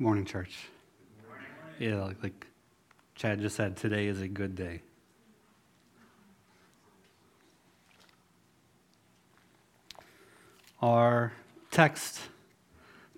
Good 0.00 0.04
morning, 0.04 0.24
church. 0.24 0.56
Yeah, 1.78 2.02
like, 2.02 2.22
like 2.22 2.46
Chad 3.16 3.38
just 3.42 3.54
said, 3.54 3.76
today 3.76 4.06
is 4.06 4.22
a 4.22 4.28
good 4.28 4.56
day. 4.56 4.80
Our 10.80 11.34
text 11.70 12.18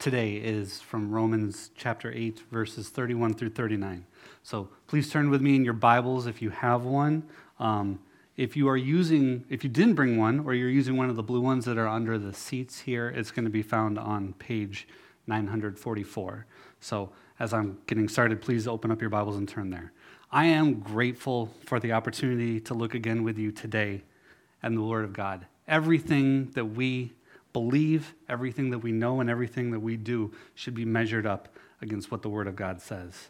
today 0.00 0.34
is 0.34 0.80
from 0.80 1.12
Romans 1.12 1.70
chapter 1.76 2.10
8, 2.12 2.40
verses 2.50 2.88
31 2.88 3.34
through 3.34 3.50
39. 3.50 4.04
So 4.42 4.68
please 4.88 5.08
turn 5.08 5.30
with 5.30 5.40
me 5.40 5.54
in 5.54 5.64
your 5.64 5.74
Bibles 5.74 6.26
if 6.26 6.42
you 6.42 6.50
have 6.50 6.82
one. 6.82 7.22
Um, 7.60 8.00
if 8.36 8.56
you 8.56 8.68
are 8.68 8.76
using, 8.76 9.44
if 9.48 9.62
you 9.62 9.70
didn't 9.70 9.94
bring 9.94 10.16
one, 10.16 10.40
or 10.40 10.52
you're 10.52 10.68
using 10.68 10.96
one 10.96 11.08
of 11.08 11.14
the 11.14 11.22
blue 11.22 11.42
ones 11.42 11.64
that 11.66 11.78
are 11.78 11.86
under 11.86 12.18
the 12.18 12.32
seats 12.32 12.80
here, 12.80 13.08
it's 13.08 13.30
going 13.30 13.44
to 13.44 13.52
be 13.52 13.62
found 13.62 14.00
on 14.00 14.32
page 14.40 14.88
944. 15.26 16.46
So 16.80 17.10
as 17.38 17.52
I'm 17.52 17.78
getting 17.86 18.08
started, 18.08 18.40
please 18.40 18.68
open 18.68 18.90
up 18.90 19.00
your 19.00 19.10
Bibles 19.10 19.36
and 19.36 19.48
turn 19.48 19.70
there. 19.70 19.92
I 20.30 20.46
am 20.46 20.80
grateful 20.80 21.50
for 21.66 21.78
the 21.78 21.92
opportunity 21.92 22.60
to 22.60 22.74
look 22.74 22.94
again 22.94 23.22
with 23.22 23.38
you 23.38 23.52
today 23.52 24.02
and 24.62 24.76
the 24.76 24.82
Word 24.82 25.04
of 25.04 25.12
God. 25.12 25.46
Everything 25.68 26.50
that 26.52 26.64
we 26.64 27.12
believe, 27.52 28.14
everything 28.28 28.70
that 28.70 28.78
we 28.78 28.92
know, 28.92 29.20
and 29.20 29.28
everything 29.28 29.70
that 29.72 29.80
we 29.80 29.96
do 29.96 30.32
should 30.54 30.74
be 30.74 30.84
measured 30.84 31.26
up 31.26 31.48
against 31.80 32.10
what 32.10 32.22
the 32.22 32.28
Word 32.28 32.46
of 32.46 32.56
God 32.56 32.80
says. 32.80 33.28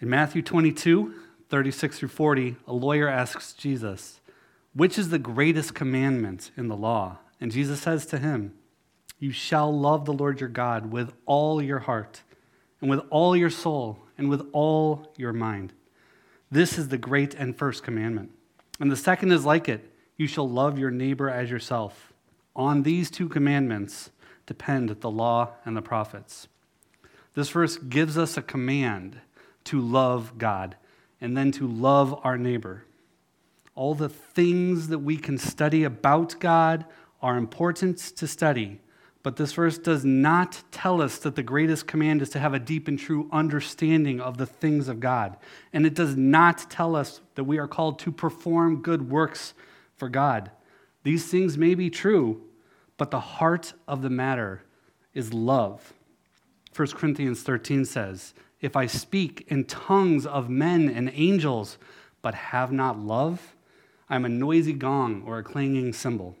In 0.00 0.08
Matthew 0.08 0.42
22, 0.42 1.14
36 1.48 1.98
through 1.98 2.08
40, 2.08 2.56
a 2.66 2.72
lawyer 2.72 3.08
asks 3.08 3.52
Jesus, 3.52 4.20
Which 4.74 4.98
is 4.98 5.08
the 5.08 5.18
greatest 5.18 5.74
commandment 5.74 6.50
in 6.56 6.68
the 6.68 6.76
law? 6.76 7.18
And 7.40 7.50
Jesus 7.50 7.80
says 7.80 8.06
to 8.06 8.18
him, 8.18 8.54
You 9.22 9.30
shall 9.30 9.72
love 9.72 10.04
the 10.04 10.12
Lord 10.12 10.40
your 10.40 10.48
God 10.48 10.90
with 10.90 11.12
all 11.26 11.62
your 11.62 11.78
heart, 11.78 12.22
and 12.80 12.90
with 12.90 12.98
all 13.08 13.36
your 13.36 13.50
soul, 13.50 14.00
and 14.18 14.28
with 14.28 14.44
all 14.52 15.12
your 15.16 15.32
mind. 15.32 15.72
This 16.50 16.76
is 16.76 16.88
the 16.88 16.98
great 16.98 17.32
and 17.34 17.56
first 17.56 17.84
commandment. 17.84 18.32
And 18.80 18.90
the 18.90 18.96
second 18.96 19.30
is 19.30 19.44
like 19.44 19.68
it 19.68 19.88
you 20.16 20.26
shall 20.26 20.48
love 20.48 20.76
your 20.76 20.90
neighbor 20.90 21.30
as 21.30 21.52
yourself. 21.52 22.12
On 22.56 22.82
these 22.82 23.12
two 23.12 23.28
commandments 23.28 24.10
depend 24.44 24.88
the 24.88 25.10
law 25.10 25.50
and 25.64 25.76
the 25.76 25.82
prophets. 25.82 26.48
This 27.34 27.50
verse 27.50 27.76
gives 27.76 28.18
us 28.18 28.36
a 28.36 28.42
command 28.42 29.20
to 29.66 29.80
love 29.80 30.36
God 30.36 30.74
and 31.20 31.36
then 31.36 31.52
to 31.52 31.68
love 31.68 32.18
our 32.24 32.36
neighbor. 32.36 32.86
All 33.76 33.94
the 33.94 34.08
things 34.08 34.88
that 34.88 34.98
we 34.98 35.16
can 35.16 35.38
study 35.38 35.84
about 35.84 36.40
God 36.40 36.86
are 37.22 37.36
important 37.36 37.98
to 38.16 38.26
study, 38.26 38.80
but 39.22 39.36
this 39.36 39.52
verse 39.52 39.78
does 39.78 40.04
not 40.04 40.62
tell 40.72 41.00
us 41.00 41.18
that 41.18 41.36
the 41.36 41.42
greatest 41.42 41.86
command 41.86 42.22
is 42.22 42.30
to 42.30 42.40
have 42.40 42.54
a 42.54 42.58
deep 42.58 42.88
and 42.88 42.98
true 42.98 43.28
understanding 43.30 44.20
of 44.20 44.36
the 44.36 44.46
things 44.46 44.88
of 44.88 44.98
God. 44.98 45.36
And 45.72 45.86
it 45.86 45.94
does 45.94 46.16
not 46.16 46.68
tell 46.70 46.96
us 46.96 47.20
that 47.36 47.44
we 47.44 47.58
are 47.58 47.68
called 47.68 48.00
to 48.00 48.10
perform 48.10 48.82
good 48.82 49.08
works 49.08 49.54
for 49.96 50.08
God. 50.08 50.50
These 51.04 51.30
things 51.30 51.56
may 51.56 51.74
be 51.74 51.88
true, 51.88 52.42
but 52.96 53.12
the 53.12 53.20
heart 53.20 53.74
of 53.86 54.02
the 54.02 54.10
matter 54.10 54.64
is 55.14 55.32
love. 55.32 55.92
1 56.74 56.88
Corinthians 56.88 57.42
13 57.42 57.84
says, 57.84 58.34
If 58.60 58.76
I 58.76 58.86
speak 58.86 59.44
in 59.48 59.64
tongues 59.64 60.26
of 60.26 60.50
men 60.50 60.88
and 60.88 61.10
angels, 61.14 61.78
but 62.22 62.34
have 62.34 62.72
not 62.72 62.98
love, 62.98 63.54
I'm 64.08 64.24
a 64.24 64.28
noisy 64.28 64.72
gong 64.72 65.22
or 65.26 65.38
a 65.38 65.42
clanging 65.44 65.92
cymbal. 65.92 66.36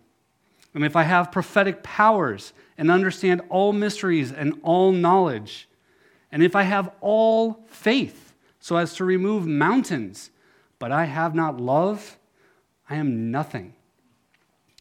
And 0.74 0.84
if 0.84 0.96
I 0.96 1.02
have 1.02 1.32
prophetic 1.32 1.82
powers 1.82 2.52
and 2.78 2.90
understand 2.90 3.42
all 3.48 3.72
mysteries 3.72 4.32
and 4.32 4.58
all 4.62 4.92
knowledge, 4.92 5.68
and 6.30 6.42
if 6.42 6.56
I 6.56 6.62
have 6.62 6.90
all 7.00 7.64
faith 7.66 8.32
so 8.58 8.76
as 8.76 8.94
to 8.94 9.04
remove 9.04 9.46
mountains, 9.46 10.30
but 10.78 10.90
I 10.90 11.04
have 11.04 11.34
not 11.34 11.60
love, 11.60 12.18
I 12.88 12.96
am 12.96 13.30
nothing. 13.30 13.74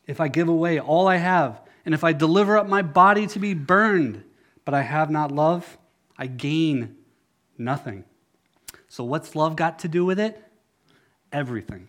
If 0.07 0.19
I 0.19 0.29
give 0.29 0.47
away 0.47 0.79
all 0.79 1.07
I 1.07 1.18
have, 1.18 1.62
and 1.85 1.94
if 1.94 2.03
I 2.03 2.13
deliver 2.13 2.58
up 2.58 2.68
my 2.68 2.81
body 2.81 3.28
to 3.28 3.40
be 3.40 3.53
burned, 3.53 4.23
but 4.66 4.73
I 4.73 4.81
have 4.81 5.09
not 5.09 5.31
love, 5.31 5.78
I 6.18 6.28
gain 6.28 6.96
nothing. 7.58 8.06
So, 8.88 9.03
what's 9.03 9.35
love 9.35 9.56
got 9.56 9.79
to 9.79 9.88
do 9.88 10.06
with 10.06 10.19
it? 10.19 10.41
Everything. 11.31 11.88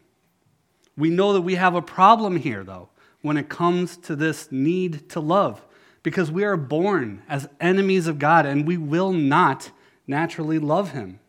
We 0.96 1.10
know 1.10 1.32
that 1.32 1.40
we 1.40 1.54
have 1.56 1.74
a 1.74 1.82
problem 1.82 2.36
here, 2.36 2.64
though, 2.64 2.88
when 3.22 3.36
it 3.36 3.48
comes 3.48 3.96
to 3.96 4.14
this 4.14 4.50
need 4.52 5.08
to 5.10 5.20
love, 5.20 5.64
because 6.02 6.30
we 6.30 6.44
are 6.44 6.56
born 6.56 7.22
as 7.28 7.48
enemies 7.60 8.06
of 8.06 8.18
God 8.18 8.44
and 8.44 8.66
we 8.66 8.76
will 8.76 9.12
not 9.12 9.70
naturally 10.06 10.58
love 10.58 10.90
Him. 10.90 11.20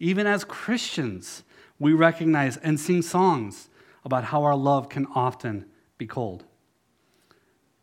Even 0.00 0.26
as 0.26 0.44
Christians, 0.44 1.44
we 1.78 1.92
recognize 1.92 2.56
and 2.56 2.80
sing 2.80 3.02
songs 3.02 3.68
about 4.04 4.24
how 4.24 4.42
our 4.42 4.56
love 4.56 4.88
can 4.88 5.06
often 5.14 5.66
be 5.98 6.06
cold. 6.06 6.44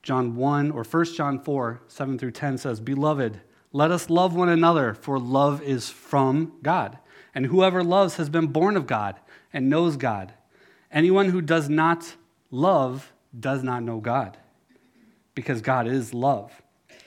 John 0.01 0.35
1 0.35 0.72
or 0.72 0.84
1 0.84 1.06
John 1.13 1.40
4, 1.40 1.81
7 1.88 2.17
through 2.17 2.31
10 2.31 2.57
says, 2.57 2.79
Beloved, 2.79 3.41
let 3.72 3.91
us 3.91 4.09
love 4.09 4.35
one 4.35 4.50
another, 4.50 4.94
for 4.94 5.19
love 5.19 5.61
is 5.61 5.90
from 5.90 6.53
God. 6.63 6.97
And 7.35 7.46
whoever 7.46 7.84
loves 7.84 8.16
has 8.16 8.29
been 8.29 8.47
born 8.47 8.75
of 8.75 8.88
God 8.88 9.19
and 9.53 9.69
knows 9.69 9.97
God. 9.97 10.34
Anyone 10.91 11.29
who 11.29 11.41
does 11.41 11.69
not 11.69 12.16
love 12.50 13.13
does 13.38 13.63
not 13.63 13.84
know 13.84 14.00
God, 14.00 14.38
because 15.35 15.62
God 15.62 15.88
is 15.88 16.13
love. 16.13 16.62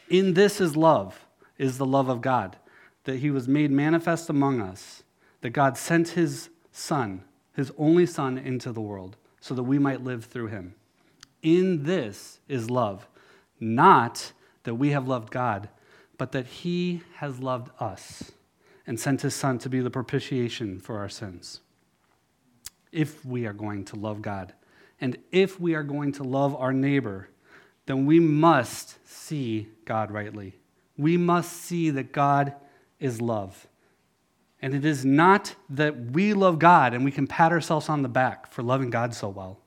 In 0.09 0.35
this 0.35 0.61
is 0.61 0.77
love, 0.77 1.27
is 1.59 1.79
the 1.79 1.87
love 1.87 2.09
of 2.09 2.21
God, 2.21 2.57
that 3.05 3.17
he 3.17 3.31
was 3.31 3.49
made 3.49 3.71
manifest 3.71 4.29
among 4.29 4.61
us, 4.61 5.03
that 5.41 5.51
God 5.51 5.77
sent 5.77 6.11
his 6.11 6.51
Son, 6.71 7.23
his 7.55 7.73
only 7.77 8.07
Son, 8.07 8.39
into 8.39 8.73
the 8.73 8.81
world, 8.81 9.17
so 9.41 9.55
that 9.55 9.63
we 9.65 9.79
might 9.79 10.05
live 10.05 10.25
through 10.25 10.47
him. 10.47 10.75
In 11.43 11.83
this 11.83 12.39
is 12.49 12.71
love, 12.71 13.09
not 13.59 14.33
that 14.65 14.75
we 14.77 14.91
have 14.91 15.09
loved 15.09 15.31
God, 15.31 15.69
but 16.23 16.31
that 16.31 16.47
He 16.47 17.03
has 17.17 17.41
loved 17.41 17.71
us 17.81 18.31
and 18.87 19.01
sent 19.01 19.23
His 19.23 19.35
Son 19.35 19.59
to 19.59 19.69
be 19.69 19.81
the 19.81 19.91
propitiation 19.91 20.79
for 20.79 20.99
our 20.99 21.09
sins. 21.09 21.61
If 22.93 23.25
we 23.25 23.45
are 23.45 23.53
going 23.53 23.85
to 23.87 23.97
love 23.97 24.23
God, 24.23 24.53
and 25.03 25.19
if 25.31 25.61
we 25.61 25.75
are 25.75 25.83
going 25.83 26.13
to 26.13 26.23
love 26.25 26.57
our 26.57 26.73
neighbor, 26.73 27.29
then 27.85 28.07
we 28.07 28.19
must 28.19 29.07
see 29.07 29.69
God 29.85 30.11
rightly. 30.11 30.55
We 30.97 31.19
must 31.19 31.53
see 31.53 31.91
that 31.91 32.13
God 32.13 32.55
is 32.99 33.21
love. 33.21 33.67
And 34.63 34.75
it 34.75 34.87
is 34.87 35.05
not 35.05 35.55
that 35.69 36.13
we 36.13 36.33
love 36.33 36.59
God 36.59 36.95
and 36.95 37.05
we 37.05 37.11
can 37.11 37.27
pat 37.27 37.53
ourselves 37.53 37.91
on 37.91 38.01
the 38.01 38.09
back 38.09 38.51
for 38.51 38.63
loving 38.63 38.89
God 38.89 39.13
so 39.13 39.29
well 39.29 39.59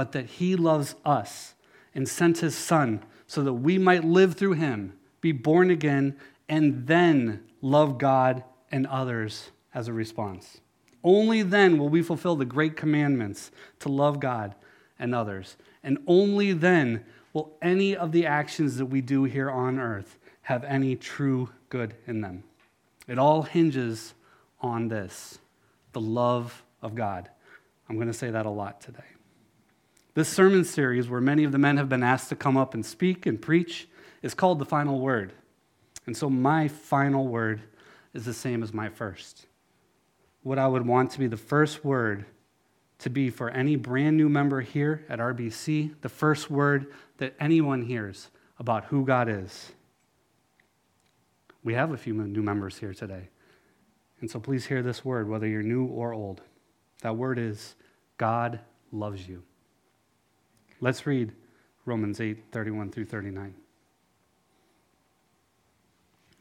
but 0.00 0.12
that 0.12 0.24
he 0.24 0.56
loves 0.56 0.94
us 1.04 1.54
and 1.94 2.08
sent 2.08 2.38
his 2.38 2.56
son 2.56 3.02
so 3.26 3.42
that 3.42 3.52
we 3.52 3.76
might 3.76 4.02
live 4.02 4.34
through 4.34 4.54
him, 4.54 4.94
be 5.20 5.30
born 5.30 5.70
again, 5.70 6.16
and 6.48 6.86
then 6.86 7.44
love 7.60 7.98
God 7.98 8.42
and 8.70 8.86
others 8.86 9.50
as 9.74 9.88
a 9.88 9.92
response. 9.92 10.62
Only 11.02 11.42
then 11.42 11.78
will 11.78 11.88
we 11.88 12.02
fulfill 12.02 12.36
the 12.36 12.44
great 12.44 12.76
commandments 12.76 13.50
to 13.80 13.88
love 13.88 14.20
God 14.20 14.54
and 14.98 15.14
others. 15.14 15.56
And 15.82 15.98
only 16.06 16.52
then 16.52 17.04
will 17.32 17.56
any 17.62 17.96
of 17.96 18.12
the 18.12 18.26
actions 18.26 18.76
that 18.76 18.86
we 18.86 19.00
do 19.00 19.24
here 19.24 19.50
on 19.50 19.78
earth 19.78 20.18
have 20.42 20.64
any 20.64 20.96
true 20.96 21.48
good 21.68 21.94
in 22.06 22.20
them. 22.20 22.44
It 23.06 23.18
all 23.18 23.42
hinges 23.42 24.14
on 24.60 24.88
this 24.88 25.38
the 25.92 26.00
love 26.00 26.62
of 26.82 26.94
God. 26.94 27.28
I'm 27.88 27.96
going 27.96 28.08
to 28.08 28.14
say 28.14 28.30
that 28.30 28.46
a 28.46 28.50
lot 28.50 28.80
today. 28.80 29.02
This 30.14 30.28
sermon 30.28 30.64
series, 30.64 31.08
where 31.08 31.20
many 31.20 31.44
of 31.44 31.52
the 31.52 31.58
men 31.58 31.76
have 31.76 31.88
been 31.88 32.02
asked 32.02 32.28
to 32.28 32.36
come 32.36 32.56
up 32.56 32.74
and 32.74 32.84
speak 32.84 33.26
and 33.26 33.40
preach, 33.40 33.88
is 34.22 34.34
called 34.34 34.58
The 34.58 34.64
Final 34.64 35.00
Word. 35.00 35.32
And 36.06 36.16
so 36.16 36.30
my 36.30 36.68
final 36.68 37.26
word 37.28 37.62
is 38.14 38.24
the 38.24 38.34
same 38.34 38.62
as 38.62 38.72
my 38.72 38.88
first. 38.88 39.46
What 40.42 40.58
I 40.58 40.66
would 40.66 40.86
want 40.86 41.10
to 41.12 41.18
be 41.18 41.26
the 41.26 41.36
first 41.36 41.84
word 41.84 42.24
to 43.00 43.10
be 43.10 43.30
for 43.30 43.50
any 43.50 43.76
brand 43.76 44.16
new 44.16 44.28
member 44.28 44.60
here 44.60 45.04
at 45.08 45.18
RBC, 45.18 45.94
the 46.02 46.08
first 46.08 46.50
word 46.50 46.92
that 47.18 47.34
anyone 47.40 47.82
hears 47.82 48.28
about 48.58 48.84
who 48.86 49.04
God 49.04 49.28
is. 49.28 49.72
We 51.62 51.74
have 51.74 51.92
a 51.92 51.96
few 51.96 52.14
new 52.14 52.42
members 52.42 52.78
here 52.78 52.94
today. 52.94 53.28
And 54.20 54.30
so 54.30 54.38
please 54.38 54.66
hear 54.66 54.82
this 54.82 55.04
word, 55.04 55.28
whether 55.28 55.46
you're 55.46 55.62
new 55.62 55.86
or 55.86 56.12
old. 56.12 56.42
That 57.02 57.16
word 57.16 57.38
is 57.38 57.74
God 58.18 58.60
loves 58.92 59.26
you. 59.26 59.42
Let's 60.80 61.06
read 61.06 61.32
Romans 61.86 62.20
8 62.20 62.44
31 62.52 62.90
through 62.90 63.06
39. 63.06 63.54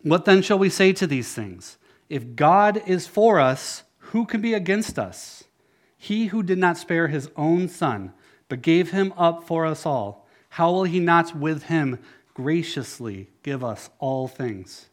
What 0.03 0.25
then 0.25 0.41
shall 0.41 0.59
we 0.59 0.69
say 0.69 0.93
to 0.93 1.07
these 1.07 1.33
things? 1.33 1.77
If 2.09 2.35
God 2.35 2.81
is 2.85 3.05
for 3.07 3.39
us, 3.39 3.83
who 4.09 4.25
can 4.25 4.41
be 4.41 4.53
against 4.53 4.97
us? 4.97 5.43
He 5.97 6.27
who 6.27 6.41
did 6.41 6.57
not 6.57 6.77
spare 6.77 7.07
his 7.07 7.29
own 7.35 7.67
son, 7.67 8.13
but 8.47 8.61
gave 8.61 8.91
him 8.91 9.13
up 9.15 9.43
for 9.43 9.65
us 9.65 9.85
all, 9.85 10.27
how 10.49 10.71
will 10.71 10.85
he 10.85 10.99
not 10.99 11.35
with 11.35 11.63
him 11.63 11.99
graciously 12.33 13.29
give 13.43 13.63
us 13.63 13.89
all 13.99 14.27
things? 14.27 14.87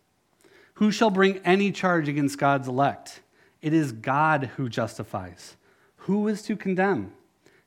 Who 0.74 0.90
shall 0.90 1.08
bring 1.08 1.38
any 1.38 1.72
charge 1.72 2.08
against 2.08 2.38
God's 2.38 2.68
elect? 2.68 3.22
It 3.62 3.72
is 3.72 3.92
God 3.92 4.50
who 4.56 4.68
justifies. 4.68 5.56
Who 5.98 6.28
is 6.28 6.42
to 6.42 6.56
condemn? 6.56 7.12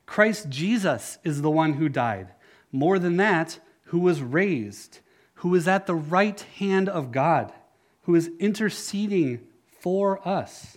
Christ 0.06 0.48
Jesus 0.50 1.18
is 1.24 1.42
the 1.42 1.50
one 1.50 1.72
who 1.72 1.88
died. 1.88 2.28
More 2.70 3.00
than 3.00 3.16
that, 3.16 3.58
who 3.84 3.98
was 3.98 4.22
raised, 4.22 5.00
who 5.34 5.52
is 5.56 5.66
at 5.66 5.86
the 5.86 5.96
right 5.96 6.40
hand 6.58 6.88
of 6.88 7.10
God, 7.10 7.52
who 8.02 8.14
is 8.14 8.30
interceding 8.38 9.40
for 9.80 10.26
us. 10.26 10.76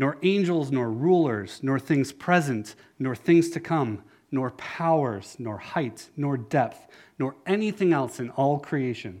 nor 0.00 0.16
angels 0.22 0.72
nor 0.72 0.90
rulers, 0.90 1.60
nor 1.62 1.78
things 1.78 2.10
present, 2.10 2.74
nor 2.98 3.14
things 3.14 3.50
to 3.50 3.60
come, 3.60 4.02
nor 4.32 4.50
powers, 4.52 5.36
nor 5.38 5.58
height, 5.58 6.08
nor 6.16 6.38
depth, 6.38 6.88
nor 7.18 7.36
anything 7.44 7.92
else 7.92 8.18
in 8.18 8.30
all 8.30 8.58
creation 8.58 9.20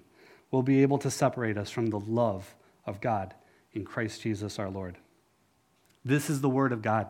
will 0.50 0.62
be 0.62 0.80
able 0.80 0.96
to 0.96 1.10
separate 1.10 1.58
us 1.58 1.68
from 1.68 1.88
the 1.88 2.00
love 2.00 2.54
of 2.86 2.98
God 3.02 3.34
in 3.74 3.84
Christ 3.84 4.22
Jesus 4.22 4.58
our 4.58 4.70
Lord. 4.70 4.96
This 6.02 6.30
is 6.30 6.40
the 6.40 6.48
word 6.48 6.72
of 6.72 6.80
God. 6.80 7.08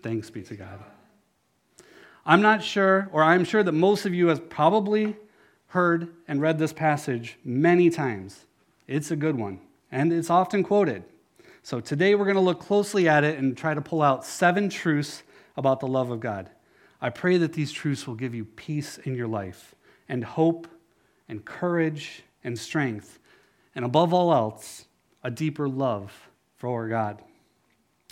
Thanks 0.00 0.30
be 0.30 0.42
to 0.42 0.54
God. 0.54 0.78
I'm 2.24 2.40
not 2.40 2.62
sure, 2.62 3.08
or 3.10 3.24
I'm 3.24 3.44
sure 3.44 3.64
that 3.64 3.72
most 3.72 4.06
of 4.06 4.14
you 4.14 4.28
have 4.28 4.48
probably 4.48 5.16
heard 5.66 6.14
and 6.28 6.40
read 6.40 6.60
this 6.60 6.72
passage 6.72 7.36
many 7.44 7.90
times. 7.90 8.46
It's 8.86 9.10
a 9.10 9.16
good 9.16 9.36
one, 9.36 9.58
and 9.90 10.12
it's 10.12 10.30
often 10.30 10.62
quoted. 10.62 11.02
So 11.64 11.78
today 11.78 12.16
we're 12.16 12.24
going 12.24 12.34
to 12.34 12.40
look 12.40 12.58
closely 12.58 13.08
at 13.08 13.22
it 13.22 13.38
and 13.38 13.56
try 13.56 13.72
to 13.72 13.80
pull 13.80 14.02
out 14.02 14.24
seven 14.24 14.68
truths 14.68 15.22
about 15.56 15.78
the 15.78 15.86
love 15.86 16.10
of 16.10 16.18
God. 16.18 16.50
I 17.00 17.10
pray 17.10 17.36
that 17.38 17.52
these 17.52 17.70
truths 17.70 18.04
will 18.04 18.16
give 18.16 18.34
you 18.34 18.44
peace 18.44 18.98
in 18.98 19.14
your 19.14 19.28
life 19.28 19.76
and 20.08 20.24
hope 20.24 20.66
and 21.28 21.44
courage 21.44 22.24
and 22.42 22.58
strength, 22.58 23.20
and 23.76 23.84
above 23.84 24.12
all 24.12 24.32
else, 24.32 24.86
a 25.22 25.30
deeper 25.30 25.68
love 25.68 26.30
for 26.56 26.68
our 26.70 26.88
God. 26.88 27.22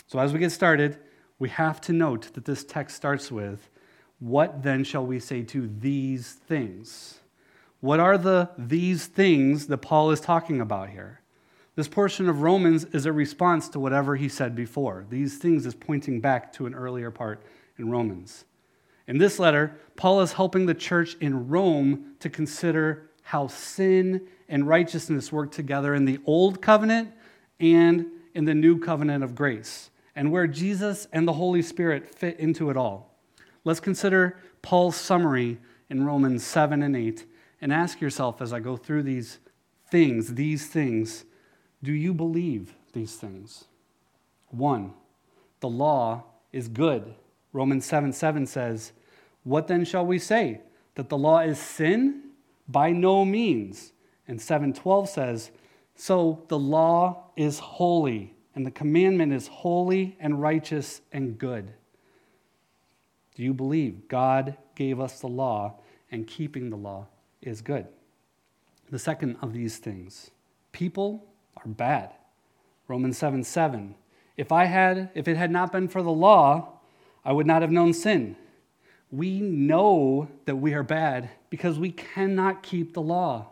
So, 0.07 0.19
as 0.19 0.31
we 0.31 0.39
get 0.39 0.51
started, 0.51 0.97
we 1.37 1.49
have 1.49 1.81
to 1.81 1.93
note 1.93 2.33
that 2.33 2.45
this 2.45 2.63
text 2.63 2.95
starts 2.95 3.31
with, 3.31 3.69
What 4.19 4.63
then 4.63 4.85
shall 4.85 5.05
we 5.05 5.19
say 5.19 5.43
to 5.43 5.69
these 5.79 6.33
things? 6.33 7.19
What 7.81 7.99
are 7.99 8.17
the 8.17 8.49
these 8.57 9.07
things 9.07 9.67
that 9.67 9.79
Paul 9.79 10.11
is 10.11 10.21
talking 10.21 10.61
about 10.61 10.89
here? 10.89 11.20
This 11.81 11.87
portion 11.87 12.29
of 12.29 12.43
Romans 12.43 12.85
is 12.93 13.07
a 13.07 13.11
response 13.11 13.67
to 13.69 13.79
whatever 13.79 14.15
he 14.15 14.29
said 14.29 14.55
before. 14.55 15.07
These 15.09 15.39
things 15.39 15.65
is 15.65 15.73
pointing 15.73 16.21
back 16.21 16.53
to 16.53 16.67
an 16.67 16.75
earlier 16.75 17.09
part 17.09 17.41
in 17.79 17.89
Romans. 17.89 18.45
In 19.07 19.17
this 19.17 19.39
letter, 19.39 19.75
Paul 19.95 20.21
is 20.21 20.33
helping 20.33 20.67
the 20.67 20.75
church 20.75 21.15
in 21.21 21.47
Rome 21.47 22.13
to 22.19 22.29
consider 22.29 23.09
how 23.23 23.47
sin 23.47 24.27
and 24.47 24.67
righteousness 24.67 25.31
work 25.31 25.51
together 25.51 25.95
in 25.95 26.05
the 26.05 26.19
old 26.27 26.61
covenant 26.61 27.13
and 27.59 28.05
in 28.35 28.45
the 28.45 28.53
new 28.53 28.77
covenant 28.77 29.23
of 29.23 29.33
grace, 29.33 29.89
and 30.15 30.31
where 30.31 30.45
Jesus 30.45 31.07
and 31.11 31.27
the 31.27 31.33
Holy 31.33 31.63
Spirit 31.63 32.13
fit 32.13 32.39
into 32.39 32.69
it 32.69 32.77
all. 32.77 33.17
Let's 33.63 33.79
consider 33.79 34.37
Paul's 34.61 34.97
summary 34.97 35.57
in 35.89 36.05
Romans 36.05 36.43
7 36.43 36.83
and 36.83 36.95
8 36.95 37.25
and 37.59 37.73
ask 37.73 37.99
yourself 37.99 38.39
as 38.39 38.53
I 38.53 38.59
go 38.59 38.77
through 38.77 39.01
these 39.01 39.39
things, 39.89 40.35
these 40.35 40.67
things, 40.67 41.25
do 41.83 41.91
you 41.93 42.13
believe 42.13 42.75
these 42.93 43.15
things? 43.15 43.65
One, 44.49 44.93
the 45.59 45.69
law 45.69 46.23
is 46.51 46.67
good. 46.67 47.15
Romans 47.53 47.85
7 47.85 48.13
7 48.13 48.45
says, 48.45 48.91
What 49.43 49.67
then 49.67 49.85
shall 49.85 50.05
we 50.05 50.19
say? 50.19 50.61
That 50.95 51.09
the 51.09 51.17
law 51.17 51.39
is 51.39 51.59
sin? 51.59 52.23
By 52.67 52.91
no 52.91 53.25
means. 53.25 53.93
And 54.27 54.39
7:12 54.39 55.09
says, 55.09 55.51
"So 55.95 56.45
the 56.47 56.57
law 56.57 57.31
is 57.35 57.59
holy, 57.59 58.33
and 58.55 58.65
the 58.65 58.71
commandment 58.71 59.33
is 59.33 59.47
holy 59.47 60.15
and 60.21 60.41
righteous 60.41 61.01
and 61.11 61.37
good." 61.37 61.73
Do 63.35 63.43
you 63.43 63.53
believe 63.53 64.07
God 64.07 64.57
gave 64.75 65.01
us 65.01 65.19
the 65.19 65.27
law 65.27 65.79
and 66.11 66.27
keeping 66.27 66.69
the 66.69 66.77
law 66.77 67.07
is 67.41 67.61
good? 67.61 67.87
The 68.89 68.99
second 68.99 69.37
of 69.41 69.51
these 69.51 69.79
things, 69.79 70.31
people 70.71 71.27
are 71.63 71.69
bad. 71.69 72.11
Romans 72.87 73.17
7 73.17 73.43
7. 73.43 73.95
If 74.37 74.51
I 74.51 74.65
had, 74.65 75.09
if 75.13 75.27
it 75.27 75.37
had 75.37 75.51
not 75.51 75.71
been 75.71 75.87
for 75.87 76.01
the 76.01 76.11
law, 76.11 76.79
I 77.23 77.31
would 77.31 77.45
not 77.45 77.61
have 77.61 77.71
known 77.71 77.93
sin 77.93 78.35
we 79.11 79.41
know 79.41 80.29
that 80.45 80.55
we 80.55 80.73
are 80.73 80.83
bad 80.83 81.29
because 81.49 81.77
we 81.77 81.91
cannot 81.91 82.63
keep 82.63 82.93
the 82.93 83.01
law. 83.01 83.47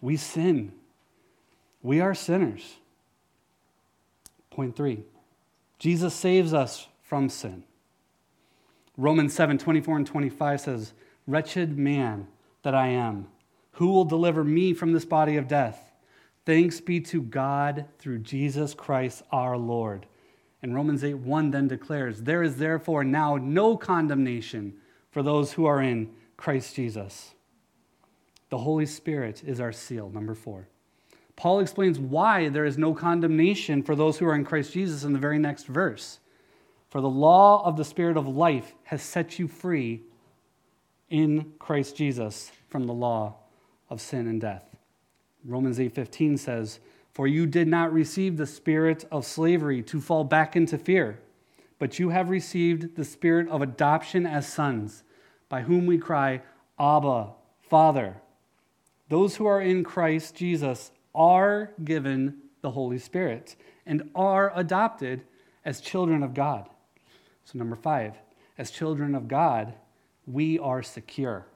We 0.00 0.16
sin. 0.16 0.72
We 1.82 2.00
are 2.00 2.14
sinners. 2.14 2.76
Point 4.50 4.76
three 4.76 5.04
Jesus 5.78 6.12
saves 6.12 6.52
us 6.52 6.88
from 7.02 7.28
sin. 7.28 7.62
Romans 8.96 9.32
7 9.32 9.56
24 9.56 9.96
and 9.98 10.06
25 10.06 10.60
says, 10.60 10.92
Wretched 11.26 11.78
man 11.78 12.26
that 12.62 12.74
I 12.74 12.88
am, 12.88 13.28
who 13.72 13.88
will 13.88 14.04
deliver 14.04 14.42
me 14.42 14.74
from 14.74 14.92
this 14.92 15.04
body 15.04 15.36
of 15.36 15.46
death? 15.46 15.89
Thanks 16.46 16.80
be 16.80 17.00
to 17.02 17.22
God 17.22 17.86
through 17.98 18.20
Jesus 18.20 18.74
Christ 18.74 19.22
our 19.30 19.56
Lord. 19.56 20.06
And 20.62 20.74
Romans 20.74 21.04
8 21.04 21.14
1 21.14 21.50
then 21.50 21.68
declares, 21.68 22.22
There 22.22 22.42
is 22.42 22.56
therefore 22.56 23.04
now 23.04 23.36
no 23.36 23.76
condemnation 23.76 24.74
for 25.10 25.22
those 25.22 25.52
who 25.52 25.66
are 25.66 25.82
in 25.82 26.10
Christ 26.36 26.74
Jesus. 26.74 27.34
The 28.48 28.58
Holy 28.58 28.86
Spirit 28.86 29.42
is 29.44 29.60
our 29.60 29.72
seal, 29.72 30.10
number 30.10 30.34
four. 30.34 30.68
Paul 31.36 31.60
explains 31.60 31.98
why 31.98 32.48
there 32.48 32.66
is 32.66 32.76
no 32.76 32.92
condemnation 32.92 33.82
for 33.82 33.94
those 33.94 34.18
who 34.18 34.26
are 34.26 34.34
in 34.34 34.44
Christ 34.44 34.72
Jesus 34.72 35.04
in 35.04 35.12
the 35.12 35.18
very 35.18 35.38
next 35.38 35.66
verse. 35.66 36.18
For 36.90 37.00
the 37.00 37.08
law 37.08 37.64
of 37.64 37.76
the 37.76 37.84
Spirit 37.84 38.16
of 38.16 38.26
life 38.26 38.74
has 38.84 39.02
set 39.02 39.38
you 39.38 39.46
free 39.48 40.02
in 41.08 41.52
Christ 41.58 41.96
Jesus 41.96 42.50
from 42.68 42.86
the 42.86 42.92
law 42.92 43.36
of 43.88 44.00
sin 44.00 44.26
and 44.26 44.40
death. 44.40 44.69
Romans 45.44 45.78
8:15 45.78 46.36
says, 46.36 46.80
"For 47.12 47.26
you 47.26 47.46
did 47.46 47.68
not 47.68 47.92
receive 47.92 48.36
the 48.36 48.46
spirit 48.46 49.04
of 49.10 49.24
slavery 49.24 49.82
to 49.82 50.00
fall 50.00 50.24
back 50.24 50.54
into 50.56 50.78
fear." 50.78 51.20
but 51.80 51.98
you 51.98 52.10
have 52.10 52.28
received 52.28 52.94
the 52.94 53.04
spirit 53.04 53.48
of 53.48 53.62
adoption 53.62 54.26
as 54.26 54.46
sons, 54.46 55.02
by 55.48 55.62
whom 55.62 55.86
we 55.86 55.96
cry, 55.98 56.42
Abba, 56.78 57.30
Father. 57.62 58.20
Those 59.08 59.36
who 59.36 59.46
are 59.46 59.62
in 59.62 59.82
Christ 59.82 60.36
Jesus 60.36 60.92
are 61.14 61.72
given 61.82 62.36
the 62.60 62.70
Holy 62.72 62.98
Spirit 62.98 63.56
and 63.86 64.10
are 64.14 64.52
adopted 64.54 65.22
as 65.64 65.80
children 65.80 66.22
of 66.22 66.34
God. 66.34 66.68
So, 67.44 67.58
number 67.58 67.76
five, 67.76 68.18
as 68.58 68.70
children 68.70 69.14
of 69.14 69.26
God, 69.26 69.72
we 70.26 70.58
are 70.58 70.82
secure. 70.82 71.46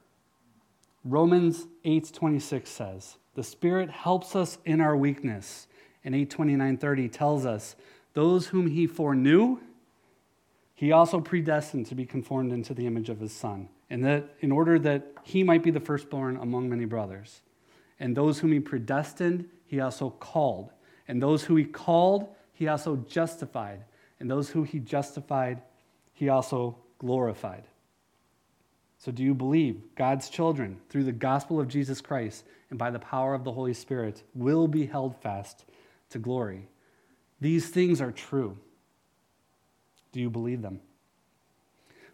Romans 1.05 1.67
8:26 1.85 2.67
says, 2.67 3.19
"The 3.35 3.45
Spirit 3.45 3.91
helps 3.91 4.35
us 4.35 4.59
in 4.65 4.81
our 4.81 4.97
weakness." 4.97 5.67
And 6.05 6.15
8:29-30 6.15 7.09
tells 7.09 7.47
us, 7.47 7.77
"Those 8.13 8.49
whom 8.49 8.69
he 8.69 8.87
foreknew, 8.87 9.59
he 10.75 10.93
also 10.93 11.21
predestined 11.21 11.87
to 11.87 11.95
be 11.95 12.05
conformed 12.05 12.53
into 12.53 12.75
the 12.75 12.87
image 12.87 13.09
of 13.09 13.21
his 13.21 13.33
son, 13.33 13.69
and 13.89 14.05
that 14.05 14.35
in 14.41 14.53
order 14.53 14.79
that 14.79 15.13
he 15.23 15.43
might 15.43 15.63
be 15.63 15.71
the 15.71 15.81
firstborn 15.81 16.37
among 16.37 16.69
many 16.69 16.85
brothers. 16.85 17.43
And 18.01 18.17
those 18.17 18.41
whom 18.41 18.53
he 18.53 18.61
predestined, 18.61 19.49
he 19.67 19.81
also 19.81 20.11
called. 20.11 20.73
And 21.07 21.23
those 21.23 21.45
who 21.45 21.57
he 21.57 21.65
called, 21.65 22.35
he 22.53 22.69
also 22.69 22.97
justified. 22.97 23.85
And 24.19 24.31
those 24.31 24.51
who 24.51 24.65
he 24.65 24.81
justified, 24.81 25.63
he 26.13 26.29
also 26.29 26.77
glorified. 26.99 27.65
So, 29.05 29.13
do 29.13 29.23
you 29.23 29.35
believe 29.35 29.83
God's 29.97 30.31
children, 30.31 30.79
through 30.89 31.05
the 31.05 31.13
gospel 31.13 31.61
of 31.61 31.69
Jesus 31.69 32.01
Christ 32.01 32.47
and 32.71 32.79
by 32.79 32.91
the 32.91 32.99
power 32.99 33.35
of 33.35 33.45
the 33.45 33.53
Holy 33.53 33.75
Spirit, 33.75 34.23
will 34.35 34.67
be 34.67 34.87
held 34.87 35.15
fast 35.21 35.67
to 36.09 36.19
glory? 36.19 36.69
These 37.39 37.69
things 37.69 38.01
are 38.01 38.11
true. 38.11 38.57
Do 40.13 40.21
you 40.21 40.31
believe 40.31 40.63
them? 40.63 40.81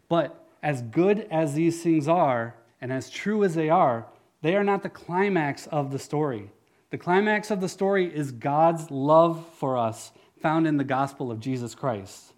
But 0.09 0.45
as 0.65 0.83
good 0.83 1.29
as 1.31 1.55
these 1.55 1.81
things 1.81 2.09
are, 2.09 2.57
and 2.81 2.93
as 2.93 3.09
true 3.09 3.45
as 3.45 3.55
they 3.55 3.71
are, 3.71 4.07
they 4.43 4.57
are 4.57 4.65
not 4.65 4.83
the 4.83 4.89
climax 4.89 5.69
of 5.69 5.93
the 5.93 5.99
story. 6.01 6.51
The 6.91 6.99
climax 6.99 7.53
of 7.53 7.61
the 7.61 7.69
story 7.69 8.13
is 8.13 8.33
God's 8.33 8.91
love 8.91 9.47
for 9.59 9.79
us 9.79 10.11
found 10.43 10.67
in 10.67 10.77
the 10.77 10.83
gospel 10.83 11.31
of 11.31 11.39
Jesus 11.39 11.77
Christ. 11.77 12.33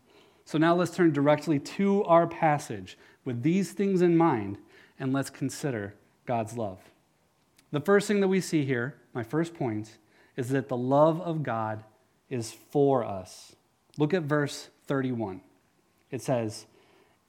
So 0.52 0.58
now 0.58 0.74
let's 0.74 0.94
turn 0.94 1.14
directly 1.14 1.58
to 1.58 2.04
our 2.04 2.26
passage 2.26 2.98
with 3.24 3.42
these 3.42 3.72
things 3.72 4.02
in 4.02 4.18
mind 4.18 4.58
and 5.00 5.10
let's 5.10 5.30
consider 5.30 5.94
God's 6.26 6.58
love. 6.58 6.78
The 7.70 7.80
first 7.80 8.06
thing 8.06 8.20
that 8.20 8.28
we 8.28 8.42
see 8.42 8.66
here, 8.66 8.96
my 9.14 9.22
first 9.22 9.54
point, 9.54 9.96
is 10.36 10.50
that 10.50 10.68
the 10.68 10.76
love 10.76 11.22
of 11.22 11.42
God 11.42 11.84
is 12.28 12.52
for 12.52 13.02
us. 13.02 13.56
Look 13.96 14.12
at 14.12 14.24
verse 14.24 14.68
31. 14.88 15.40
It 16.10 16.20
says, 16.20 16.66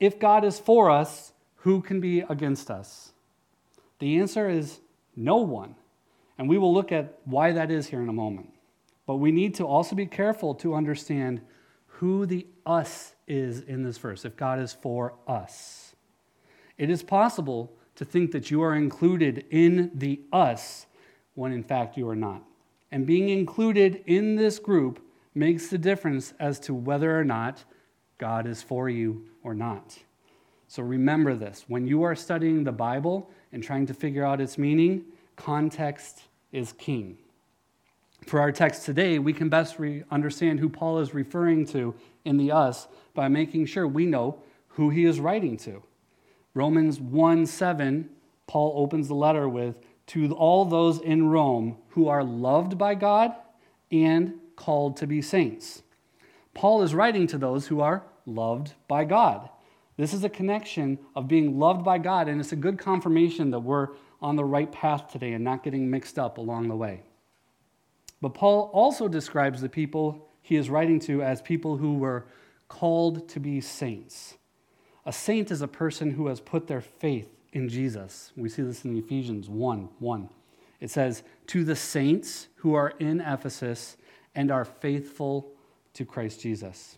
If 0.02 0.20
God 0.20 0.44
is 0.44 0.60
for 0.60 0.92
us, 0.92 1.32
who 1.60 1.80
can 1.80 2.02
be 2.02 2.26
against 2.30 2.70
us? 2.70 3.14
The 4.00 4.20
answer 4.20 4.50
is 4.50 4.82
no 5.16 5.38
one. 5.38 5.76
And 6.38 6.50
we 6.50 6.58
will 6.58 6.74
look 6.74 6.92
at 6.92 7.20
why 7.24 7.54
that 7.54 7.72
is 7.72 7.88
here 7.88 8.02
in 8.02 8.10
a 8.10 8.12
moment. 8.14 8.50
But 9.06 9.16
we 9.16 9.32
need 9.32 9.56
to 9.56 9.66
also 9.66 9.96
be 9.96 10.08
careful 10.08 10.54
to 10.56 10.76
understand 10.76 11.40
who 11.88 12.26
the 12.26 12.46
us 12.66 13.13
is 13.28 13.62
in 13.62 13.84
this 13.84 13.98
verse, 13.98 14.26
if 14.26 14.36
God 14.36 14.60
is 14.60 14.74
for 14.74 15.14
us. 15.28 15.96
It 16.78 16.90
is 16.90 17.04
possible 17.04 17.72
to 17.96 18.06
think 18.06 18.32
that 18.32 18.52
you 18.52 18.62
are 18.62 18.76
included 18.76 19.46
in 19.50 19.92
the 19.94 20.22
us 20.32 20.88
when 21.36 21.52
in 21.52 21.64
fact 21.64 21.98
you 21.98 22.08
are 22.10 22.16
not. 22.16 22.44
And 22.92 23.06
being 23.06 23.30
included 23.30 24.04
in 24.06 24.36
this 24.36 24.60
group 24.60 25.04
makes 25.34 25.68
the 25.68 25.78
difference 25.78 26.34
as 26.40 26.60
to 26.62 26.74
whether 26.74 27.18
or 27.18 27.24
not 27.24 27.64
God 28.18 28.46
is 28.46 28.62
for 28.62 28.90
you 28.90 29.26
or 29.44 29.54
not. 29.54 29.98
So 30.68 30.84
remember 30.84 31.36
this 31.36 31.66
when 31.68 31.88
you 31.88 32.04
are 32.04 32.16
studying 32.16 32.64
the 32.64 32.72
Bible 32.72 33.30
and 33.52 33.64
trying 33.64 33.86
to 33.88 33.94
figure 33.94 34.26
out 34.26 34.42
its 34.42 34.58
meaning, 34.58 35.06
context 35.36 36.24
is 36.52 36.74
king. 36.74 37.18
For 38.26 38.40
our 38.40 38.52
text 38.52 38.86
today, 38.86 39.20
we 39.20 39.34
can 39.34 39.50
best 39.50 39.80
re- 39.80 40.04
understand 40.10 40.60
who 40.60 40.70
Paul 40.70 41.00
is 41.00 41.14
referring 41.14 41.66
to 41.68 41.94
in 42.26 42.38
the 42.38 42.52
us 42.52 42.88
by 43.14 43.28
making 43.28 43.66
sure 43.66 43.88
we 43.88 44.06
know 44.06 44.40
who 44.70 44.90
he 44.90 45.06
is 45.06 45.20
writing 45.20 45.58
to. 45.58 45.84
Romans 46.54 47.00
1 47.00 47.46
7, 47.46 48.10
Paul 48.48 48.74
opens 48.76 49.08
the 49.08 49.16
letter 49.16 49.50
with, 49.50 49.76
To 50.08 50.34
all 50.34 50.66
those 50.66 51.00
in 51.00 51.30
Rome 51.30 51.78
who 51.90 52.08
are 52.08 52.24
loved 52.24 52.78
by 52.78 52.96
God 52.96 53.34
and 53.92 54.36
called 54.56 54.98
to 54.98 55.08
be 55.08 55.22
saints. 55.22 55.84
Paul 56.54 56.84
is 56.84 56.94
writing 56.94 57.28
to 57.28 57.38
those 57.38 57.68
who 57.68 57.82
are 57.82 58.04
loved 58.26 58.74
by 58.88 59.04
God. 59.06 59.50
This 59.98 60.14
is 60.14 60.24
a 60.24 60.30
connection 60.30 60.98
of 61.16 61.28
being 61.28 61.60
loved 61.60 61.84
by 61.84 61.98
God, 61.98 62.28
and 62.28 62.40
it's 62.40 62.52
a 62.52 62.58
good 62.58 62.78
confirmation 62.80 63.52
that 63.52 63.60
we're 63.60 63.90
on 64.22 64.36
the 64.36 64.46
right 64.46 64.72
path 64.72 65.12
today 65.12 65.34
and 65.34 65.44
not 65.44 65.64
getting 65.64 65.90
mixed 65.90 66.18
up 66.18 66.38
along 66.38 66.68
the 66.68 66.76
way. 66.76 67.04
But 68.24 68.36
Paul 68.36 68.70
also 68.72 69.10
describes 69.10 69.60
the 69.60 69.68
people 69.68 70.30
he 70.42 70.56
is 70.56 70.70
writing 70.70 70.98
to 71.02 71.22
as 71.22 71.42
people 71.42 71.76
who 71.76 71.96
were 71.96 72.24
called 72.70 73.28
to 73.28 73.40
be 73.42 73.60
saints. 73.60 74.38
A 75.06 75.12
saint 75.12 75.52
is 75.52 75.62
a 75.62 75.68
person 75.68 76.12
who 76.12 76.28
has 76.28 76.40
put 76.40 76.66
their 76.68 76.80
faith 76.80 77.28
in 77.52 77.68
Jesus. 77.68 78.32
We 78.38 78.48
see 78.48 78.62
this 78.62 78.86
in 78.86 78.98
Ephesians 78.98 79.50
1 79.50 79.90
1. 80.00 80.30
It 80.80 80.90
says, 80.90 81.24
To 81.48 81.66
the 81.66 81.76
saints 81.76 82.48
who 82.56 82.76
are 82.76 82.94
in 82.98 83.20
Ephesus 83.20 83.98
and 84.34 84.52
are 84.52 84.64
faithful 84.64 85.52
to 85.94 86.06
Christ 86.06 86.40
Jesus. 86.40 86.98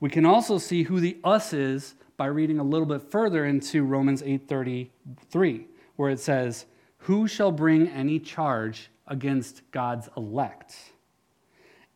We 0.00 0.10
can 0.10 0.26
also 0.26 0.58
see 0.58 0.82
who 0.82 0.98
the 0.98 1.16
us 1.22 1.52
is 1.52 1.94
by 2.16 2.26
reading 2.26 2.58
a 2.58 2.64
little 2.64 2.88
bit 2.88 3.02
further 3.02 3.44
into 3.44 3.84
Romans 3.84 4.20
8:33, 4.22 5.68
where 5.94 6.10
it 6.10 6.18
says, 6.18 6.66
"Who 7.06 7.28
shall 7.28 7.52
bring 7.52 7.86
any 7.86 8.18
charge 8.18 8.90
against 9.06 9.62
God's 9.70 10.08
elect?" 10.16 10.92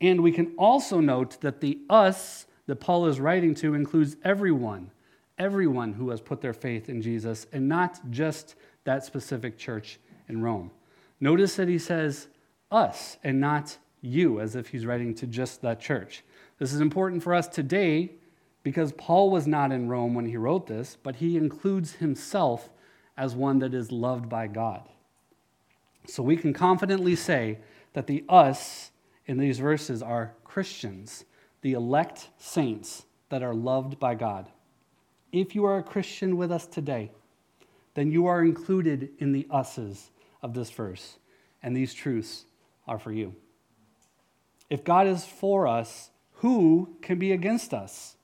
And 0.00 0.22
we 0.22 0.32
can 0.32 0.54
also 0.56 1.00
note 1.00 1.40
that 1.40 1.60
the 1.60 1.78
us 1.90 2.46
that 2.66 2.76
Paul 2.76 3.06
is 3.06 3.20
writing 3.20 3.54
to 3.56 3.74
includes 3.74 4.16
everyone, 4.24 4.90
everyone 5.38 5.94
who 5.94 6.10
has 6.10 6.20
put 6.20 6.40
their 6.40 6.52
faith 6.52 6.88
in 6.88 7.02
Jesus, 7.02 7.46
and 7.52 7.68
not 7.68 8.00
just 8.10 8.54
that 8.84 9.04
specific 9.04 9.58
church 9.58 9.98
in 10.28 10.40
Rome. 10.40 10.70
Notice 11.18 11.56
that 11.56 11.68
he 11.68 11.78
says 11.78 12.28
us 12.70 13.18
and 13.24 13.40
not 13.40 13.76
you, 14.00 14.40
as 14.40 14.56
if 14.56 14.68
he's 14.68 14.86
writing 14.86 15.14
to 15.16 15.26
just 15.26 15.60
that 15.62 15.80
church. 15.80 16.22
This 16.58 16.72
is 16.72 16.80
important 16.80 17.22
for 17.22 17.34
us 17.34 17.48
today 17.48 18.12
because 18.62 18.92
Paul 18.92 19.30
was 19.30 19.46
not 19.46 19.72
in 19.72 19.88
Rome 19.88 20.14
when 20.14 20.26
he 20.26 20.36
wrote 20.36 20.66
this, 20.66 20.96
but 21.02 21.16
he 21.16 21.36
includes 21.36 21.94
himself 21.94 22.70
as 23.16 23.34
one 23.34 23.58
that 23.58 23.74
is 23.74 23.90
loved 23.90 24.28
by 24.28 24.46
God. 24.46 24.88
So 26.10 26.24
we 26.24 26.36
can 26.36 26.52
confidently 26.52 27.14
say 27.14 27.58
that 27.92 28.06
the 28.06 28.24
us 28.28 28.90
in 29.26 29.38
these 29.38 29.60
verses 29.60 30.02
are 30.02 30.34
Christians, 30.42 31.24
the 31.62 31.72
elect 31.72 32.30
saints 32.36 33.04
that 33.28 33.44
are 33.44 33.54
loved 33.54 34.00
by 34.00 34.16
God. 34.16 34.48
If 35.30 35.54
you 35.54 35.64
are 35.64 35.78
a 35.78 35.84
Christian 35.84 36.36
with 36.36 36.50
us 36.50 36.66
today, 36.66 37.12
then 37.94 38.10
you 38.10 38.26
are 38.26 38.42
included 38.42 39.10
in 39.18 39.30
the 39.30 39.46
us's 39.50 40.10
of 40.42 40.52
this 40.52 40.70
verse, 40.70 41.18
and 41.62 41.76
these 41.76 41.94
truths 41.94 42.44
are 42.88 42.98
for 42.98 43.12
you. 43.12 43.34
If 44.68 44.82
God 44.82 45.06
is 45.06 45.24
for 45.24 45.68
us, 45.68 46.10
who 46.34 46.96
can 47.02 47.18
be 47.18 47.30
against 47.30 47.72
us? 47.72 48.16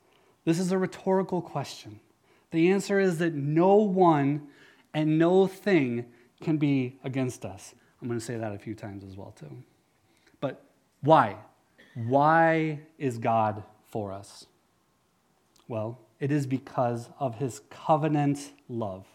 This 0.44 0.58
is 0.58 0.72
a 0.72 0.78
rhetorical 0.78 1.40
question. 1.40 2.00
The 2.50 2.70
answer 2.70 2.98
is 2.98 3.18
that 3.18 3.34
no 3.34 3.76
one 3.76 4.48
and 4.92 5.18
no 5.18 5.46
thing 5.46 6.06
can 6.40 6.56
be 6.56 6.98
against 7.04 7.44
us. 7.44 7.74
I'm 8.00 8.08
going 8.08 8.20
to 8.20 8.24
say 8.24 8.36
that 8.36 8.52
a 8.52 8.58
few 8.58 8.74
times 8.74 9.04
as 9.04 9.16
well, 9.16 9.32
too. 9.38 9.50
But 10.40 10.64
why? 11.00 11.36
Why 11.94 12.80
is 12.98 13.18
God 13.18 13.62
for 13.88 14.12
us? 14.12 14.46
Well, 15.68 15.98
it 16.20 16.30
is 16.30 16.46
because 16.46 17.08
of 17.18 17.36
his 17.36 17.60
covenant 17.70 18.52
love. 18.68 19.06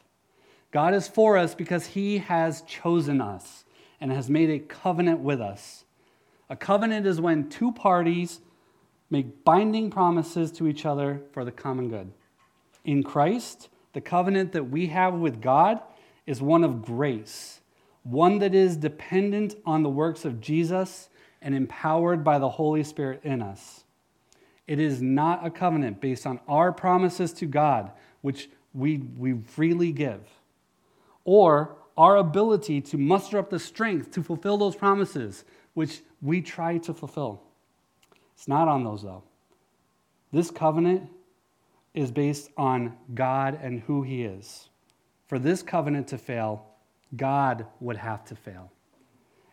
God 0.71 0.93
is 0.93 1.07
for 1.07 1.37
us 1.37 1.53
because 1.53 1.87
he 1.87 2.19
has 2.19 2.61
chosen 2.63 3.21
us 3.21 3.65
and 3.99 4.11
has 4.11 4.29
made 4.29 4.49
a 4.49 4.59
covenant 4.59 5.19
with 5.19 5.41
us. 5.41 5.85
A 6.49 6.55
covenant 6.55 7.05
is 7.05 7.21
when 7.21 7.49
two 7.49 7.71
parties 7.71 8.39
make 9.09 9.43
binding 9.43 9.89
promises 9.89 10.51
to 10.53 10.67
each 10.67 10.85
other 10.85 11.21
for 11.33 11.45
the 11.45 11.51
common 11.51 11.89
good. 11.89 12.11
In 12.83 13.03
Christ, 13.03 13.69
the 13.93 14.01
covenant 14.01 14.53
that 14.53 14.69
we 14.69 14.87
have 14.87 15.13
with 15.13 15.41
God 15.41 15.81
is 16.31 16.41
one 16.41 16.63
of 16.63 16.81
grace, 16.81 17.59
one 18.03 18.39
that 18.39 18.55
is 18.55 18.77
dependent 18.77 19.53
on 19.65 19.83
the 19.83 19.89
works 19.89 20.23
of 20.23 20.39
Jesus 20.39 21.09
and 21.41 21.53
empowered 21.53 22.23
by 22.23 22.39
the 22.39 22.47
Holy 22.47 22.83
Spirit 22.83 23.19
in 23.25 23.41
us. 23.41 23.83
It 24.65 24.79
is 24.79 25.01
not 25.01 25.45
a 25.45 25.49
covenant 25.49 25.99
based 25.99 26.25
on 26.25 26.39
our 26.47 26.71
promises 26.71 27.33
to 27.33 27.45
God, 27.45 27.91
which 28.21 28.49
we, 28.73 28.99
we 29.17 29.33
freely 29.45 29.91
give, 29.91 30.21
or 31.25 31.75
our 31.97 32.15
ability 32.15 32.79
to 32.79 32.97
muster 32.97 33.37
up 33.37 33.49
the 33.49 33.59
strength 33.59 34.11
to 34.11 34.23
fulfill 34.23 34.57
those 34.57 34.77
promises, 34.77 35.43
which 35.73 36.01
we 36.21 36.41
try 36.41 36.77
to 36.77 36.93
fulfill. 36.93 37.41
It's 38.35 38.47
not 38.47 38.69
on 38.69 38.85
those, 38.85 39.03
though. 39.03 39.23
This 40.31 40.49
covenant 40.49 41.09
is 41.93 42.09
based 42.09 42.51
on 42.55 42.95
God 43.13 43.59
and 43.61 43.81
who 43.81 44.03
He 44.03 44.23
is. 44.23 44.69
For 45.31 45.39
this 45.39 45.63
covenant 45.63 46.09
to 46.09 46.17
fail, 46.17 46.65
God 47.15 47.65
would 47.79 47.95
have 47.95 48.25
to 48.25 48.35
fail. 48.35 48.69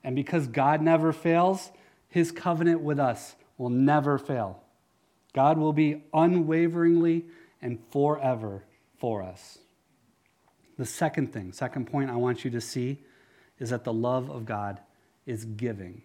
And 0.03 0.17
because 0.17 0.49
God 0.49 0.83
never 0.83 1.13
fails, 1.13 1.71
His 2.09 2.33
covenant 2.33 2.81
with 2.81 2.99
us 2.99 3.37
will 3.59 3.71
never 3.71 4.19
fail. 4.19 4.61
God 5.35 5.57
will 5.57 5.73
be 5.73 6.03
unwaveringly 6.13 7.27
and 7.63 7.79
forever 7.93 8.65
for 8.99 9.23
us. 9.23 9.59
The 10.79 10.85
second 10.85 11.33
thing, 11.33 11.53
second 11.53 11.87
point 11.87 12.11
I 12.11 12.17
want 12.17 12.45
you 12.45 12.51
to 12.51 12.61
see 12.61 12.99
is 13.61 13.71
that 13.71 13.85
the 13.85 13.93
love 13.93 14.31
of 14.31 14.45
God 14.47 14.81
is 15.27 15.45
giving. 15.45 16.03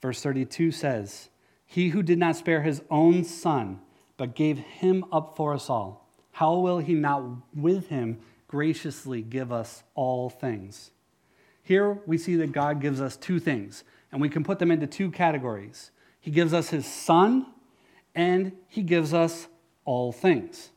Verse 0.00 0.22
32 0.22 0.70
says, 0.70 1.28
he 1.66 1.88
who 1.88 2.04
did 2.04 2.20
not 2.20 2.36
spare 2.36 2.62
his 2.62 2.82
own 2.88 3.24
son, 3.24 3.80
but 4.16 4.36
gave 4.36 4.58
him 4.58 5.04
up 5.10 5.36
for 5.36 5.54
us 5.54 5.68
all, 5.68 6.08
how 6.30 6.58
will 6.58 6.78
he 6.78 6.94
not 6.94 7.24
with 7.52 7.88
him 7.88 8.20
graciously 8.48 9.22
give 9.22 9.52
us 9.52 9.82
all 9.94 10.30
things? 10.30 10.90
Here 11.62 11.98
we 12.06 12.18
see 12.18 12.36
that 12.36 12.52
God 12.52 12.80
gives 12.80 13.00
us 13.00 13.16
two 13.16 13.40
things, 13.40 13.84
and 14.12 14.20
we 14.20 14.28
can 14.28 14.44
put 14.44 14.58
them 14.58 14.70
into 14.70 14.86
two 14.86 15.10
categories. 15.10 15.90
He 16.20 16.30
gives 16.30 16.52
us 16.52 16.70
his 16.70 16.86
son, 16.86 17.46
and 18.14 18.52
he 18.68 18.82
gives 18.82 19.12
us 19.12 19.48
all 19.84 20.12
things. 20.12 20.70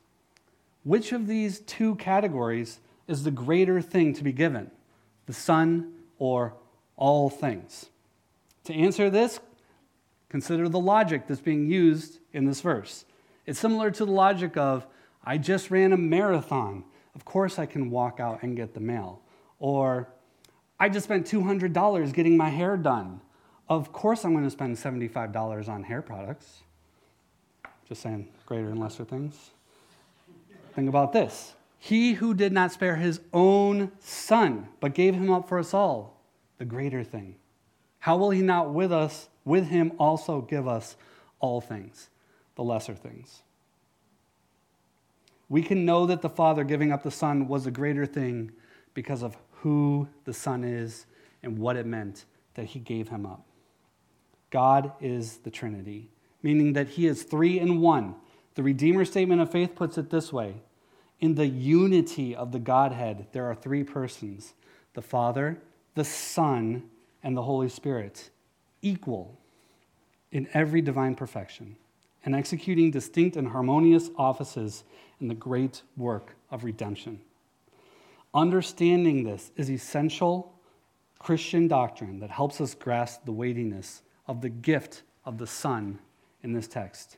Which 0.83 1.11
of 1.11 1.27
these 1.27 1.59
two 1.59 1.95
categories 1.95 2.79
is 3.07 3.23
the 3.23 3.31
greater 3.31 3.81
thing 3.81 4.13
to 4.15 4.23
be 4.23 4.31
given? 4.31 4.71
The 5.25 5.33
son 5.33 5.93
or 6.17 6.55
all 6.95 7.29
things? 7.29 7.89
To 8.65 8.73
answer 8.73 9.09
this, 9.09 9.39
Consider 10.29 10.69
the 10.69 10.79
logic 10.79 11.27
that's 11.27 11.41
being 11.41 11.69
used 11.69 12.19
in 12.33 12.45
this 12.45 12.61
verse. 12.61 13.05
It's 13.45 13.59
similar 13.59 13.89
to 13.91 14.05
the 14.05 14.11
logic 14.11 14.55
of, 14.57 14.85
I 15.23 15.39
just 15.39 15.71
ran 15.71 15.91
a 15.91 15.97
marathon. 15.97 16.83
Of 17.19 17.25
course, 17.25 17.59
I 17.59 17.65
can 17.65 17.91
walk 17.91 18.21
out 18.21 18.43
and 18.43 18.55
get 18.55 18.73
the 18.73 18.79
mail. 18.79 19.19
Or, 19.59 20.07
I 20.79 20.87
just 20.87 21.03
spent 21.03 21.27
$200 21.27 22.13
getting 22.13 22.37
my 22.37 22.47
hair 22.47 22.77
done. 22.77 23.19
Of 23.67 23.91
course, 23.91 24.23
I'm 24.23 24.31
going 24.31 24.45
to 24.45 24.49
spend 24.49 24.77
$75 24.77 25.67
on 25.67 25.83
hair 25.83 26.01
products. 26.01 26.61
Just 27.89 28.01
saying, 28.01 28.29
greater 28.45 28.69
and 28.69 28.79
lesser 28.79 29.03
things. 29.03 29.49
Think 30.73 30.87
about 30.87 31.11
this 31.11 31.55
He 31.77 32.13
who 32.13 32.33
did 32.33 32.53
not 32.53 32.71
spare 32.71 32.95
his 32.95 33.19
own 33.33 33.91
son, 33.99 34.69
but 34.79 34.93
gave 34.93 35.13
him 35.13 35.29
up 35.29 35.49
for 35.49 35.59
us 35.59 35.73
all, 35.73 36.21
the 36.57 36.63
greater 36.63 37.03
thing. 37.03 37.35
How 37.99 38.15
will 38.15 38.29
he 38.29 38.41
not 38.41 38.73
with 38.73 38.93
us, 38.93 39.27
with 39.43 39.67
him 39.67 39.91
also 39.99 40.39
give 40.39 40.69
us 40.69 40.95
all 41.41 41.59
things, 41.59 42.07
the 42.55 42.63
lesser 42.63 42.95
things? 42.95 43.41
We 45.49 45.63
can 45.63 45.83
know 45.83 46.05
that 46.05 46.21
the 46.21 46.29
Father 46.29 46.63
giving 46.63 46.91
up 46.91 47.03
the 47.03 47.11
Son 47.11 47.47
was 47.47 47.65
a 47.65 47.71
greater 47.71 48.05
thing 48.05 48.51
because 48.93 49.23
of 49.23 49.35
who 49.51 50.07
the 50.23 50.33
Son 50.33 50.63
is 50.63 51.07
and 51.41 51.57
what 51.57 51.75
it 51.75 51.85
meant 51.85 52.25
that 52.53 52.65
he 52.65 52.79
gave 52.79 53.09
him 53.09 53.25
up. 53.25 53.45
God 54.51 54.93
is 55.01 55.37
the 55.37 55.51
Trinity, 55.51 56.09
meaning 56.43 56.73
that 56.73 56.89
he 56.89 57.07
is 57.07 57.23
three 57.23 57.59
in 57.59 57.81
one. 57.81 58.15
The 58.55 58.63
Redeemer 58.63 59.05
statement 59.05 59.41
of 59.41 59.51
faith 59.51 59.75
puts 59.75 59.97
it 59.97 60.09
this 60.09 60.31
way 60.31 60.61
In 61.19 61.35
the 61.35 61.47
unity 61.47 62.35
of 62.35 62.51
the 62.51 62.59
Godhead, 62.59 63.27
there 63.31 63.45
are 63.45 63.55
three 63.55 63.83
persons 63.83 64.53
the 64.93 65.01
Father, 65.01 65.59
the 65.95 66.03
Son, 66.03 66.83
and 67.23 67.35
the 67.35 67.43
Holy 67.43 67.69
Spirit, 67.69 68.29
equal 68.81 69.37
in 70.31 70.47
every 70.53 70.81
divine 70.81 71.15
perfection 71.15 71.75
and 72.25 72.35
executing 72.35 72.91
distinct 72.91 73.35
and 73.35 73.47
harmonious 73.47 74.09
offices 74.17 74.83
in 75.19 75.27
the 75.27 75.35
great 75.35 75.81
work 75.97 76.35
of 76.51 76.63
redemption. 76.63 77.21
Understanding 78.33 79.23
this 79.23 79.51
is 79.55 79.69
essential 79.69 80.53
Christian 81.19 81.67
doctrine 81.67 82.19
that 82.19 82.29
helps 82.29 82.61
us 82.61 82.73
grasp 82.73 83.25
the 83.25 83.31
weightiness 83.31 84.01
of 84.27 84.41
the 84.41 84.49
gift 84.49 85.03
of 85.25 85.37
the 85.37 85.47
Son 85.47 85.99
in 86.43 86.53
this 86.53 86.67
text. 86.67 87.17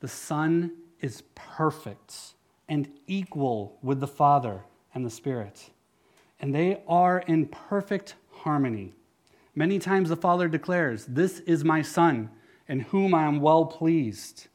The 0.00 0.08
Son 0.08 0.72
is 1.00 1.22
perfect 1.34 2.34
and 2.68 2.88
equal 3.06 3.78
with 3.82 4.00
the 4.00 4.08
Father 4.08 4.62
and 4.94 5.04
the 5.04 5.10
Spirit, 5.10 5.70
and 6.40 6.54
they 6.54 6.82
are 6.88 7.20
in 7.20 7.46
perfect 7.46 8.16
harmony. 8.30 8.92
Many 9.54 9.78
times 9.78 10.08
the 10.08 10.16
Father 10.16 10.48
declares, 10.48 11.04
This 11.06 11.40
is 11.40 11.64
my 11.64 11.82
Son, 11.82 12.30
in 12.68 12.80
whom 12.80 13.14
I 13.14 13.24
am 13.24 13.40
well 13.40 13.66
pleased. 13.66 14.48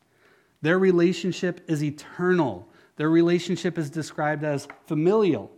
Their 0.62 0.80
relationship 0.80 1.62
is 1.68 1.84
eternal. 1.84 2.68
Their 2.96 3.10
relationship 3.10 3.78
is 3.78 3.90
described 3.90 4.44
as 4.44 4.68
familial. 4.86 5.52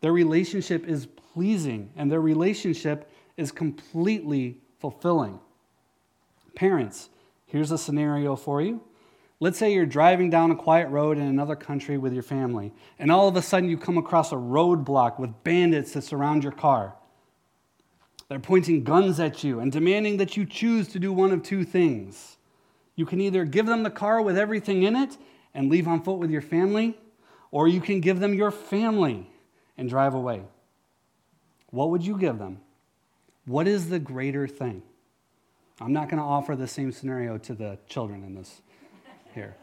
Their 0.00 0.12
relationship 0.12 0.86
is 0.86 1.06
pleasing, 1.06 1.90
and 1.96 2.10
their 2.10 2.20
relationship 2.20 3.10
is 3.36 3.50
completely 3.50 4.58
fulfilling. 4.78 5.40
Parents, 6.54 7.08
here's 7.46 7.70
a 7.70 7.78
scenario 7.78 8.36
for 8.36 8.62
you. 8.62 8.80
Let's 9.40 9.58
say 9.58 9.72
you're 9.72 9.86
driving 9.86 10.30
down 10.30 10.50
a 10.50 10.56
quiet 10.56 10.88
road 10.88 11.16
in 11.16 11.24
another 11.24 11.54
country 11.54 11.96
with 11.96 12.12
your 12.12 12.24
family, 12.24 12.72
and 12.98 13.10
all 13.10 13.28
of 13.28 13.36
a 13.36 13.42
sudden 13.42 13.68
you 13.68 13.78
come 13.78 13.96
across 13.96 14.32
a 14.32 14.36
roadblock 14.36 15.20
with 15.20 15.44
bandits 15.44 15.92
that 15.92 16.02
surround 16.02 16.42
your 16.42 16.52
car. 16.52 16.94
They're 18.28 18.38
pointing 18.38 18.84
guns 18.84 19.18
at 19.20 19.42
you 19.42 19.60
and 19.60 19.72
demanding 19.72 20.18
that 20.18 20.36
you 20.36 20.44
choose 20.44 20.88
to 20.88 20.98
do 20.98 21.12
one 21.12 21.32
of 21.32 21.42
two 21.42 21.64
things. 21.64 22.36
You 22.94 23.06
can 23.06 23.20
either 23.20 23.44
give 23.44 23.66
them 23.66 23.82
the 23.82 23.90
car 23.90 24.20
with 24.20 24.36
everything 24.36 24.82
in 24.82 24.96
it 24.96 25.16
and 25.54 25.70
leave 25.70 25.88
on 25.88 26.02
foot 26.02 26.18
with 26.18 26.30
your 26.30 26.42
family, 26.42 26.98
or 27.50 27.68
you 27.68 27.80
can 27.80 28.00
give 28.00 28.20
them 28.20 28.34
your 28.34 28.50
family 28.50 29.30
and 29.78 29.88
drive 29.88 30.14
away. 30.14 30.42
What 31.70 31.90
would 31.90 32.04
you 32.04 32.18
give 32.18 32.38
them? 32.38 32.60
What 33.46 33.66
is 33.66 33.88
the 33.88 33.98
greater 33.98 34.46
thing? 34.46 34.82
I'm 35.80 35.92
not 35.92 36.08
going 36.08 36.18
to 36.18 36.24
offer 36.24 36.56
the 36.56 36.68
same 36.68 36.92
scenario 36.92 37.38
to 37.38 37.54
the 37.54 37.78
children 37.88 38.24
in 38.24 38.34
this 38.34 38.60
here. 39.32 39.56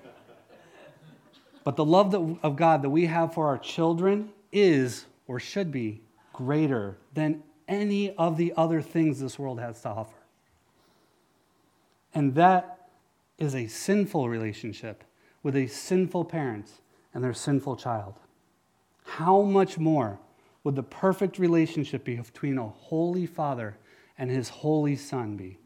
But 1.64 1.76
the 1.76 1.86
love 1.86 2.12
that, 2.12 2.38
of 2.42 2.56
God 2.56 2.82
that 2.84 2.90
we 2.90 3.06
have 3.08 3.34
for 3.34 3.48
our 3.48 3.58
children 3.58 4.30
is 4.52 5.06
or 5.28 5.40
should 5.40 5.72
be 5.72 6.02
greater 6.32 6.98
than 7.14 7.44
any 7.68 8.16
of 8.16 8.38
the 8.38 8.54
other 8.56 8.82
things 8.82 9.20
this 9.20 9.40
world 9.40 9.60
has 9.60 9.82
to 9.82 9.90
offer. 9.90 10.16
And 12.14 12.36
that 12.36 12.90
is 13.38 13.56
a 13.56 13.68
sinful 13.68 14.30
relationship 14.30 15.04
with 15.44 15.56
a 15.56 15.68
sinful 15.68 16.26
parent 16.26 16.70
and 17.14 17.24
their 17.24 17.34
sinful 17.34 17.76
child. 17.76 18.16
How 19.04 19.42
much 19.42 19.78
more 19.78 20.20
would 20.64 20.76
the 20.76 20.84
perfect 20.84 21.38
relationship 21.38 22.04
between 22.04 22.58
a 22.58 22.68
holy 22.68 23.26
father 23.26 23.78
and 24.18 24.30
his 24.30 24.50
holy 24.50 24.96
son 24.96 25.36
be? 25.36 25.60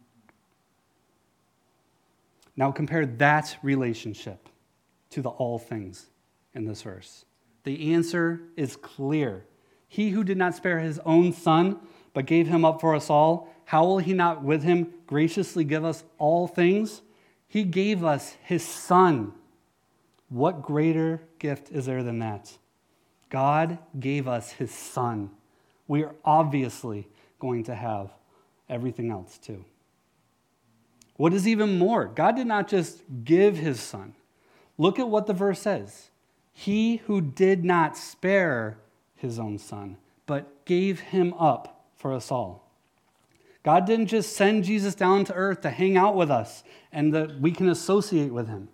Now 2.57 2.71
compare 2.71 3.05
that 3.05 3.57
relationship 3.63 4.49
to 5.11 5.21
the 5.21 5.29
all 5.29 5.57
things 5.57 6.07
in 6.53 6.65
this 6.65 6.81
verse. 6.81 7.23
The 7.63 7.93
answer 7.93 8.41
is 8.57 8.75
clear. 8.75 9.45
He 9.89 10.11
who 10.11 10.23
did 10.23 10.37
not 10.37 10.55
spare 10.55 10.79
his 10.79 10.99
own 10.99 11.33
son, 11.33 11.79
but 12.13 12.27
gave 12.27 12.47
him 12.47 12.63
up 12.63 12.79
for 12.79 12.95
us 12.95 13.09
all, 13.09 13.53
how 13.65 13.85
will 13.85 13.97
he 13.97 14.13
not 14.13 14.43
with 14.43 14.63
him 14.63 14.93
graciously 15.05 15.63
give 15.63 15.83
us 15.83 16.03
all 16.17 16.47
things? 16.47 17.01
He 17.47 17.63
gave 17.63 18.03
us 18.03 18.37
his 18.43 18.63
son. 18.63 19.33
What 20.29 20.61
greater 20.61 21.21
gift 21.39 21.71
is 21.71 21.87
there 21.87 22.03
than 22.03 22.19
that? 22.19 22.51
God 23.29 23.79
gave 23.99 24.27
us 24.27 24.51
his 24.51 24.71
son. 24.71 25.31
We 25.87 26.03
are 26.03 26.15
obviously 26.23 27.07
going 27.39 27.63
to 27.65 27.75
have 27.75 28.11
everything 28.69 29.11
else 29.11 29.37
too. 29.37 29.65
What 31.15 31.33
is 31.33 31.47
even 31.47 31.77
more? 31.77 32.05
God 32.05 32.35
did 32.35 32.47
not 32.47 32.67
just 32.67 33.01
give 33.23 33.57
his 33.57 33.79
son. 33.79 34.13
Look 34.77 34.99
at 34.99 35.09
what 35.09 35.25
the 35.25 35.33
verse 35.33 35.61
says. 35.61 36.09
He 36.53 36.97
who 36.97 37.21
did 37.21 37.65
not 37.65 37.97
spare 37.97 38.77
his 39.19 39.37
own 39.37 39.57
son, 39.57 39.97
but 40.25 40.65
gave 40.65 40.99
him 40.99 41.33
up 41.35 41.85
for 41.95 42.13
us 42.13 42.31
all. 42.31 42.69
God 43.63 43.85
didn't 43.85 44.07
just 44.07 44.35
send 44.35 44.63
Jesus 44.63 44.95
down 44.95 45.25
to 45.25 45.33
earth 45.33 45.61
to 45.61 45.69
hang 45.69 45.97
out 45.97 46.15
with 46.15 46.31
us 46.31 46.63
and 46.91 47.13
that 47.13 47.39
we 47.39 47.51
can 47.51 47.69
associate 47.69 48.31
with 48.33 48.47
him. 48.47 48.69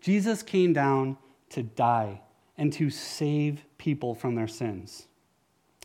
Jesus 0.00 0.42
came 0.42 0.72
down 0.74 1.16
to 1.50 1.62
die 1.62 2.20
and 2.58 2.72
to 2.74 2.90
save 2.90 3.64
people 3.78 4.14
from 4.14 4.34
their 4.34 4.46
sins. 4.46 5.06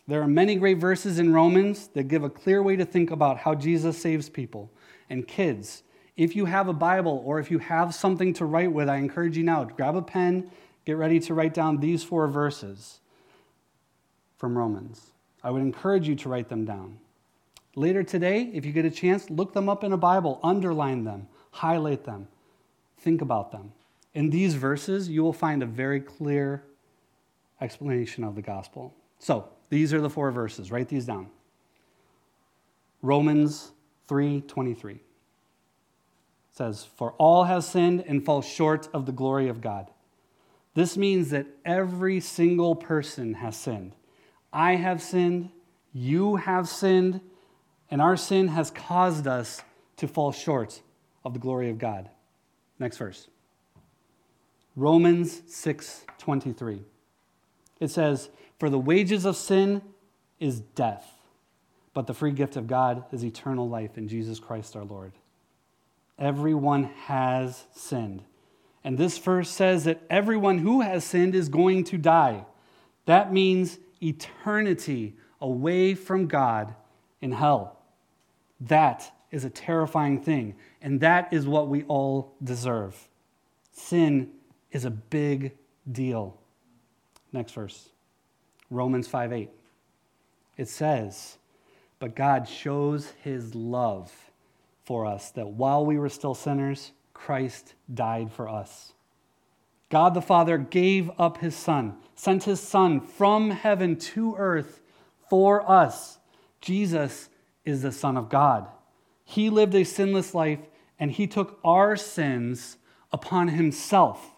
There 0.08 0.22
are 0.22 0.28
many 0.28 0.56
great 0.56 0.80
verses 0.80 1.20
in 1.20 1.34
Romans 1.34 1.88
that 1.90 2.08
give 2.08 2.24
a 2.24 2.30
clear 2.30 2.62
way 2.62 2.76
to 2.76 2.86
think 2.86 3.12
about 3.12 3.38
how 3.38 3.56
Jesus 3.56 3.98
saves 3.98 4.28
people. 4.28 4.70
And 5.10 5.28
kids, 5.28 5.84
if 6.18 6.36
you 6.36 6.46
have 6.46 6.68
a 6.68 6.74
Bible 6.74 7.24
or 7.26 7.40
if 7.40 7.50
you 7.50 7.60
have 7.60 7.96
something 7.96 8.34
to 8.34 8.46
write 8.46 8.72
with, 8.72 8.90
I 8.90 8.98
encourage 8.98 9.38
you 9.38 9.44
now 9.44 9.64
to 9.64 9.74
grab 9.74 9.96
a 9.96 10.02
pen, 10.02 10.52
get 10.86 10.98
ready 10.98 11.20
to 11.22 11.34
write 11.34 11.54
down 11.54 11.80
these 11.80 12.04
four 12.04 12.28
verses 12.28 13.00
from 14.40 14.58
Romans. 14.58 15.12
I 15.44 15.52
would 15.52 15.62
encourage 15.62 16.08
you 16.08 16.16
to 16.16 16.30
write 16.30 16.50
them 16.50 16.66
down. 16.66 16.98
Later 17.76 18.04
today, 18.04 18.50
if 18.54 18.66
you 18.66 18.72
get 18.72 18.86
a 18.86 18.90
chance, 18.90 19.30
look 19.30 19.54
them 19.54 19.70
up 19.70 19.84
in 19.84 19.94
a 19.94 19.98
Bible, 19.98 20.40
underline 20.42 21.04
them, 21.04 21.28
highlight 21.52 22.06
them, 22.06 22.28
think 22.98 23.22
about 23.22 23.52
them. 23.52 23.74
In 24.14 24.32
these 24.32 24.56
verses, 24.56 25.08
you 25.08 25.22
will 25.22 25.34
find 25.34 25.62
a 25.62 25.68
very 25.68 26.00
clear 26.00 26.64
explanation 27.62 28.24
of 28.24 28.36
the 28.36 28.42
gospel. 28.42 28.96
So, 29.20 29.50
these 29.70 29.94
are 29.94 30.02
the 30.02 30.10
four 30.10 30.32
verses. 30.32 30.72
Write 30.72 30.88
these 30.88 31.06
down. 31.06 31.30
Romans 33.02 33.72
3:23 34.08 35.02
says, 36.50 36.84
"For 36.84 37.12
all 37.14 37.44
have 37.44 37.64
sinned 37.64 38.02
and 38.02 38.26
fall 38.26 38.42
short 38.42 38.90
of 38.94 39.06
the 39.06 39.12
glory 39.12 39.48
of 39.48 39.62
God." 39.62 39.92
This 40.74 40.98
means 40.98 41.30
that 41.30 41.48
every 41.64 42.20
single 42.20 42.76
person 42.76 43.36
has 43.36 43.56
sinned. 43.56 43.96
I 44.52 44.76
have 44.76 45.02
sinned, 45.02 45.50
you 45.94 46.38
have 46.38 46.68
sinned, 46.68 47.22
and 47.92 48.02
our 48.02 48.18
sin 48.18 48.48
has 48.50 48.72
caused 48.72 49.28
us 49.28 49.62
to 49.98 50.08
fall 50.08 50.32
short 50.32 50.82
of 51.24 51.34
the 51.34 51.40
glory 51.40 51.70
of 51.70 51.78
God. 51.78 52.10
Next 52.80 52.98
verse. 52.98 53.28
Romans 54.76 55.42
6:23. 55.48 56.84
It 57.80 57.90
says, 57.90 58.30
"For 58.58 58.70
the 58.70 58.80
wages 58.80 59.26
of 59.26 59.36
sin 59.36 59.82
is 60.40 60.62
death, 60.62 61.18
but 61.94 62.08
the 62.08 62.14
free 62.14 62.32
gift 62.32 62.56
of 62.56 62.68
God 62.68 63.04
is 63.12 63.24
eternal 63.26 63.68
life 63.68 63.98
in 63.98 64.08
Jesus 64.08 64.40
Christ 64.40 64.76
our 64.76 64.86
Lord." 64.86 65.12
Everyone 66.18 66.84
has 66.84 67.66
sinned. 67.72 68.24
And 68.84 68.98
this 68.98 69.18
verse 69.18 69.50
says 69.50 69.84
that 69.84 70.02
everyone 70.10 70.60
who 70.60 70.82
has 70.82 71.04
sinned 71.04 71.36
is 71.36 71.50
going 71.50 71.84
to 71.86 71.98
die. 71.98 72.46
That 73.06 73.34
means 73.34 73.80
eternity 74.02 75.16
away 75.42 75.96
from 75.96 76.28
God 76.28 76.74
in 77.22 77.32
hell. 77.32 77.80
That 78.62 79.12
is 79.32 79.46
a 79.46 79.50
terrifying 79.50 80.22
thing, 80.22 80.56
and 80.82 81.00
that 81.02 81.32
is 81.32 81.48
what 81.48 81.68
we 81.68 81.84
all 81.84 82.34
deserve. 82.44 83.10
Sin 83.72 84.32
is 84.72 84.86
a 84.86 84.90
big 84.90 85.56
deal. 85.92 86.38
Next 87.32 87.54
verse 87.54 87.90
Romans 88.70 89.08
5 89.08 89.34
8. 89.34 89.50
it 90.58 90.68
says, 90.68 91.38
But 92.00 92.16
God 92.16 92.48
shows 92.48 93.14
his 93.24 93.56
love 93.56 94.12
for 94.84 95.06
us, 95.06 95.32
that 95.32 95.48
while 95.48 95.86
we 95.86 95.98
were 95.98 96.10
still 96.10 96.36
sinners, 96.36 96.92
Christ 97.14 97.76
died 97.94 98.32
for 98.32 98.50
us. 98.50 98.94
God 99.90 100.14
the 100.14 100.22
Father 100.22 100.58
gave 100.58 101.10
up 101.20 101.40
his 101.40 101.56
Son, 101.56 101.98
sent 102.16 102.44
his 102.44 102.60
Son 102.60 103.02
from 103.02 103.52
heaven 103.52 103.96
to 103.98 104.36
earth 104.38 104.82
for 105.30 105.70
us. 105.70 106.20
Jesus 106.62 107.30
is 107.66 107.82
the 107.82 107.92
Son 107.92 108.18
of 108.18 108.30
God. 108.30 108.68
He 109.24 109.50
lived 109.50 109.76
a 109.76 109.84
sinless 109.84 110.34
life 110.34 110.60
and 111.00 111.12
he 111.12 111.28
took 111.28 111.60
our 111.64 111.96
sins 111.96 112.78
upon 113.12 113.50
himself. 113.50 114.32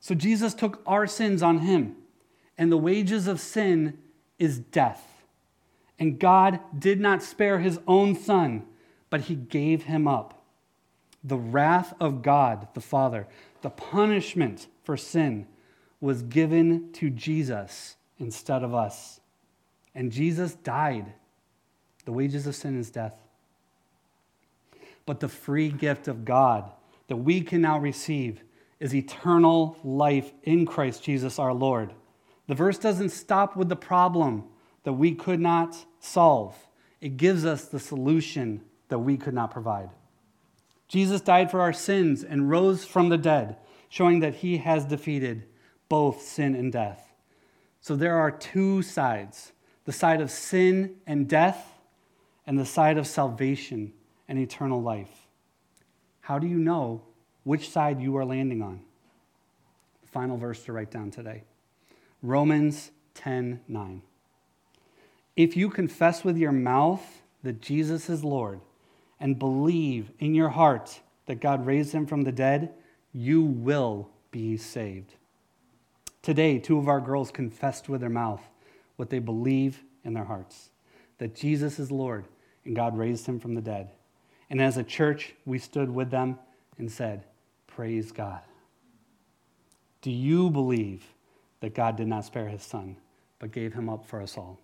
So 0.00 0.14
Jesus 0.14 0.52
took 0.52 0.82
our 0.84 1.06
sins 1.06 1.42
on 1.42 1.58
him, 1.58 1.94
and 2.58 2.72
the 2.72 2.76
wages 2.76 3.28
of 3.28 3.38
sin 3.38 3.98
is 4.38 4.58
death. 4.58 5.22
And 5.96 6.18
God 6.18 6.58
did 6.76 7.00
not 7.00 7.22
spare 7.22 7.60
his 7.60 7.78
own 7.86 8.16
Son 8.16 8.64
but 9.12 9.20
he 9.20 9.34
gave 9.34 9.82
him 9.82 10.08
up. 10.08 10.42
The 11.22 11.36
wrath 11.36 11.92
of 12.00 12.22
God 12.22 12.66
the 12.72 12.80
Father, 12.80 13.28
the 13.62 13.70
punishment 13.70 14.66
for 14.84 14.96
sin, 14.96 15.46
was 16.00 16.22
given 16.22 16.92
to 16.92 17.08
Jesus 17.10 17.96
instead 18.18 18.62
of 18.62 18.74
us. 18.74 19.20
And 19.94 20.10
Jesus 20.10 20.54
died. 20.54 21.12
The 22.04 22.12
wages 22.12 22.46
of 22.46 22.56
sin 22.56 22.78
is 22.78 22.90
death. 22.90 23.14
But 25.06 25.20
the 25.20 25.28
free 25.28 25.68
gift 25.68 26.08
of 26.08 26.24
God 26.24 26.70
that 27.08 27.16
we 27.16 27.40
can 27.40 27.60
now 27.60 27.78
receive 27.78 28.42
is 28.80 28.94
eternal 28.94 29.76
life 29.84 30.32
in 30.42 30.66
Christ 30.66 31.04
Jesus 31.04 31.38
our 31.38 31.52
Lord. 31.52 31.92
The 32.48 32.54
verse 32.54 32.78
doesn't 32.78 33.10
stop 33.10 33.56
with 33.56 33.68
the 33.68 33.76
problem 33.76 34.44
that 34.82 34.94
we 34.94 35.14
could 35.14 35.40
not 35.40 35.76
solve, 36.00 36.56
it 37.00 37.16
gives 37.16 37.44
us 37.44 37.66
the 37.66 37.78
solution 37.78 38.60
that 38.88 38.98
we 38.98 39.16
could 39.16 39.34
not 39.34 39.52
provide. 39.52 39.90
Jesus 40.92 41.22
died 41.22 41.50
for 41.50 41.62
our 41.62 41.72
sins 41.72 42.22
and 42.22 42.50
rose 42.50 42.84
from 42.84 43.08
the 43.08 43.16
dead, 43.16 43.56
showing 43.88 44.20
that 44.20 44.34
he 44.34 44.58
has 44.58 44.84
defeated 44.84 45.46
both 45.88 46.20
sin 46.20 46.54
and 46.54 46.70
death. 46.70 47.14
So 47.80 47.96
there 47.96 48.18
are 48.18 48.30
two 48.30 48.82
sides 48.82 49.52
the 49.86 49.92
side 49.92 50.20
of 50.20 50.30
sin 50.30 50.96
and 51.06 51.26
death, 51.26 51.80
and 52.46 52.58
the 52.58 52.66
side 52.66 52.98
of 52.98 53.06
salvation 53.06 53.94
and 54.28 54.38
eternal 54.38 54.82
life. 54.82 55.26
How 56.20 56.38
do 56.38 56.46
you 56.46 56.58
know 56.58 57.02
which 57.42 57.70
side 57.70 57.98
you 57.98 58.14
are 58.18 58.24
landing 58.26 58.60
on? 58.60 58.82
The 60.02 60.08
final 60.08 60.36
verse 60.36 60.62
to 60.64 60.74
write 60.74 60.90
down 60.90 61.10
today 61.10 61.44
Romans 62.22 62.90
10 63.14 63.62
9. 63.66 64.02
If 65.36 65.56
you 65.56 65.70
confess 65.70 66.22
with 66.22 66.36
your 66.36 66.52
mouth 66.52 67.22
that 67.42 67.62
Jesus 67.62 68.10
is 68.10 68.22
Lord, 68.22 68.60
and 69.22 69.38
believe 69.38 70.10
in 70.18 70.34
your 70.34 70.48
heart 70.48 71.00
that 71.26 71.40
God 71.40 71.64
raised 71.64 71.92
him 71.92 72.06
from 72.06 72.22
the 72.22 72.32
dead, 72.32 72.74
you 73.12 73.40
will 73.40 74.10
be 74.32 74.56
saved. 74.56 75.14
Today, 76.22 76.58
two 76.58 76.76
of 76.76 76.88
our 76.88 77.00
girls 77.00 77.30
confessed 77.30 77.88
with 77.88 78.00
their 78.00 78.10
mouth 78.10 78.42
what 78.96 79.10
they 79.10 79.20
believe 79.20 79.80
in 80.04 80.12
their 80.12 80.24
hearts 80.24 80.70
that 81.18 81.36
Jesus 81.36 81.78
is 81.78 81.92
Lord 81.92 82.26
and 82.64 82.74
God 82.74 82.98
raised 82.98 83.24
him 83.24 83.38
from 83.38 83.54
the 83.54 83.60
dead. 83.60 83.90
And 84.50 84.60
as 84.60 84.76
a 84.76 84.82
church, 84.82 85.34
we 85.46 85.60
stood 85.60 85.88
with 85.88 86.10
them 86.10 86.36
and 86.76 86.90
said, 86.90 87.24
Praise 87.68 88.10
God. 88.10 88.40
Do 90.00 90.10
you 90.10 90.50
believe 90.50 91.04
that 91.60 91.76
God 91.76 91.96
did 91.96 92.08
not 92.08 92.24
spare 92.24 92.48
his 92.48 92.64
son, 92.64 92.96
but 93.38 93.52
gave 93.52 93.72
him 93.72 93.88
up 93.88 94.04
for 94.04 94.20
us 94.20 94.36
all? 94.36 94.58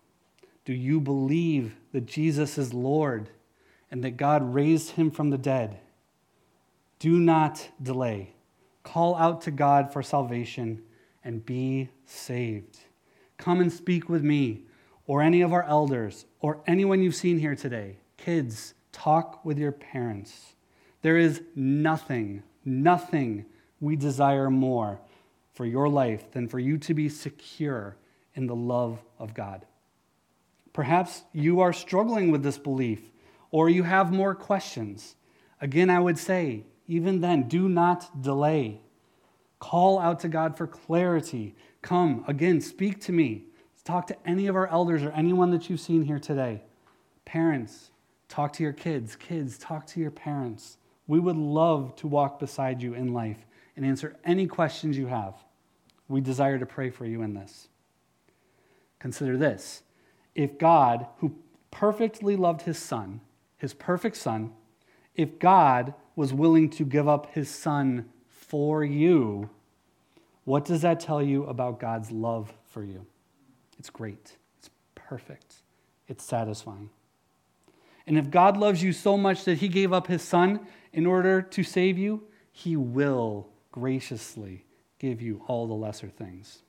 Do 0.65 0.73
you 0.73 1.01
believe 1.01 1.77
that 1.93 2.07
Jesus 2.07 2.59
is 2.59 2.75
Lord 2.75 3.31
and 3.91 4.05
that 4.05 4.17
God 4.17 4.55
raised 4.55 4.91
him 4.93 5.11
from 5.11 5.31
the 5.31 5.39
dead. 5.39 5.79
Do 6.99 7.19
not 7.19 7.69
delay. 7.83 8.35
Call 8.83 9.17
out 9.17 9.43
to 9.43 9.51
God 9.51 9.93
for 9.93 10.03
salvation 10.03 10.83
and 11.25 11.45
be 11.45 11.91
saved. 12.07 12.79
Come 13.37 13.61
and 13.61 13.73
speak 13.73 14.09
with 14.09 14.23
me 14.23 14.63
or 15.07 15.23
any 15.23 15.41
of 15.43 15.53
our 15.53 15.65
elders 15.65 16.27
or 16.41 16.61
anyone 16.67 17.03
you've 17.03 17.15
seen 17.15 17.39
here 17.39 17.55
today. 17.55 17.99
Kids, 18.17 18.75
talk 18.93 19.45
with 19.45 19.59
your 19.59 19.73
parents. 19.73 20.55
There 21.03 21.17
is 21.17 21.43
nothing, 21.55 22.43
nothing 22.65 23.47
we 23.81 23.97
desire 23.97 24.51
more 24.51 25.01
for 25.55 25.65
your 25.65 25.89
life 25.89 26.31
than 26.33 26.49
for 26.49 26.59
you 26.59 26.79
to 26.79 26.95
be 26.95 27.09
secure 27.09 27.97
in 28.35 28.47
the 28.47 28.57
love 28.57 29.01
of 29.19 29.35
God. 29.35 29.67
Perhaps 30.73 31.23
you 31.33 31.61
are 31.61 31.73
struggling 31.73 32.31
with 32.31 32.43
this 32.43 32.59
belief 32.59 33.01
or 33.51 33.69
you 33.69 33.83
have 33.83 34.13
more 34.13 34.35
questions, 34.35 35.17
again, 35.61 35.91
I 35.91 36.01
would 36.01 36.19
say, 36.19 36.65
even 36.87 37.21
then, 37.21 37.49
do 37.49 37.69
not 37.69 38.23
delay. 38.23 38.81
Call 39.59 39.99
out 39.99 40.21
to 40.21 40.29
God 40.29 40.57
for 40.57 40.67
clarity. 40.67 41.55
Come, 41.83 42.25
again, 42.27 42.61
speak 42.61 43.01
to 43.03 43.13
me. 43.13 43.45
Talk 43.85 44.07
to 44.09 44.17
any 44.27 44.47
of 44.47 44.57
our 44.57 44.67
elders 44.67 45.03
or 45.03 45.11
anyone 45.13 45.51
that 45.53 45.71
you've 45.71 45.81
seen 45.81 46.03
here 46.03 46.19
today. 46.19 46.63
Parents, 47.25 47.91
talk 48.29 48.53
to 48.55 48.63
your 48.63 48.73
kids. 48.73 49.17
Kids, 49.17 49.57
talk 49.59 49.87
to 49.89 50.01
your 50.01 50.11
parents. 50.11 50.77
We 51.07 51.19
would 51.19 51.37
love 51.37 51.97
to 51.97 52.07
walk 52.07 52.39
beside 52.39 52.83
you 52.83 52.95
in 52.95 53.15
life 53.15 53.47
and 53.77 53.87
answer 53.87 54.17
any 54.25 54.47
questions 54.47 54.99
you 54.99 55.07
have. 55.07 55.35
We 56.07 56.21
desire 56.21 56.59
to 56.59 56.67
pray 56.67 56.91
for 56.91 57.07
you 57.07 57.23
in 57.23 57.35
this. 57.35 57.69
Consider 58.99 59.37
this 59.37 59.83
if 60.35 60.59
God, 60.59 61.07
who 61.19 61.35
perfectly 61.71 62.37
loved 62.37 62.63
his 62.63 62.79
son, 62.79 63.21
his 63.59 63.75
perfect 63.75 64.17
son, 64.17 64.53
if 65.15 65.39
God 65.39 65.95
was 66.17 66.33
willing 66.33 66.71
to 66.71 66.85
give 66.85 67.09
up 67.09 67.35
his 67.35 67.51
son 67.51 68.09
for 68.29 68.83
you, 68.83 69.51
what 70.45 70.65
does 70.65 70.83
that 70.83 71.01
tell 71.01 71.23
you 71.23 71.45
about 71.45 71.79
God's 71.79 72.11
love 72.11 72.53
for 72.71 72.83
you? 72.83 73.05
It's 73.79 73.91
great, 73.91 74.37
it's 74.59 74.71
perfect, 74.95 75.57
it's 76.07 76.25
satisfying. 76.25 76.91
And 78.07 78.17
if 78.17 78.31
God 78.31 78.57
loves 78.57 78.83
you 78.83 78.93
so 78.93 79.19
much 79.19 79.45
that 79.45 79.59
he 79.59 79.69
gave 79.69 79.93
up 79.93 80.07
his 80.07 80.23
son 80.23 80.67
in 80.95 81.05
order 81.05 81.43
to 81.43 81.63
save 81.63 81.99
you, 81.99 82.23
he 82.51 82.77
will 82.77 83.49
graciously 83.71 84.65
give 84.99 85.21
you 85.21 85.43
all 85.47 85.67
the 85.67 85.75
lesser 85.75 86.09
things. 86.09 86.63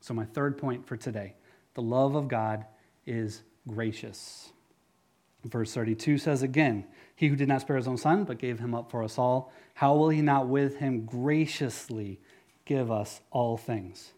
So, 0.00 0.12
my 0.12 0.24
third 0.24 0.58
point 0.58 0.86
for 0.86 0.96
today 0.96 1.34
the 1.74 1.82
love 1.82 2.14
of 2.14 2.26
God 2.26 2.64
is 3.06 3.42
gracious. 3.68 4.50
Verse 5.46 5.72
32 5.72 6.18
says 6.18 6.42
again, 6.42 6.84
He 7.14 7.28
who 7.28 7.36
did 7.36 7.48
not 7.48 7.60
spare 7.60 7.76
his 7.76 7.88
own 7.88 7.96
son, 7.96 8.24
but 8.24 8.38
gave 8.38 8.58
him 8.58 8.74
up 8.74 8.90
for 8.90 9.02
us 9.02 9.18
all, 9.18 9.52
how 9.74 9.94
will 9.94 10.08
he 10.08 10.22
not 10.22 10.48
with 10.48 10.78
him 10.78 11.04
graciously 11.04 12.18
give 12.64 12.90
us 12.90 13.20
all 13.30 13.56
things? 13.56 14.12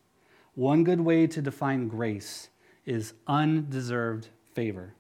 One 0.54 0.84
good 0.84 1.00
way 1.00 1.26
to 1.26 1.42
define 1.42 1.88
grace 1.88 2.48
is 2.86 3.12
undeserved 3.26 4.28
favor. 4.54 4.94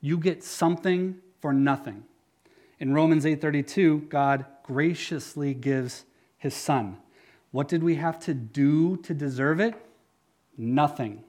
You 0.00 0.18
get 0.18 0.44
something 0.44 1.16
for 1.40 1.52
nothing. 1.52 2.04
In 2.78 2.92
Romans 2.92 3.24
8:32, 3.24 4.08
God 4.08 4.44
graciously 4.64 5.54
gives 5.54 6.04
his 6.36 6.54
son. 6.54 6.98
What 7.50 7.68
did 7.68 7.82
we 7.82 7.94
have 7.96 8.18
to 8.20 8.34
do 8.34 8.96
to 8.98 9.14
deserve 9.14 9.60
it? 9.60 9.74
Nothing. 10.56 11.24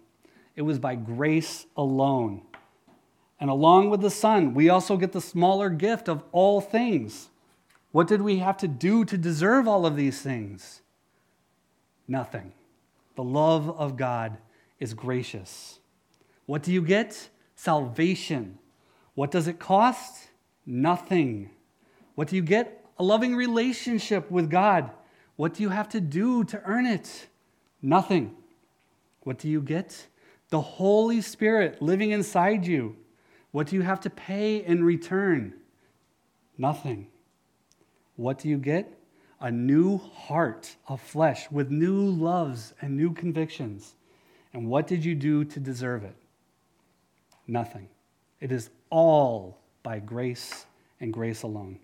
It 0.55 0.63
was 0.63 0.79
by 0.79 0.95
grace 0.95 1.65
alone. 1.77 2.41
And 3.43 3.49
along 3.51 3.89
with 3.89 3.99
the 3.99 4.09
Son, 4.09 4.53
we 4.53 4.69
also 4.69 4.95
get 4.95 5.11
the 5.11 5.19
smaller 5.19 5.69
gift 5.69 6.07
of 6.07 6.23
all 6.31 6.61
things. 6.61 7.27
What 7.91 8.07
did 8.07 8.21
we 8.21 8.37
have 8.37 8.55
to 8.59 8.69
do 8.69 9.03
to 9.03 9.17
deserve 9.17 9.67
all 9.67 9.85
of 9.85 9.97
these 9.97 10.21
things? 10.21 10.81
Nothing. 12.07 12.53
The 13.17 13.23
love 13.25 13.69
of 13.69 13.97
God 13.97 14.37
is 14.79 14.93
gracious. 14.93 15.79
What 16.45 16.63
do 16.63 16.71
you 16.71 16.81
get? 16.81 17.27
Salvation. 17.53 18.59
What 19.13 19.31
does 19.31 19.49
it 19.49 19.59
cost? 19.59 20.29
Nothing. 20.65 21.49
What 22.15 22.29
do 22.29 22.37
you 22.37 22.43
get? 22.43 22.85
A 22.97 23.03
loving 23.03 23.35
relationship 23.35 24.31
with 24.31 24.49
God. 24.49 24.89
What 25.35 25.55
do 25.55 25.63
you 25.63 25.69
have 25.69 25.89
to 25.89 25.99
do 25.99 26.45
to 26.45 26.61
earn 26.63 26.85
it? 26.85 27.27
Nothing. 27.81 28.37
What 29.23 29.37
do 29.37 29.49
you 29.49 29.59
get? 29.59 30.07
The 30.47 30.61
Holy 30.61 31.19
Spirit 31.19 31.81
living 31.81 32.11
inside 32.11 32.65
you. 32.65 32.95
What 33.53 33.67
do 33.67 33.75
you 33.75 33.83
have 33.83 34.01
to 34.01 34.09
pay 34.09 34.65
in 34.65 34.83
return? 34.83 35.53
Nothing. 36.57 37.05
What 38.15 38.39
do 38.39 38.49
you 38.49 38.57
get? 38.57 38.99
A 39.39 39.51
new 39.51 39.99
heart 39.99 40.75
of 40.87 40.99
flesh 40.99 41.51
with 41.51 41.69
new 41.69 42.01
loves 42.01 42.73
and 42.81 42.97
new 42.97 43.13
convictions. 43.13 43.93
And 44.53 44.67
what 44.67 44.87
did 44.87 45.05
you 45.05 45.13
do 45.13 45.45
to 45.45 45.59
deserve 45.59 46.03
it? 46.03 46.15
Nothing. 47.45 47.89
It 48.41 48.51
is 48.51 48.71
all 48.89 49.59
by 49.83 49.99
grace 49.99 50.65
and 50.99 51.13
grace 51.13 51.43
alone. 51.43 51.77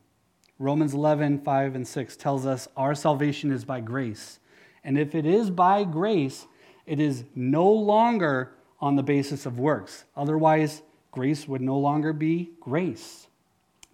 Romans 0.58 0.96
11, 0.96 1.42
5 1.42 1.76
and 1.76 1.88
6 1.88 2.16
tells 2.18 2.48
us 2.48 2.68
our 2.76 2.96
salvation 2.96 3.52
is 3.52 3.64
by 3.64 3.80
grace. 3.80 4.40
And 4.84 4.98
if 4.98 5.14
it 5.14 5.28
is 5.28 5.52
by 5.52 5.84
grace, 5.84 6.48
it 6.88 7.00
is 7.00 7.26
no 7.36 7.70
longer 7.70 8.56
on 8.82 8.96
the 8.96 9.04
basis 9.04 9.46
of 9.46 9.60
works. 9.60 10.06
Otherwise, 10.16 10.82
grace 11.12 11.48
would 11.48 11.62
no 11.62 11.78
longer 11.78 12.14
be 12.14 12.52
grace. 12.60 13.28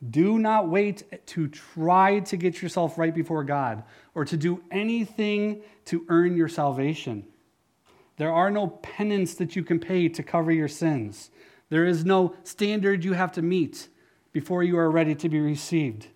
Do 0.09 0.37
not 0.37 0.69
wait 0.69 1.03
to 1.27 1.47
try 1.47 2.19
to 2.19 2.37
get 2.37 2.61
yourself 2.61 2.97
right 2.97 3.13
before 3.13 3.43
God 3.43 3.83
or 4.13 4.25
to 4.25 4.37
do 4.37 4.61
anything 4.69 5.61
to 5.85 6.05
earn 6.09 6.35
your 6.35 6.49
salvation. 6.49 7.25
There 8.17 8.31
are 8.31 8.51
no 8.51 8.67
penance 8.67 9.35
that 9.35 9.55
you 9.55 9.63
can 9.63 9.79
pay 9.79 10.09
to 10.09 10.23
cover 10.23 10.51
your 10.51 10.67
sins. 10.67 11.31
There 11.69 11.85
is 11.85 12.05
no 12.05 12.35
standard 12.43 13.03
you 13.03 13.13
have 13.13 13.31
to 13.33 13.41
meet 13.41 13.87
before 14.31 14.63
you 14.63 14.77
are 14.77 14.91
ready 14.91 15.15
to 15.15 15.29
be 15.29 15.39
received. 15.39 16.07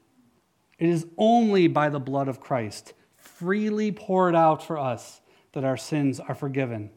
It 0.78 0.90
is 0.90 1.08
only 1.18 1.68
by 1.68 1.90
the 1.90 2.00
blood 2.00 2.28
of 2.28 2.40
Christ, 2.40 2.94
freely 3.18 3.92
poured 3.92 4.36
out 4.36 4.64
for 4.64 4.78
us, 4.78 5.22
that 5.54 5.64
our 5.64 5.78
sins 5.78 6.20
are 6.20 6.36
forgiven. 6.36 6.92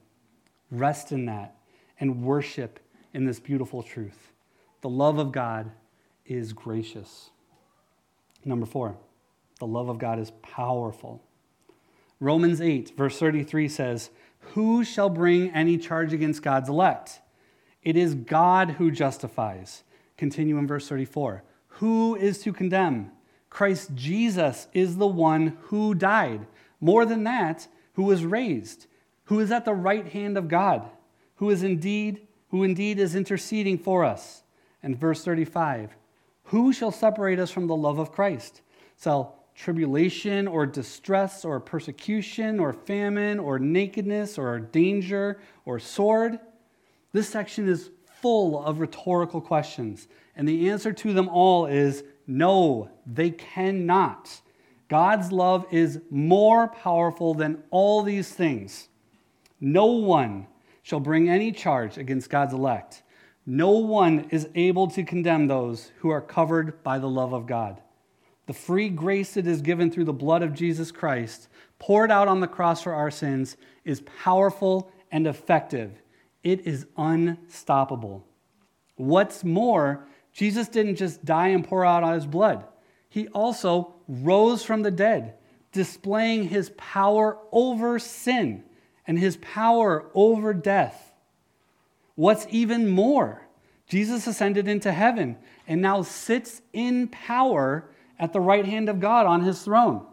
Rest 0.70 1.10
in 1.10 1.26
that 1.26 1.56
and 1.98 2.22
worship 2.22 2.80
in 3.12 3.24
this 3.24 3.40
beautiful 3.40 3.82
truth. 3.82 4.32
The 4.80 4.88
love 4.88 5.18
of 5.18 5.32
God 5.32 5.70
is 6.26 6.52
gracious. 6.52 7.30
Number 8.44 8.66
four, 8.66 8.96
the 9.58 9.66
love 9.66 9.88
of 9.88 9.98
God 9.98 10.18
is 10.18 10.32
powerful. 10.42 11.22
Romans 12.20 12.60
8, 12.60 12.96
verse 12.96 13.18
33 13.18 13.68
says, 13.68 14.10
Who 14.54 14.84
shall 14.84 15.08
bring 15.08 15.50
any 15.50 15.78
charge 15.78 16.12
against 16.12 16.42
God's 16.42 16.68
elect? 16.68 17.20
It 17.82 17.96
is 17.96 18.14
God 18.14 18.70
who 18.70 18.90
justifies. 18.90 19.82
Continue 20.16 20.58
in 20.58 20.66
verse 20.66 20.88
34. 20.88 21.42
Who 21.66 22.14
is 22.16 22.38
to 22.42 22.52
condemn? 22.52 23.10
Christ 23.50 23.94
Jesus 23.94 24.68
is 24.72 24.96
the 24.96 25.06
one 25.06 25.58
who 25.62 25.94
died. 25.94 26.46
More 26.80 27.04
than 27.04 27.24
that, 27.24 27.66
who 27.94 28.04
was 28.04 28.24
raised, 28.24 28.86
who 29.24 29.40
is 29.40 29.50
at 29.50 29.64
the 29.64 29.74
right 29.74 30.06
hand 30.06 30.38
of 30.38 30.48
God, 30.48 30.88
who 31.36 31.50
is 31.50 31.62
indeed, 31.62 32.26
who 32.52 32.62
indeed 32.62 32.98
is 33.00 33.16
interceding 33.16 33.78
for 33.78 34.04
us. 34.04 34.44
And 34.82 34.96
verse 34.96 35.24
35 35.24 35.96
Who 36.44 36.72
shall 36.72 36.92
separate 36.92 37.40
us 37.40 37.50
from 37.50 37.66
the 37.66 37.74
love 37.74 37.98
of 37.98 38.12
Christ? 38.12 38.60
Shall 39.02 39.38
tribulation 39.54 40.46
or 40.46 40.66
distress 40.66 41.44
or 41.44 41.58
persecution 41.58 42.60
or 42.60 42.72
famine 42.72 43.38
or 43.38 43.58
nakedness 43.58 44.38
or 44.38 44.60
danger 44.60 45.40
or 45.64 45.78
sword? 45.78 46.38
This 47.12 47.28
section 47.28 47.68
is 47.68 47.90
full 48.20 48.62
of 48.64 48.80
rhetorical 48.80 49.40
questions, 49.40 50.06
and 50.36 50.46
the 50.46 50.70
answer 50.70 50.92
to 50.92 51.12
them 51.12 51.28
all 51.28 51.66
is 51.66 52.04
no, 52.26 52.88
they 53.06 53.30
cannot. 53.30 54.40
God's 54.88 55.32
love 55.32 55.66
is 55.70 56.00
more 56.10 56.68
powerful 56.68 57.34
than 57.34 57.62
all 57.70 58.02
these 58.02 58.30
things. 58.30 58.88
No 59.60 59.86
one 59.86 60.46
shall 60.82 61.00
bring 61.00 61.28
any 61.28 61.52
charge 61.52 61.96
against 61.96 62.28
God's 62.30 62.52
elect. 62.52 63.02
No 63.46 63.70
one 63.70 64.26
is 64.30 64.48
able 64.54 64.88
to 64.88 65.04
condemn 65.04 65.46
those 65.46 65.90
who 65.98 66.10
are 66.10 66.20
covered 66.20 66.82
by 66.82 66.98
the 66.98 67.08
love 67.08 67.32
of 67.32 67.46
God. 67.46 67.80
The 68.46 68.52
free 68.52 68.88
grace 68.88 69.34
that 69.34 69.46
is 69.46 69.62
given 69.62 69.90
through 69.90 70.04
the 70.04 70.12
blood 70.12 70.42
of 70.42 70.54
Jesus 70.54 70.90
Christ, 70.92 71.48
poured 71.78 72.10
out 72.10 72.28
on 72.28 72.40
the 72.40 72.46
cross 72.46 72.82
for 72.82 72.92
our 72.92 73.10
sins, 73.10 73.56
is 73.84 74.02
powerful 74.22 74.92
and 75.10 75.26
effective. 75.26 76.02
It 76.42 76.66
is 76.66 76.86
unstoppable. 76.96 78.24
What's 78.96 79.44
more, 79.44 80.06
Jesus 80.32 80.68
didn't 80.68 80.96
just 80.96 81.24
die 81.24 81.48
and 81.48 81.64
pour 81.64 81.84
out 81.84 82.14
his 82.14 82.26
blood, 82.26 82.64
he 83.08 83.28
also 83.28 83.94
rose 84.08 84.64
from 84.64 84.82
the 84.82 84.90
dead, 84.90 85.34
displaying 85.72 86.48
his 86.48 86.70
power 86.76 87.38
over 87.52 87.98
sin 87.98 88.64
and 89.06 89.18
his 89.18 89.36
power 89.38 90.06
over 90.14 90.54
death. 90.54 91.12
What's 92.14 92.46
even 92.50 92.88
more, 92.88 93.42
Jesus 93.88 94.26
ascended 94.26 94.68
into 94.68 94.92
heaven 94.92 95.36
and 95.66 95.82
now 95.82 96.02
sits 96.02 96.62
in 96.72 97.08
power 97.08 97.84
at 98.18 98.32
the 98.32 98.40
right 98.40 98.64
hand 98.64 98.88
of 98.88 99.00
God 99.00 99.26
on 99.26 99.42
his 99.42 99.62
throne. 99.62 100.06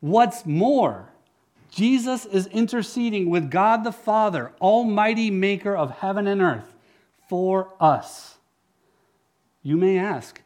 What's 0.00 0.46
more, 0.46 1.12
Jesus 1.70 2.24
is 2.26 2.46
interceding 2.48 3.30
with 3.30 3.50
God 3.50 3.84
the 3.84 3.92
Father, 3.92 4.52
Almighty 4.60 5.30
Maker 5.30 5.76
of 5.76 5.90
heaven 5.90 6.26
and 6.26 6.40
earth, 6.40 6.74
for 7.28 7.74
us. 7.80 8.36
You 9.62 9.76
may 9.76 9.98
ask, 9.98 10.40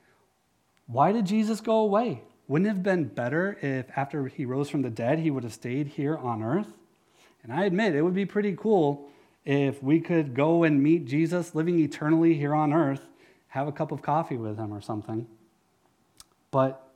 why 0.87 1.13
did 1.13 1.27
Jesus 1.27 1.61
go 1.61 1.77
away? 1.77 2.23
Wouldn't 2.49 2.67
it 2.67 2.75
have 2.75 2.83
been 2.83 3.05
better 3.05 3.57
if 3.63 3.87
after 3.97 4.27
he 4.27 4.45
rose 4.45 4.69
from 4.69 4.83
the 4.83 4.91
dead, 4.91 5.19
he 5.19 5.31
would 5.31 5.45
have 5.45 5.53
stayed 5.53 5.89
here 5.89 6.17
on 6.17 6.43
earth? 6.43 6.73
And 7.43 7.53
I 7.53 7.65
admit, 7.65 7.95
it 7.95 8.03
would 8.03 8.15
be 8.15 8.27
pretty 8.27 8.55
cool 8.57 9.09
if 9.45 9.83
we 9.83 10.01
could 10.01 10.35
go 10.35 10.63
and 10.63 10.83
meet 10.83 11.07
Jesus 11.07 11.55
living 11.55 11.79
eternally 11.81 12.35
here 12.35 12.55
on 12.55 12.73
earth, 12.73 13.05
have 13.49 13.67
a 13.67 13.73
cup 13.73 13.91
of 13.91 14.03
coffee 14.03 14.37
with 14.37 14.57
him 14.57 14.73
or 14.73 14.81
something. 14.81 15.27
But 16.51 16.89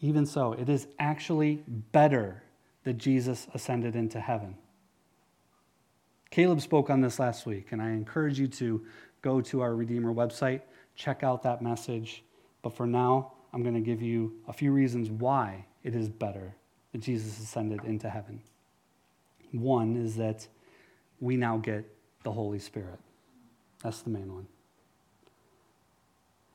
even 0.00 0.26
so, 0.26 0.52
it 0.52 0.68
is 0.68 0.86
actually 0.98 1.64
better 1.92 2.42
that 2.84 2.98
Jesus 2.98 3.48
ascended 3.54 3.96
into 3.96 4.20
heaven. 4.20 4.56
Caleb 6.30 6.60
spoke 6.60 6.90
on 6.90 7.00
this 7.00 7.18
last 7.18 7.46
week, 7.46 7.72
and 7.72 7.80
I 7.80 7.90
encourage 7.90 8.38
you 8.38 8.48
to 8.48 8.84
go 9.22 9.40
to 9.40 9.62
our 9.62 9.74
Redeemer 9.74 10.12
website, 10.12 10.60
check 10.94 11.22
out 11.22 11.42
that 11.42 11.62
message. 11.62 12.22
But 12.62 12.76
for 12.76 12.86
now, 12.86 13.32
I'm 13.52 13.62
going 13.62 13.74
to 13.74 13.80
give 13.80 14.02
you 14.02 14.34
a 14.46 14.52
few 14.52 14.72
reasons 14.72 15.10
why 15.10 15.64
it 15.82 15.94
is 15.94 16.08
better 16.08 16.54
that 16.92 16.98
Jesus 16.98 17.38
ascended 17.38 17.84
into 17.84 18.10
heaven. 18.10 18.40
One 19.54 19.96
is 19.96 20.16
that 20.16 20.48
we 21.20 21.36
now 21.36 21.58
get 21.58 21.84
the 22.24 22.32
Holy 22.32 22.58
Spirit. 22.58 22.98
That's 23.82 24.02
the 24.02 24.10
main 24.10 24.32
one. 24.32 24.46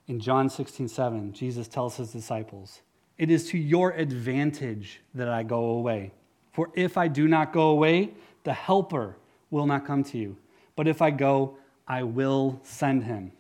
In 0.08 0.20
John 0.20 0.50
16, 0.50 0.88
7, 0.88 1.34
Jesus 1.34 1.68
tells 1.68 1.96
his 1.96 2.12
disciples, 2.12 2.82
It 3.18 3.32
is 3.32 3.48
to 3.50 3.58
your 3.58 3.92
advantage 3.92 5.02
that 5.14 5.30
I 5.30 5.44
go 5.44 5.66
away. 5.66 6.12
For 6.52 6.72
if 6.74 6.98
I 6.98 7.08
do 7.08 7.28
not 7.28 7.54
go 7.54 7.70
away, 7.70 8.12
the 8.44 8.54
Helper 8.54 9.16
will 9.50 9.66
not 9.66 9.86
come 9.86 10.04
to 10.06 10.18
you. 10.18 10.36
But 10.76 10.88
if 10.88 11.02
I 11.02 11.12
go, 11.12 11.58
I 11.88 12.04
will 12.04 12.60
send 12.64 13.04
him. 13.04 13.32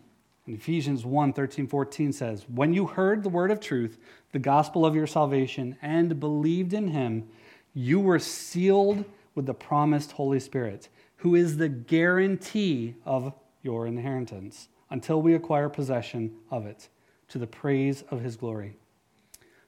And 0.45 0.56
Ephesians 0.56 1.06
1 1.06 1.34
13, 1.34 1.67
14 1.67 2.13
says, 2.13 2.45
When 2.48 2.74
you 2.74 2.86
heard 2.86 3.24
the 3.24 3.30
word 3.30 3.52
of 3.52 3.60
truth, 3.60 3.98
the 4.32 4.39
gospel 4.39 4.86
of 4.86 4.95
your 4.95 5.08
salvation, 5.08 5.76
and 5.82 6.19
believed 6.19 6.74
in 6.74 6.88
him, 6.88 7.28
you 7.74 8.00
were 8.00 8.19
sealed 8.19 9.06
with 9.36 9.46
the 9.46 9.54
promised 9.54 10.13
Holy 10.13 10.39
Spirit, 10.39 10.89
who 11.18 11.36
is 11.36 11.58
the 11.58 11.70
guarantee 11.70 12.96
of 13.06 13.34
your 13.62 13.86
inheritance 13.88 14.70
until 14.89 15.22
we 15.22 15.34
acquire 15.34 15.70
possession 15.70 16.36
of 16.50 16.65
it, 16.65 16.89
to 17.28 17.38
the 17.38 17.48
praise 17.48 18.04
of 18.10 18.22
his 18.22 18.36
glory. 18.36 18.76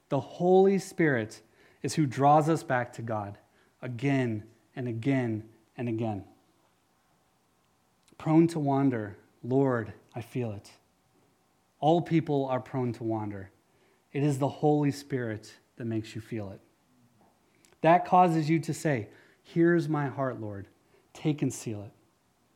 The 0.10 0.20
Holy 0.20 0.80
Spirit 0.80 1.42
is 1.84 1.94
who 1.94 2.06
draws 2.06 2.50
us 2.50 2.64
back 2.64 2.94
to 2.94 3.02
God 3.02 3.38
again 3.82 4.44
and 4.76 4.88
again 4.88 5.44
and 5.78 5.88
again. 5.88 6.24
Prone 8.18 8.48
to 8.48 8.60
wander, 8.60 9.18
Lord, 9.44 9.94
I 10.16 10.22
feel 10.22 10.52
it. 10.52 10.72
All 11.80 12.02
people 12.02 12.46
are 12.46 12.60
prone 12.60 12.94
to 12.94 13.04
wander. 13.04 13.52
It 14.14 14.24
is 14.24 14.38
the 14.38 14.48
Holy 14.48 14.92
Spirit 14.92 15.54
that 15.78 15.86
makes 15.86 16.14
you 16.14 16.22
feel 16.22 16.52
it. 16.52 16.60
That 17.82 18.06
causes 18.06 18.50
you 18.50 18.60
to 18.60 18.74
say, 18.74 19.08
Here's 19.44 19.90
my 19.90 20.08
heart, 20.08 20.40
Lord. 20.40 20.68
Take 21.14 21.42
and 21.42 21.54
seal 21.54 21.84
it. 21.84 21.92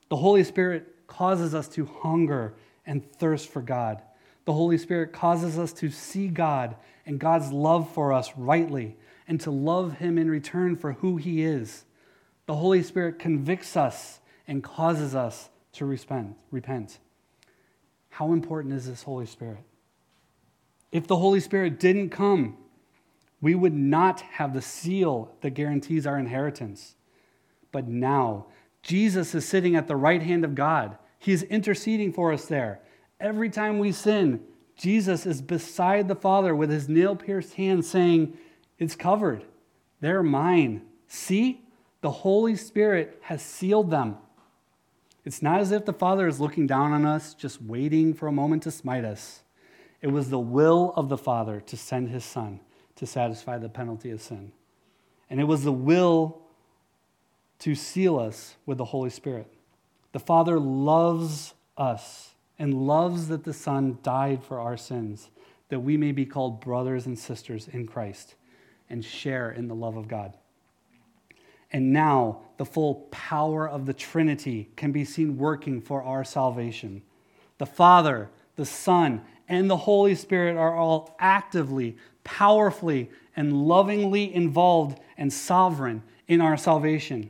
The 0.10 0.16
Holy 0.16 0.44
Spirit 0.44 1.08
causes 1.08 1.54
us 1.54 1.68
to 1.70 1.86
hunger 1.86 2.56
and 2.86 3.04
thirst 3.14 3.50
for 3.50 3.62
God. 3.62 4.02
The 4.46 4.54
Holy 4.54 4.78
Spirit 4.78 5.12
causes 5.12 5.58
us 5.58 5.74
to 5.74 5.90
see 5.90 6.28
God 6.28 6.76
and 7.06 7.20
God's 7.20 7.52
love 7.52 7.90
for 7.92 8.14
us 8.14 8.32
rightly 8.38 8.96
and 9.28 9.42
to 9.42 9.52
love 9.52 9.98
Him 9.98 10.18
in 10.18 10.30
return 10.30 10.76
for 10.76 10.94
who 10.94 11.18
He 11.18 11.44
is. 11.44 11.86
The 12.46 12.56
Holy 12.56 12.84
Spirit 12.84 13.18
convicts 13.18 13.76
us 13.76 14.20
and 14.48 14.64
causes 14.64 15.16
us 15.16 15.50
to 15.74 15.86
repent. 15.86 17.00
How 18.10 18.32
important 18.32 18.74
is 18.76 18.88
this 18.88 19.04
Holy 19.04 19.26
Spirit? 19.26 19.64
If 20.92 21.08
the 21.08 21.18
Holy 21.18 21.40
Spirit 21.40 21.80
didn't 21.80 22.12
come, 22.12 22.58
we 23.46 23.54
would 23.54 23.76
not 23.76 24.22
have 24.22 24.56
the 24.56 24.62
seal 24.62 25.32
that 25.42 25.52
guarantees 25.52 26.08
our 26.08 26.18
inheritance. 26.18 26.96
But 27.72 27.88
now, 27.88 28.48
Jesus 28.82 29.36
is 29.36 29.48
sitting 29.48 29.76
at 29.76 29.88
the 29.88 29.96
right 29.96 30.24
hand 30.24 30.44
of 30.44 30.56
God. 30.56 30.98
He 31.20 31.32
is 31.32 31.44
interceding 31.44 32.12
for 32.12 32.34
us 32.34 32.48
there. 32.48 32.80
Every 33.20 33.52
time 33.52 33.78
we 33.78 33.92
sin, 33.92 34.42
Jesus 34.76 35.28
is 35.28 35.44
beside 35.44 36.08
the 36.08 36.16
Father 36.16 36.56
with 36.56 36.72
his 36.72 36.90
nail 36.90 37.16
pierced 37.16 37.54
hand 37.54 37.86
saying, 37.86 38.36
It's 38.80 38.96
covered. 38.96 39.44
They're 40.00 40.24
mine. 40.24 40.82
See, 41.08 41.62
the 42.02 42.10
Holy 42.10 42.56
Spirit 42.56 43.20
has 43.22 43.44
sealed 43.44 43.92
them. 43.92 44.18
It's 45.24 45.44
not 45.44 45.62
as 45.62 45.72
if 45.72 45.86
the 45.86 45.94
Father 45.94 46.28
is 46.28 46.40
looking 46.40 46.66
down 46.66 46.94
on 46.94 47.06
us, 47.06 47.36
just 47.36 47.62
waiting 47.62 48.16
for 48.16 48.26
a 48.26 48.32
moment 48.32 48.64
to 48.64 48.72
smite 48.72 49.06
us. 49.06 49.44
It 50.02 50.08
was 50.08 50.32
the 50.32 50.40
will 50.40 50.94
of 50.96 51.10
the 51.10 51.18
Father 51.20 51.62
to 51.62 51.78
send 51.78 52.10
his 52.10 52.26
Son 52.26 52.60
to 52.96 53.06
satisfy 53.06 53.58
the 53.58 53.70
penalty 53.70 54.12
of 54.12 54.22
sin. 54.22 54.52
And 55.30 55.40
it 55.40 55.46
was 55.46 55.64
the 55.64 55.72
will 55.72 56.42
to 57.60 57.76
seal 57.76 58.20
us 58.20 58.56
with 58.66 58.78
the 58.78 58.86
Holy 58.86 59.10
Spirit. 59.10 59.48
The 60.12 60.20
Father 60.20 60.60
loves 60.60 61.54
us 61.78 62.36
and 62.58 62.88
loves 62.88 63.28
that 63.28 63.44
the 63.44 63.54
Son 63.54 63.98
died 64.02 64.44
for 64.44 64.60
our 64.60 64.78
sins, 64.78 65.30
that 65.70 65.80
we 65.80 65.98
may 65.98 66.12
be 66.12 66.26
called 66.26 66.62
brothers 66.62 67.06
and 67.06 67.18
sisters 67.18 67.68
in 67.68 67.88
Christ 67.88 68.36
and 68.90 69.04
share 69.04 69.52
in 69.52 69.68
the 69.68 69.76
love 69.76 69.98
of 69.98 70.08
God. 70.08 70.38
And 71.72 71.92
now 71.92 72.42
the 72.58 72.66
full 72.66 73.08
power 73.12 73.68
of 73.68 73.86
the 73.86 73.94
Trinity 73.94 74.70
can 74.76 74.92
be 74.92 75.04
seen 75.04 75.38
working 75.38 75.82
for 75.82 76.04
our 76.04 76.24
salvation. 76.24 77.02
The 77.58 77.66
Father, 77.66 78.30
the 78.56 78.66
Son, 78.66 79.22
and 79.48 79.70
the 79.70 79.78
Holy 79.78 80.16
Spirit 80.16 80.58
are 80.58 80.76
all 80.76 81.16
actively, 81.20 81.98
powerfully, 82.24 83.10
and 83.36 83.68
lovingly 83.68 84.34
involved 84.34 85.00
and 85.18 85.32
sovereign 85.32 86.04
in 86.28 86.42
our 86.42 86.58
salvation. 86.58 87.30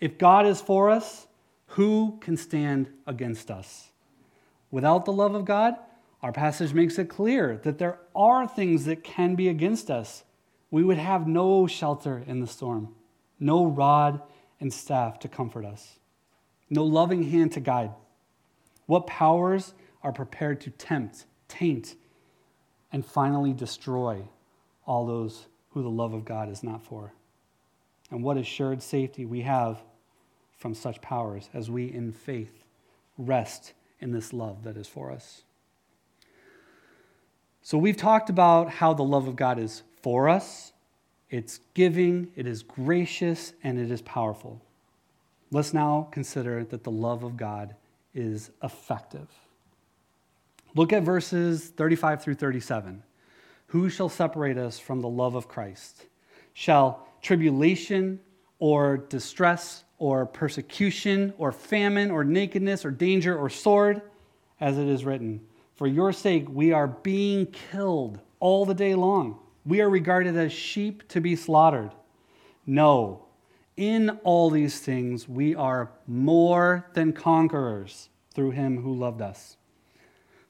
If 0.00 0.18
God 0.18 0.46
is 0.46 0.60
for 0.60 0.90
us, 0.90 1.26
who 1.68 2.18
can 2.20 2.36
stand 2.36 2.88
against 3.06 3.50
us? 3.50 3.90
Without 4.70 5.04
the 5.04 5.12
love 5.12 5.34
of 5.34 5.44
God, 5.44 5.74
our 6.22 6.32
passage 6.32 6.72
makes 6.72 6.98
it 6.98 7.08
clear 7.08 7.58
that 7.62 7.78
there 7.78 7.98
are 8.14 8.48
things 8.48 8.84
that 8.84 9.04
can 9.04 9.34
be 9.34 9.48
against 9.48 9.90
us. 9.90 10.24
We 10.70 10.82
would 10.82 10.98
have 10.98 11.26
no 11.26 11.66
shelter 11.66 12.22
in 12.26 12.40
the 12.40 12.46
storm, 12.46 12.94
no 13.38 13.64
rod 13.64 14.20
and 14.60 14.72
staff 14.72 15.18
to 15.20 15.28
comfort 15.28 15.64
us, 15.64 15.98
no 16.68 16.84
loving 16.84 17.30
hand 17.30 17.52
to 17.52 17.60
guide. 17.60 17.92
What 18.86 19.06
powers 19.06 19.74
are 20.02 20.12
prepared 20.12 20.60
to 20.62 20.70
tempt, 20.70 21.26
taint, 21.48 21.96
and 22.92 23.04
finally 23.04 23.52
destroy 23.52 24.22
all 24.86 25.06
those 25.06 25.46
who 25.70 25.82
the 25.82 25.90
love 25.90 26.14
of 26.14 26.24
God 26.24 26.48
is 26.48 26.62
not 26.62 26.82
for? 26.82 27.12
And 28.10 28.22
what 28.22 28.36
assured 28.36 28.82
safety 28.82 29.24
we 29.24 29.42
have 29.42 29.82
from 30.56 30.74
such 30.74 31.00
powers 31.00 31.50
as 31.52 31.70
we, 31.70 31.92
in 31.92 32.12
faith, 32.12 32.64
rest 33.18 33.72
in 34.00 34.12
this 34.12 34.32
love 34.32 34.62
that 34.64 34.76
is 34.76 34.86
for 34.86 35.10
us. 35.10 35.42
So, 37.62 37.76
we've 37.78 37.96
talked 37.96 38.30
about 38.30 38.70
how 38.70 38.94
the 38.94 39.02
love 39.02 39.26
of 39.26 39.34
God 39.34 39.58
is 39.58 39.82
for 40.02 40.28
us, 40.28 40.72
it's 41.30 41.58
giving, 41.74 42.28
it 42.36 42.46
is 42.46 42.62
gracious, 42.62 43.52
and 43.64 43.78
it 43.78 43.90
is 43.90 44.00
powerful. 44.02 44.62
Let's 45.50 45.74
now 45.74 46.08
consider 46.12 46.64
that 46.64 46.84
the 46.84 46.90
love 46.90 47.24
of 47.24 47.36
God 47.36 47.74
is 48.14 48.50
effective. 48.62 49.28
Look 50.76 50.92
at 50.92 51.04
verses 51.04 51.68
35 51.68 52.22
through 52.22 52.34
37. 52.34 53.02
Who 53.68 53.88
shall 53.88 54.10
separate 54.10 54.58
us 54.58 54.78
from 54.78 55.00
the 55.00 55.08
love 55.08 55.34
of 55.34 55.48
Christ? 55.48 56.04
Shall 56.52 57.08
tribulation 57.22 58.20
or 58.58 58.98
distress 58.98 59.84
or 59.96 60.26
persecution 60.26 61.32
or 61.38 61.50
famine 61.50 62.10
or 62.10 62.24
nakedness 62.24 62.84
or 62.84 62.90
danger 62.90 63.34
or 63.34 63.48
sword, 63.48 64.02
as 64.60 64.76
it 64.76 64.86
is 64.86 65.06
written, 65.06 65.40
For 65.76 65.86
your 65.86 66.12
sake 66.12 66.44
we 66.46 66.72
are 66.72 66.88
being 66.88 67.46
killed 67.46 68.20
all 68.38 68.66
the 68.66 68.74
day 68.74 68.94
long. 68.94 69.38
We 69.64 69.80
are 69.80 69.88
regarded 69.88 70.36
as 70.36 70.52
sheep 70.52 71.08
to 71.08 71.22
be 71.22 71.36
slaughtered. 71.36 71.92
No, 72.66 73.24
in 73.78 74.10
all 74.24 74.50
these 74.50 74.78
things 74.78 75.26
we 75.26 75.54
are 75.54 75.90
more 76.06 76.90
than 76.92 77.14
conquerors 77.14 78.10
through 78.34 78.50
him 78.50 78.82
who 78.82 78.94
loved 78.94 79.22
us. 79.22 79.56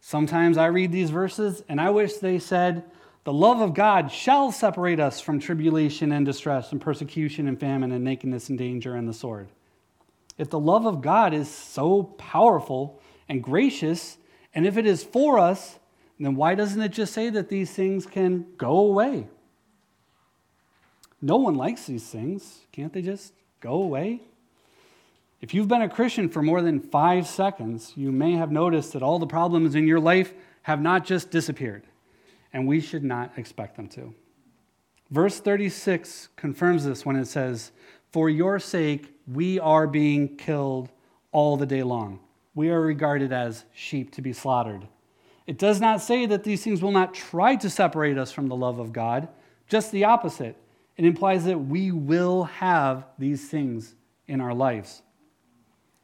Sometimes 0.09 0.57
I 0.57 0.67
read 0.67 0.93
these 0.93 1.11
verses 1.11 1.65
and 1.69 1.81
I 1.81 1.91
wish 1.91 2.13
they 2.13 2.39
said, 2.39 2.85
the 3.25 3.33
love 3.33 3.61
of 3.61 3.75
God 3.75 4.13
shall 4.13 4.53
separate 4.53 5.01
us 5.01 5.21
from 5.21 5.41
tribulation 5.41 6.13
and 6.13 6.25
distress 6.25 6.71
and 6.71 6.81
persecution 6.81 7.49
and 7.49 7.59
famine 7.59 7.91
and 7.91 8.05
nakedness 8.05 8.49
and 8.49 8.57
danger 8.57 8.95
and 8.95 9.09
the 9.09 9.13
sword. 9.13 9.49
If 10.39 10.49
the 10.49 10.61
love 10.61 10.87
of 10.87 11.03
God 11.03 11.35
is 11.35 11.51
so 11.51 12.05
powerful 12.05 13.03
and 13.29 13.43
gracious, 13.43 14.17
and 14.55 14.65
if 14.65 14.77
it 14.77 14.87
is 14.87 15.03
for 15.03 15.41
us, 15.41 15.81
then 16.21 16.37
why 16.37 16.55
doesn't 16.55 16.81
it 16.81 16.93
just 16.93 17.13
say 17.13 17.29
that 17.31 17.49
these 17.49 17.73
things 17.73 18.07
can 18.07 18.47
go 18.59 18.79
away? 18.79 19.27
No 21.21 21.35
one 21.35 21.57
likes 21.57 21.87
these 21.87 22.09
things. 22.09 22.61
Can't 22.71 22.93
they 22.93 23.03
just 23.03 23.33
go 23.59 23.83
away? 23.83 24.21
If 25.41 25.53
you've 25.53 25.69
been 25.69 25.83
a 25.83 25.89
Christian 25.89 26.29
for 26.29 26.43
more 26.43 26.63
than 26.63 26.81
five 26.81 27.27
seconds, 27.27 27.93
you 27.95 28.11
may 28.11 28.33
have 28.33 28.51
noticed 28.51 28.95
that 28.95 29.03
all 29.03 29.19
the 29.19 29.27
problems 29.27 29.75
in 29.75 29.87
your 29.87 30.01
life 30.01 30.33
have 30.63 30.81
not 30.81 31.05
just 31.05 31.31
disappeared 31.31 31.85
and 32.53 32.67
we 32.67 32.81
should 32.81 33.05
not 33.05 33.33
expect 33.37 33.77
them 33.77 33.87
to. 33.89 34.15
Verse 35.11 35.39
36 35.39 36.31
confirms 36.37 36.85
this 36.85 37.05
when 37.05 37.17
it 37.17 37.27
says, 37.27 37.71
For 38.11 38.31
your 38.31 38.59
sake 38.59 39.15
we 39.27 39.61
are 39.61 39.87
being 39.87 40.37
killed 40.37 40.91
all 41.33 41.57
the 41.57 41.67
day 41.67 41.83
long. 41.83 42.19
We 42.55 42.71
are 42.71 42.81
regarded 42.81 43.33
as 43.33 43.67
sheep 43.75 44.13
to 44.13 44.23
be 44.23 44.33
slaughtered. 44.33 44.89
It 45.47 45.59
does 45.59 45.81
not 45.81 46.01
say 46.01 46.25
that 46.27 46.45
these 46.45 46.65
things 46.65 46.83
will 46.83 46.93
not 46.93 47.15
try 47.15 47.57
to 47.57 47.69
separate 47.71 48.17
us 48.17 48.33
from 48.33 48.49
the 48.49 48.57
love 48.57 48.79
of 48.79 48.93
God, 48.93 49.29
just 49.69 49.93
the 49.93 50.05
opposite. 50.05 50.57
It 50.97 51.05
implies 51.05 51.45
that 51.45 51.59
we 51.59 51.93
will 51.93 52.45
have 52.45 53.05
these 53.19 53.49
things 53.49 53.95
in 54.27 54.41
our 54.41 54.55
lives. 54.55 55.03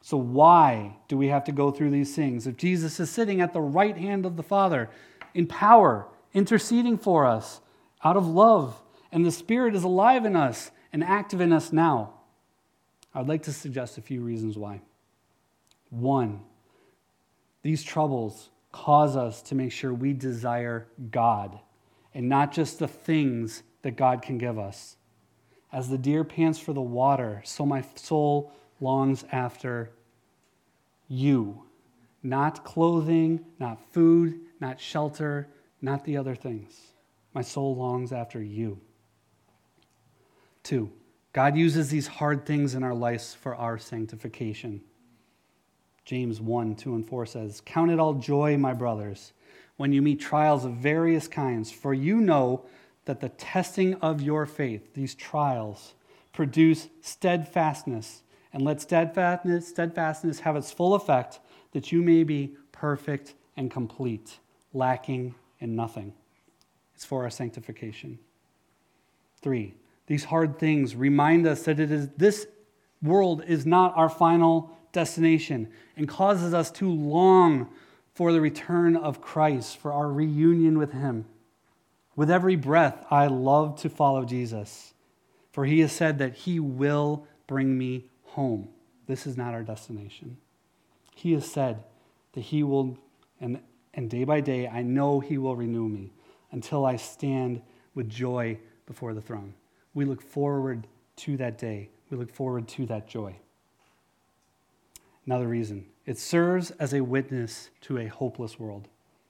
So, 0.05 0.17
why 0.17 0.97
do 1.07 1.17
we 1.17 1.29
have 1.29 1.45
to 1.45 1.53
go 1.53 1.71
through 1.71 1.91
these 1.91 2.13
things? 2.13 2.45
If 2.45 2.57
Jesus 2.57 2.99
is 2.99 3.09
sitting 3.09 3.39
at 3.39 3.53
the 3.53 3.61
right 3.61 3.95
hand 3.95 4.25
of 4.25 4.35
the 4.35 4.43
Father 4.43 4.89
in 5.33 5.47
power, 5.47 6.07
interceding 6.33 6.97
for 6.97 7.25
us 7.25 7.61
out 8.03 8.17
of 8.17 8.27
love, 8.27 8.81
and 9.13 9.25
the 9.25 9.31
Spirit 9.31 9.75
is 9.75 9.85
alive 9.85 10.25
in 10.25 10.35
us 10.35 10.71
and 10.91 11.05
active 11.05 11.39
in 11.39 11.53
us 11.53 11.71
now. 11.71 12.15
I 13.15 13.19
would 13.19 13.29
like 13.29 13.43
to 13.43 13.53
suggest 13.53 13.97
a 13.97 14.01
few 14.01 14.19
reasons 14.19 14.57
why. 14.57 14.81
One, 15.89 16.41
these 17.61 17.81
troubles 17.81 18.49
cause 18.73 19.15
us 19.15 19.41
to 19.43 19.55
make 19.55 19.71
sure 19.71 19.93
we 19.93 20.11
desire 20.11 20.89
God 21.11 21.57
and 22.13 22.27
not 22.27 22.51
just 22.51 22.79
the 22.79 22.89
things 22.89 23.63
that 23.83 23.95
God 23.95 24.21
can 24.21 24.37
give 24.37 24.59
us. 24.59 24.97
As 25.71 25.87
the 25.87 25.97
deer 25.97 26.25
pants 26.25 26.59
for 26.59 26.73
the 26.73 26.81
water, 26.81 27.41
so 27.45 27.65
my 27.65 27.85
soul 27.95 28.51
longs 28.83 29.25
after 29.31 29.89
you. 31.07 31.63
Not 32.21 32.63
clothing, 32.63 33.43
not 33.59 33.79
food, 33.91 34.39
not 34.59 34.79
shelter, 34.79 35.47
not 35.81 36.05
the 36.05 36.17
other 36.17 36.35
things. 36.35 36.93
My 37.33 37.41
soul 37.41 37.75
longs 37.75 38.13
after 38.13 38.41
you. 38.41 38.79
Two, 40.61 40.91
God 41.33 41.57
uses 41.57 41.89
these 41.89 42.07
hard 42.07 42.45
things 42.45 42.75
in 42.75 42.83
our 42.83 42.93
lives 42.93 43.33
for 43.33 43.55
our 43.55 43.77
sanctification. 43.77 44.81
James 46.05 46.39
1 46.39 46.75
2 46.75 46.95
and 46.95 47.05
4 47.05 47.25
says, 47.25 47.61
Count 47.65 47.91
it 47.91 47.99
all 47.99 48.13
joy, 48.13 48.57
my 48.57 48.73
brothers, 48.73 49.33
when 49.77 49.91
you 49.91 50.01
meet 50.01 50.19
trials 50.19 50.63
of 50.63 50.73
various 50.73 51.27
kinds, 51.27 51.71
for 51.71 51.93
you 51.93 52.17
know 52.17 52.65
that 53.05 53.19
the 53.19 53.29
testing 53.29 53.95
of 53.95 54.21
your 54.21 54.45
faith, 54.45 54.93
these 54.93 55.15
trials, 55.15 55.93
produce 56.31 56.87
steadfastness. 57.01 58.21
And 58.53 58.63
let 58.63 58.81
steadfastness, 58.81 59.67
steadfastness 59.67 60.39
have 60.41 60.55
its 60.55 60.71
full 60.71 60.93
effect, 60.93 61.39
that 61.71 61.91
you 61.91 62.01
may 62.01 62.23
be 62.23 62.55
perfect 62.71 63.33
and 63.57 63.69
complete, 63.69 64.37
lacking 64.73 65.33
in 65.59 65.75
nothing. 65.75 66.13
It's 66.95 67.03
for 67.03 67.23
our 67.23 67.29
sanctification. 67.29 68.19
Three, 69.41 69.73
these 70.07 70.25
hard 70.25 70.59
things 70.59 70.95
remind 70.95 71.47
us 71.47 71.63
that 71.63 71.79
it 71.79 71.91
is 71.91 72.09
this 72.17 72.47
world 73.01 73.43
is 73.47 73.65
not 73.65 73.97
our 73.97 74.09
final 74.09 74.77
destination 74.91 75.69
and 75.97 76.07
causes 76.07 76.53
us 76.53 76.71
to 76.71 76.89
long 76.89 77.69
for 78.13 78.31
the 78.31 78.39
return 78.39 78.95
of 78.95 79.21
Christ, 79.21 79.77
for 79.77 79.91
our 79.91 80.11
reunion 80.11 80.77
with 80.77 80.91
Him. 80.91 81.25
With 82.15 82.29
every 82.29 82.55
breath, 82.55 83.03
I 83.09 83.25
love 83.27 83.81
to 83.81 83.89
follow 83.89 84.23
Jesus, 84.23 84.93
for 85.51 85.65
He 85.65 85.79
has 85.79 85.91
said 85.91 86.19
that 86.19 86.35
He 86.35 86.59
will 86.59 87.25
bring 87.47 87.77
me 87.77 88.05
home. 88.33 88.67
This 89.07 89.25
is 89.27 89.37
not 89.37 89.53
our 89.53 89.63
destination. 89.63 90.37
He 91.15 91.33
has 91.33 91.49
said 91.49 91.83
that 92.33 92.41
He 92.41 92.63
will, 92.63 92.97
and 93.39 93.59
and 93.93 94.09
day 94.09 94.23
by 94.23 94.41
day 94.41 94.67
I 94.67 94.81
know 94.81 95.19
He 95.19 95.37
will 95.37 95.55
renew 95.55 95.87
me 95.87 96.11
until 96.51 96.85
I 96.85 96.95
stand 96.95 97.61
with 97.95 98.09
joy 98.09 98.57
before 98.85 99.13
the 99.13 99.21
throne. 99.21 99.53
We 99.93 100.05
look 100.05 100.21
forward 100.21 100.87
to 101.17 101.37
that 101.37 101.57
day. 101.57 101.89
We 102.09 102.17
look 102.17 102.31
forward 102.31 102.67
to 102.69 102.85
that 102.87 103.07
joy. 103.07 103.35
Another 105.25 105.47
reason 105.47 105.85
it 106.05 106.17
serves 106.17 106.71
as 106.71 106.93
a 106.93 107.01
witness 107.01 107.69
to 107.81 107.97
a 107.97 108.07
hopeless 108.07 108.59
world 108.59 108.87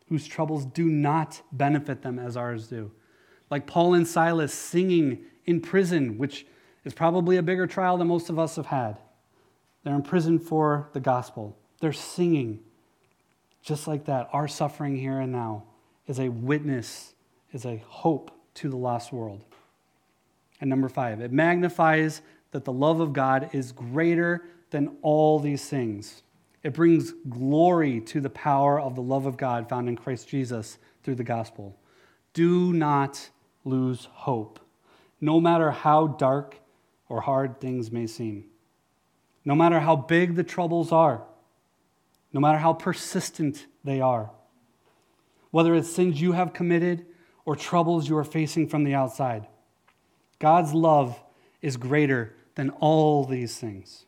whose 0.08 0.28
troubles 0.28 0.66
do 0.66 0.86
not 0.86 1.42
benefit 1.52 2.02
them 2.02 2.20
as 2.20 2.38
ours 2.38 2.68
do. 2.68 2.92
Like 3.50 3.68
Paul 3.68 3.94
and 3.94 4.08
Silas 4.08 4.54
singing 4.54 5.26
in 5.46 5.62
prison, 5.62 6.18
which 6.18 6.46
is 6.84 6.94
probably 6.94 7.38
a 7.38 7.44
bigger 7.44 7.68
trial 7.68 7.98
than 7.98 8.08
most 8.08 8.30
of 8.30 8.40
us 8.40 8.56
have 8.56 8.68
had. 8.68 8.98
They're 9.84 9.96
in 9.96 10.02
prison 10.02 10.40
for 10.40 10.90
the 10.94 11.00
gospel. 11.00 11.58
They're 11.80 11.94
singing 11.94 12.60
just 13.64 13.88
like 13.88 14.06
that, 14.06 14.30
our 14.34 14.48
suffering 14.48 14.98
here 14.98 15.20
and 15.20 15.32
now 15.32 15.64
is 16.06 16.20
a 16.20 16.30
witness, 16.30 17.14
is 17.54 17.66
a 17.66 17.82
hope 17.88 18.30
to 18.56 18.70
the 18.70 18.76
lost 18.76 19.14
world. 19.14 19.46
And 20.60 20.70
number 20.70 20.90
five, 20.90 21.22
it 21.22 21.32
magnifies 21.32 22.22
that 22.52 22.66
the 22.66 22.74
love 22.74 23.00
of 23.00 23.14
God 23.14 23.50
is 23.54 23.72
greater 23.72 24.44
than 24.70 24.98
all 25.02 25.40
these 25.40 25.68
things. 25.68 26.24
It 26.62 26.74
brings 26.74 27.14
glory 27.30 28.02
to 28.02 28.20
the 28.20 28.30
power 28.30 28.80
of 28.80 28.96
the 28.96 29.02
love 29.02 29.26
of 29.26 29.38
God 29.38 29.70
found 29.70 29.88
in 29.88 29.96
Christ 29.96 30.28
Jesus 30.28 30.78
through 31.04 31.16
the 31.16 31.24
gospel. 31.24 31.78
Do 32.34 32.74
not 32.74 33.30
lose 33.64 34.10
hope, 34.12 34.60
no 35.22 35.40
matter 35.40 35.72
how 35.72 36.08
dark 36.08 36.58
or 37.14 37.22
hard 37.22 37.62
things 37.62 37.92
may 37.92 38.08
seem, 38.08 38.44
no 39.46 39.54
matter 39.54 39.80
how 39.80 39.96
big 39.96 40.34
the 40.34 40.44
troubles 40.44 40.92
are, 40.92 41.22
no 42.34 42.40
matter 42.40 42.58
how 42.58 42.74
persistent 42.74 43.68
they 43.84 44.02
are, 44.02 44.32
whether 45.52 45.76
it's 45.76 45.94
sins 45.94 46.20
you 46.20 46.32
have 46.32 46.54
committed 46.54 47.06
or 47.46 47.56
troubles 47.56 48.10
you 48.10 48.18
are 48.18 48.24
facing 48.24 48.68
from 48.68 48.84
the 48.84 48.96
outside. 48.96 49.46
God's 50.40 50.74
love 50.74 51.22
is 51.62 51.78
greater 51.78 52.36
than 52.56 52.72
all 52.72 53.26
these 53.26 53.60
things. 53.60 54.06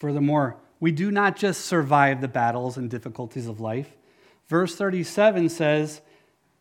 Furthermore, 0.00 0.56
we 0.80 0.90
do 0.90 1.12
not 1.12 1.36
just 1.36 1.64
survive 1.64 2.20
the 2.20 2.26
battles 2.26 2.76
and 2.76 2.90
difficulties 2.90 3.46
of 3.46 3.60
life. 3.60 3.96
Verse 4.48 4.74
37 4.74 5.48
says, 5.48 6.00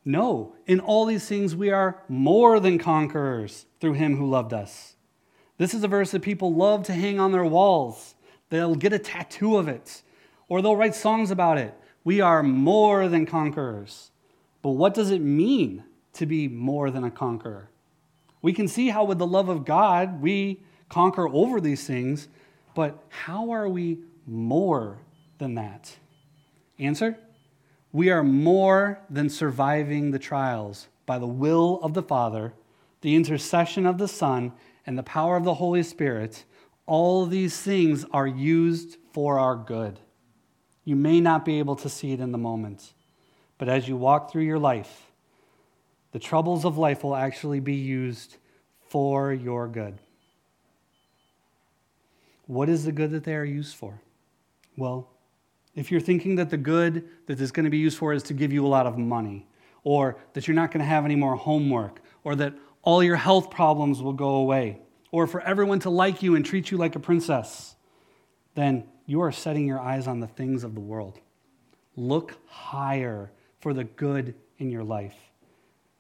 No, 0.04 0.56
in 0.66 0.80
all 0.80 1.06
these 1.06 1.28
things 1.28 1.56
we 1.56 1.70
are 1.70 2.02
more 2.08 2.60
than 2.60 2.80
conquerors 2.80 3.66
through 3.80 3.94
him 3.94 4.18
who 4.18 4.28
loved 4.28 4.54
us. 4.54 4.96
This 5.58 5.74
is 5.74 5.84
a 5.84 5.88
verse 5.88 6.12
that 6.12 6.24
people 6.24 6.54
love 6.54 6.84
to 6.84 6.94
hang 6.94 7.20
on 7.20 7.32
their 7.32 7.46
walls. 7.46 8.16
They'll 8.50 8.76
get 8.76 8.94
a 8.94 9.00
tattoo 9.00 9.58
of 9.58 9.68
it, 9.68 10.02
or 10.50 10.62
they'll 10.62 10.76
write 10.76 10.96
songs 10.96 11.30
about 11.30 11.60
it. 11.60 11.76
We 12.04 12.20
are 12.20 12.42
more 12.42 13.08
than 13.08 13.28
conquerors. 13.28 14.10
But 14.64 14.72
what 14.72 14.96
does 14.96 15.12
it 15.12 15.22
mean 15.22 15.84
to 16.14 16.26
be 16.26 16.48
more 16.48 16.90
than 16.90 17.04
a 17.04 17.12
conqueror? 17.12 17.70
We 18.42 18.54
can 18.54 18.68
see 18.68 18.90
how, 18.90 19.04
with 19.04 19.20
the 19.20 19.28
love 19.28 19.50
of 19.50 19.66
God, 19.66 20.20
we 20.20 20.64
conquer 20.90 21.28
over 21.28 21.62
these 21.62 21.86
things, 21.86 22.28
but 22.74 23.04
how 23.10 23.52
are 23.52 23.70
we 23.70 24.00
more 24.26 24.98
than 25.38 25.56
that? 25.56 25.96
Answer 26.80 27.18
We 27.94 28.10
are 28.10 28.24
more 28.24 29.02
than 29.10 29.30
surviving 29.30 30.12
the 30.12 30.20
trials 30.20 30.88
by 31.06 31.20
the 31.20 31.28
will 31.28 31.80
of 31.84 31.94
the 31.94 32.04
Father, 32.04 32.54
the 33.02 33.16
intercession 33.16 33.86
of 33.86 33.98
the 33.98 34.08
Son, 34.08 34.54
and 34.86 34.98
the 34.98 35.04
power 35.04 35.36
of 35.36 35.44
the 35.44 35.56
Holy 35.56 35.84
Spirit. 35.84 36.46
All 36.86 37.26
these 37.26 37.60
things 37.60 38.06
are 38.12 38.28
used 38.28 38.98
for 39.12 39.40
our 39.40 39.56
good. 39.56 40.00
You 40.86 40.96
may 40.96 41.20
not 41.20 41.46
be 41.46 41.60
able 41.60 41.76
to 41.78 41.90
see 41.90 42.12
it 42.14 42.20
in 42.20 42.32
the 42.32 42.38
moment, 42.38 42.94
but 43.58 43.70
as 43.70 43.88
you 43.88 43.96
walk 43.96 44.32
through 44.32 44.44
your 44.44 44.60
life, 44.60 45.12
the 46.12 46.20
troubles 46.20 46.66
of 46.66 46.78
life 46.78 47.04
will 47.04 47.16
actually 47.16 47.60
be 47.60 47.76
used 47.76 48.38
for 48.90 49.32
your 49.34 49.68
good. 49.68 50.00
What 52.48 52.68
is 52.68 52.84
the 52.84 52.92
good 52.92 53.12
that 53.12 53.24
they 53.24 53.36
are 53.36 53.46
used 53.46 53.76
for? 53.76 54.02
Well, 54.76 55.08
if 55.76 55.92
you're 55.92 56.02
thinking 56.02 56.36
that 56.36 56.50
the 56.50 56.58
good 56.58 57.08
that 57.28 57.40
is 57.40 57.52
going 57.52 57.64
to 57.64 57.70
be 57.70 57.78
used 57.78 57.98
for 57.98 58.14
is 58.14 58.24
to 58.24 58.34
give 58.34 58.52
you 58.52 58.66
a 58.66 58.68
lot 58.68 58.86
of 58.86 58.98
money, 58.98 59.48
or 59.84 60.18
that 60.34 60.48
you're 60.48 60.56
not 60.56 60.72
going 60.72 60.80
to 60.80 60.90
have 60.90 61.06
any 61.06 61.16
more 61.16 61.36
homework, 61.36 62.02
or 62.24 62.36
that 62.36 62.54
all 62.82 63.04
your 63.04 63.16
health 63.16 63.50
problems 63.50 64.02
will 64.02 64.14
go 64.14 64.36
away, 64.36 64.80
or 65.12 65.28
for 65.28 65.42
everyone 65.42 65.80
to 65.80 65.90
like 65.90 66.22
you 66.22 66.36
and 66.36 66.46
treat 66.46 66.72
you 66.72 66.78
like 66.78 66.96
a 66.96 67.00
princess, 67.00 67.76
then 68.56 68.84
you 69.06 69.22
are 69.22 69.32
setting 69.32 69.68
your 69.68 69.80
eyes 69.80 70.08
on 70.08 70.20
the 70.20 70.28
things 70.28 70.64
of 70.64 70.74
the 70.74 70.82
world. 70.82 71.20
Look 71.96 72.38
higher 72.48 73.32
for 73.60 73.74
the 73.74 73.84
good 73.84 74.36
in 74.58 74.70
your 74.72 74.84
life. 74.84 75.16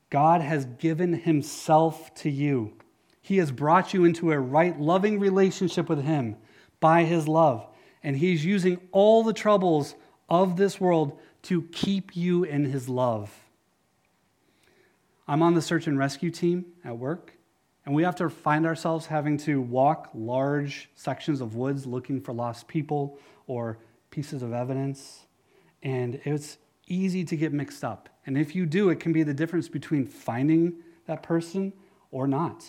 God 0.09 0.41
has 0.41 0.65
given 0.65 1.13
himself 1.13 2.13
to 2.15 2.29
you. 2.29 2.73
He 3.21 3.37
has 3.37 3.51
brought 3.51 3.93
you 3.93 4.03
into 4.03 4.31
a 4.31 4.39
right, 4.39 4.79
loving 4.79 5.19
relationship 5.19 5.87
with 5.87 6.03
him 6.03 6.35
by 6.79 7.03
his 7.03 7.27
love 7.27 7.67
and 8.03 8.15
he's 8.17 8.43
using 8.43 8.79
all 8.91 9.23
the 9.23 9.33
troubles 9.33 9.95
of 10.29 10.57
this 10.57 10.79
world 10.79 11.19
to 11.43 11.63
keep 11.71 12.15
you 12.15 12.43
in 12.43 12.65
his 12.65 12.87
love. 12.87 13.31
I'm 15.27 15.41
on 15.41 15.53
the 15.53 15.61
search 15.61 15.87
and 15.87 15.97
rescue 15.97 16.31
team 16.31 16.65
at 16.83 16.97
work, 16.97 17.33
and 17.85 17.95
we 17.95 18.03
have 18.03 18.15
to 18.15 18.29
find 18.29 18.65
ourselves 18.65 19.05
having 19.05 19.37
to 19.39 19.61
walk 19.61 20.09
large 20.13 20.89
sections 20.95 21.41
of 21.41 21.55
woods 21.55 21.85
looking 21.85 22.21
for 22.21 22.33
lost 22.33 22.67
people 22.67 23.17
or 23.47 23.77
pieces 24.09 24.41
of 24.41 24.53
evidence. 24.53 25.25
And 25.83 26.19
it's 26.25 26.57
easy 26.87 27.23
to 27.25 27.35
get 27.35 27.53
mixed 27.53 27.83
up. 27.83 28.09
And 28.25 28.37
if 28.37 28.55
you 28.55 28.65
do, 28.65 28.89
it 28.89 28.99
can 28.99 29.13
be 29.13 29.23
the 29.23 29.33
difference 29.33 29.67
between 29.67 30.05
finding 30.05 30.75
that 31.07 31.23
person 31.23 31.73
or 32.11 32.27
not. 32.27 32.65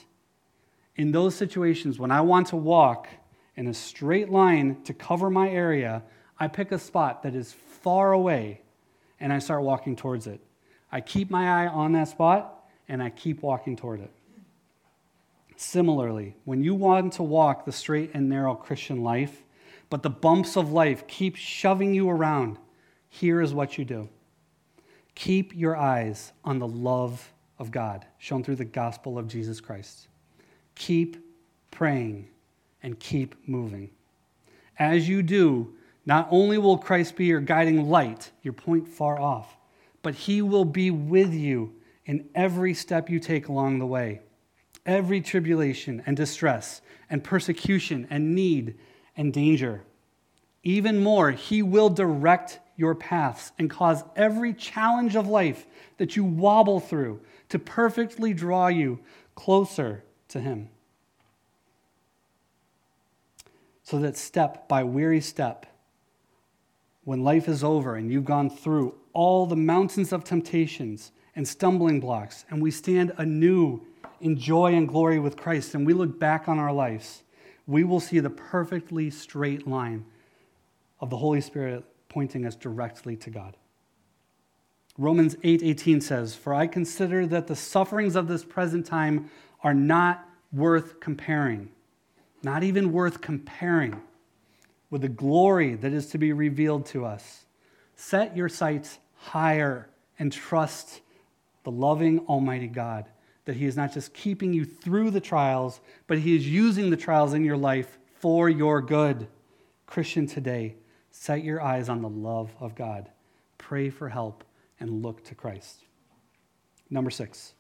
In 0.97 1.13
those 1.13 1.35
situations, 1.35 1.99
when 1.99 2.11
I 2.11 2.21
want 2.21 2.49
to 2.49 2.57
walk 2.57 3.09
in 3.57 3.67
a 3.67 3.75
straight 3.75 4.31
line 4.31 4.83
to 4.85 4.95
cover 4.95 5.31
my 5.31 5.49
area, 5.49 6.03
I 6.39 6.49
pick 6.49 6.73
a 6.73 6.79
spot 6.79 7.23
that 7.23 7.35
is 7.35 7.53
far 7.53 8.13
away 8.13 8.63
and 9.21 9.33
I 9.33 9.39
start 9.39 9.63
walking 9.63 9.95
towards 9.95 10.27
it. 10.27 10.41
I 10.91 11.01
keep 11.01 11.31
my 11.31 11.65
eye 11.65 11.69
on 11.69 11.93
that 11.93 12.09
spot 12.09 12.67
and 12.89 13.03
I 13.03 13.11
keep 13.11 13.43
walking 13.43 13.77
toward 13.77 14.01
it. 14.01 14.11
Similarly, 15.57 16.35
when 16.45 16.65
you 16.65 16.75
want 16.75 17.13
to 17.15 17.23
walk 17.23 17.65
the 17.65 17.73
straight 17.73 18.11
and 18.15 18.29
narrow 18.29 18.55
Christian 18.55 19.03
life, 19.03 19.43
but 19.91 20.03
the 20.03 20.11
bumps 20.11 20.57
of 20.57 20.73
life 20.73 21.07
keep 21.07 21.37
shoving 21.37 21.95
you 21.95 22.11
around, 22.11 22.59
here 23.09 23.41
is 23.41 23.55
what 23.55 23.79
you 23.79 23.85
do 23.85 24.09
keep 25.15 25.55
your 25.55 25.77
eyes 25.77 26.33
on 26.43 26.59
the 26.59 26.67
love 26.67 27.33
of 27.59 27.71
God 27.71 28.07
shown 28.19 28.43
through 28.43 28.57
the 28.57 28.65
gospel 28.65 29.19
of 29.19 29.29
Jesus 29.29 29.61
Christ. 29.61 30.09
Keep 30.75 31.19
praying 31.71 32.29
and 32.83 32.99
keep 32.99 33.37
moving. 33.47 33.91
As 34.79 35.09
you 35.09 35.23
do, 35.23 35.75
not 36.05 36.29
only 36.31 36.59
will 36.59 36.79
Christ 36.79 37.17
be 37.17 37.27
your 37.27 37.41
guiding 37.41 37.89
light, 37.89 38.31
your 38.43 38.55
point 38.55 38.89
far 38.89 39.21
off, 39.21 39.57
but 40.03 40.15
he 40.15 40.43
will 40.43 40.65
be 40.65 40.91
with 40.91 41.33
you 41.33 41.75
in 42.05 42.29
every 42.35 42.75
step 42.75 43.09
you 43.09 43.21
take 43.21 43.49
along 43.49 43.79
the 43.79 43.87
way. 43.87 44.21
Every 44.85 45.21
tribulation 45.21 46.03
and 46.07 46.17
distress 46.17 46.81
and 47.09 47.23
persecution 47.23 48.09
and 48.11 48.35
need 48.35 48.77
and 49.17 49.33
danger. 49.33 49.83
Even 50.65 51.03
more, 51.03 51.31
he 51.31 51.63
will 51.63 51.89
direct 51.89 52.59
your 52.77 52.95
paths 52.95 53.53
and 53.59 53.71
cause 53.71 54.03
every 54.17 54.53
challenge 54.53 55.15
of 55.15 55.29
life 55.29 55.67
that 55.99 56.17
you 56.17 56.25
wobble 56.25 56.81
through 56.81 57.21
to 57.51 57.59
perfectly 57.59 58.35
draw 58.35 58.67
you 58.67 58.99
closer 59.35 60.03
to 60.29 60.41
him. 60.41 60.69
So 63.93 63.99
that 63.99 64.17
step 64.17 64.69
by 64.69 64.83
weary 64.83 65.21
step, 65.21 65.67
when 67.05 67.23
life 67.23 67.47
is 67.47 67.63
over 67.63 67.97
and 67.97 68.11
you've 68.11 68.25
gone 68.25 68.49
through 68.49 68.95
all 69.13 69.45
the 69.45 69.55
mountains 69.55 70.15
of 70.15 70.25
temptations 70.25 71.13
and 71.37 71.47
stumbling 71.47 72.01
blocks, 72.01 72.47
and 72.49 72.63
we 72.63 72.71
stand 72.71 73.13
anew 73.19 73.83
in 74.23 74.39
joy 74.39 74.73
and 74.73 74.89
glory 74.89 75.19
with 75.19 75.37
Christ, 75.37 75.75
and 75.75 75.87
we 75.87 75.93
look 75.93 76.19
back 76.19 76.49
on 76.49 76.59
our 76.59 76.73
lives, 76.73 77.23
we 77.67 77.85
will 77.85 78.01
see 78.01 78.19
the 78.19 78.31
perfectly 78.31 79.11
straight 79.11 79.69
line 79.69 80.07
of 80.99 81.11
the 81.11 81.19
Holy 81.19 81.43
Spirit 81.43 81.85
pointing 82.09 82.47
us 82.47 82.57
directly 82.57 83.15
to 83.17 83.29
God. 83.29 83.59
Romans 84.97 85.37
8:18 85.43 85.97
8, 85.99 86.03
says, 86.03 86.35
"For 86.35 86.55
I 86.55 86.67
consider 86.67 87.27
that 87.27 87.47
the 87.47 87.57
sufferings 87.57 88.17
of 88.17 88.27
this 88.27 88.43
present 88.43 88.87
time 88.87 89.29
are 89.63 89.75
not 89.75 90.27
worth 90.51 90.99
comparing 90.99 91.69
not 92.43 92.63
even 92.63 92.93
worth 92.93 93.21
comparing 93.21 94.01
with 94.91 95.03
the 95.03 95.09
glory 95.09 95.75
that 95.75 95.93
is 95.93 96.07
to 96.09 96.19
be 96.19 96.33
revealed 96.33 96.87
to 96.87 97.05
us. 97.05 97.45
Set 97.97 98.37
your 98.37 98.49
sights 98.49 98.99
higher 99.15 99.89
and 100.19 100.33
trust 100.33 101.01
the 101.65 101.71
loving 101.71 102.19
Almighty 102.21 102.67
God 102.67 103.07
that 103.45 103.57
He 103.57 103.67
is 103.67 103.77
not 103.77 103.93
just 103.93 104.15
keeping 104.15 104.53
you 104.53 104.65
through 104.65 105.11
the 105.11 105.21
trials, 105.21 105.81
but 106.07 106.19
He 106.19 106.37
is 106.37 106.49
using 106.49 106.91
the 106.91 106.97
trials 106.97 107.35
in 107.35 107.45
your 107.45 107.57
life 107.57 107.99
for 108.21 108.49
your 108.49 108.81
good. 108.81 109.27
Christian, 109.87 110.27
today, 110.27 110.77
set 111.11 111.43
your 111.43 111.61
eyes 111.61 111.89
on 111.89 112.03
the 112.03 112.09
love 112.09 112.51
of 112.61 112.75
God. 112.75 113.11
Pray 113.59 113.91
for 113.91 114.09
help 114.09 114.45
and 114.79 115.03
look 115.03 115.25
to 115.25 115.35
Christ. 115.35 115.85
Number 116.89 117.11
six, 117.11 117.55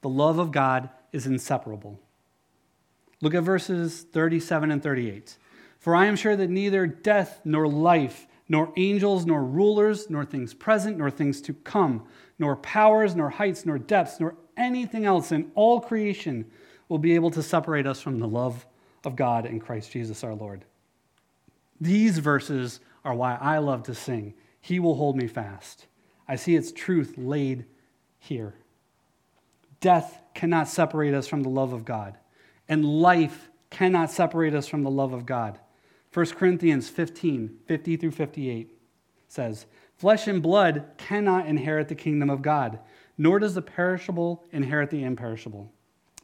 the 0.00 0.08
love 0.08 0.38
of 0.38 0.52
God 0.52 0.90
is 1.12 1.26
inseparable. 1.26 2.00
Look 3.22 3.34
at 3.34 3.42
verses 3.42 4.02
37 4.12 4.70
and 4.70 4.82
38. 4.82 5.36
For 5.78 5.94
I 5.94 6.06
am 6.06 6.16
sure 6.16 6.36
that 6.36 6.50
neither 6.50 6.86
death 6.86 7.40
nor 7.44 7.68
life, 7.68 8.26
nor 8.48 8.72
angels, 8.76 9.24
nor 9.24 9.42
rulers, 9.42 10.10
nor 10.10 10.24
things 10.24 10.52
present, 10.54 10.98
nor 10.98 11.10
things 11.10 11.40
to 11.42 11.54
come, 11.54 12.06
nor 12.38 12.56
powers, 12.56 13.16
nor 13.16 13.30
heights, 13.30 13.64
nor 13.64 13.78
depths, 13.78 14.20
nor 14.20 14.36
anything 14.56 15.04
else 15.04 15.32
in 15.32 15.50
all 15.54 15.80
creation 15.80 16.44
will 16.88 16.98
be 16.98 17.14
able 17.14 17.30
to 17.30 17.42
separate 17.42 17.86
us 17.86 18.00
from 18.00 18.18
the 18.18 18.28
love 18.28 18.66
of 19.04 19.16
God 19.16 19.46
in 19.46 19.60
Christ 19.60 19.90
Jesus 19.90 20.22
our 20.22 20.34
Lord. 20.34 20.64
These 21.80 22.18
verses 22.18 22.80
are 23.04 23.14
why 23.14 23.36
I 23.40 23.58
love 23.58 23.82
to 23.84 23.94
sing. 23.94 24.34
He 24.60 24.78
will 24.78 24.94
hold 24.94 25.16
me 25.16 25.26
fast. 25.26 25.86
I 26.28 26.36
see 26.36 26.56
its 26.56 26.72
truth 26.72 27.14
laid 27.16 27.64
here. 28.18 28.54
Death 29.80 30.20
cannot 30.34 30.68
separate 30.68 31.14
us 31.14 31.26
from 31.26 31.42
the 31.42 31.48
love 31.48 31.72
of 31.72 31.84
God 31.84 32.16
and 32.68 32.84
life 32.84 33.50
cannot 33.70 34.10
separate 34.10 34.54
us 34.54 34.66
from 34.66 34.82
the 34.82 34.90
love 34.90 35.12
of 35.12 35.26
God. 35.26 35.58
1 36.12 36.26
Corinthians 36.30 36.88
15 36.88 37.58
50 37.66 37.96
through 37.96 38.10
58 38.10 38.72
says, 39.28 39.66
Flesh 39.96 40.28
and 40.28 40.42
blood 40.42 40.84
cannot 40.98 41.46
inherit 41.46 41.88
the 41.88 41.94
kingdom 41.94 42.30
of 42.30 42.42
God, 42.42 42.78
nor 43.16 43.38
does 43.38 43.54
the 43.54 43.62
perishable 43.62 44.44
inherit 44.52 44.90
the 44.90 45.02
imperishable. 45.02 45.72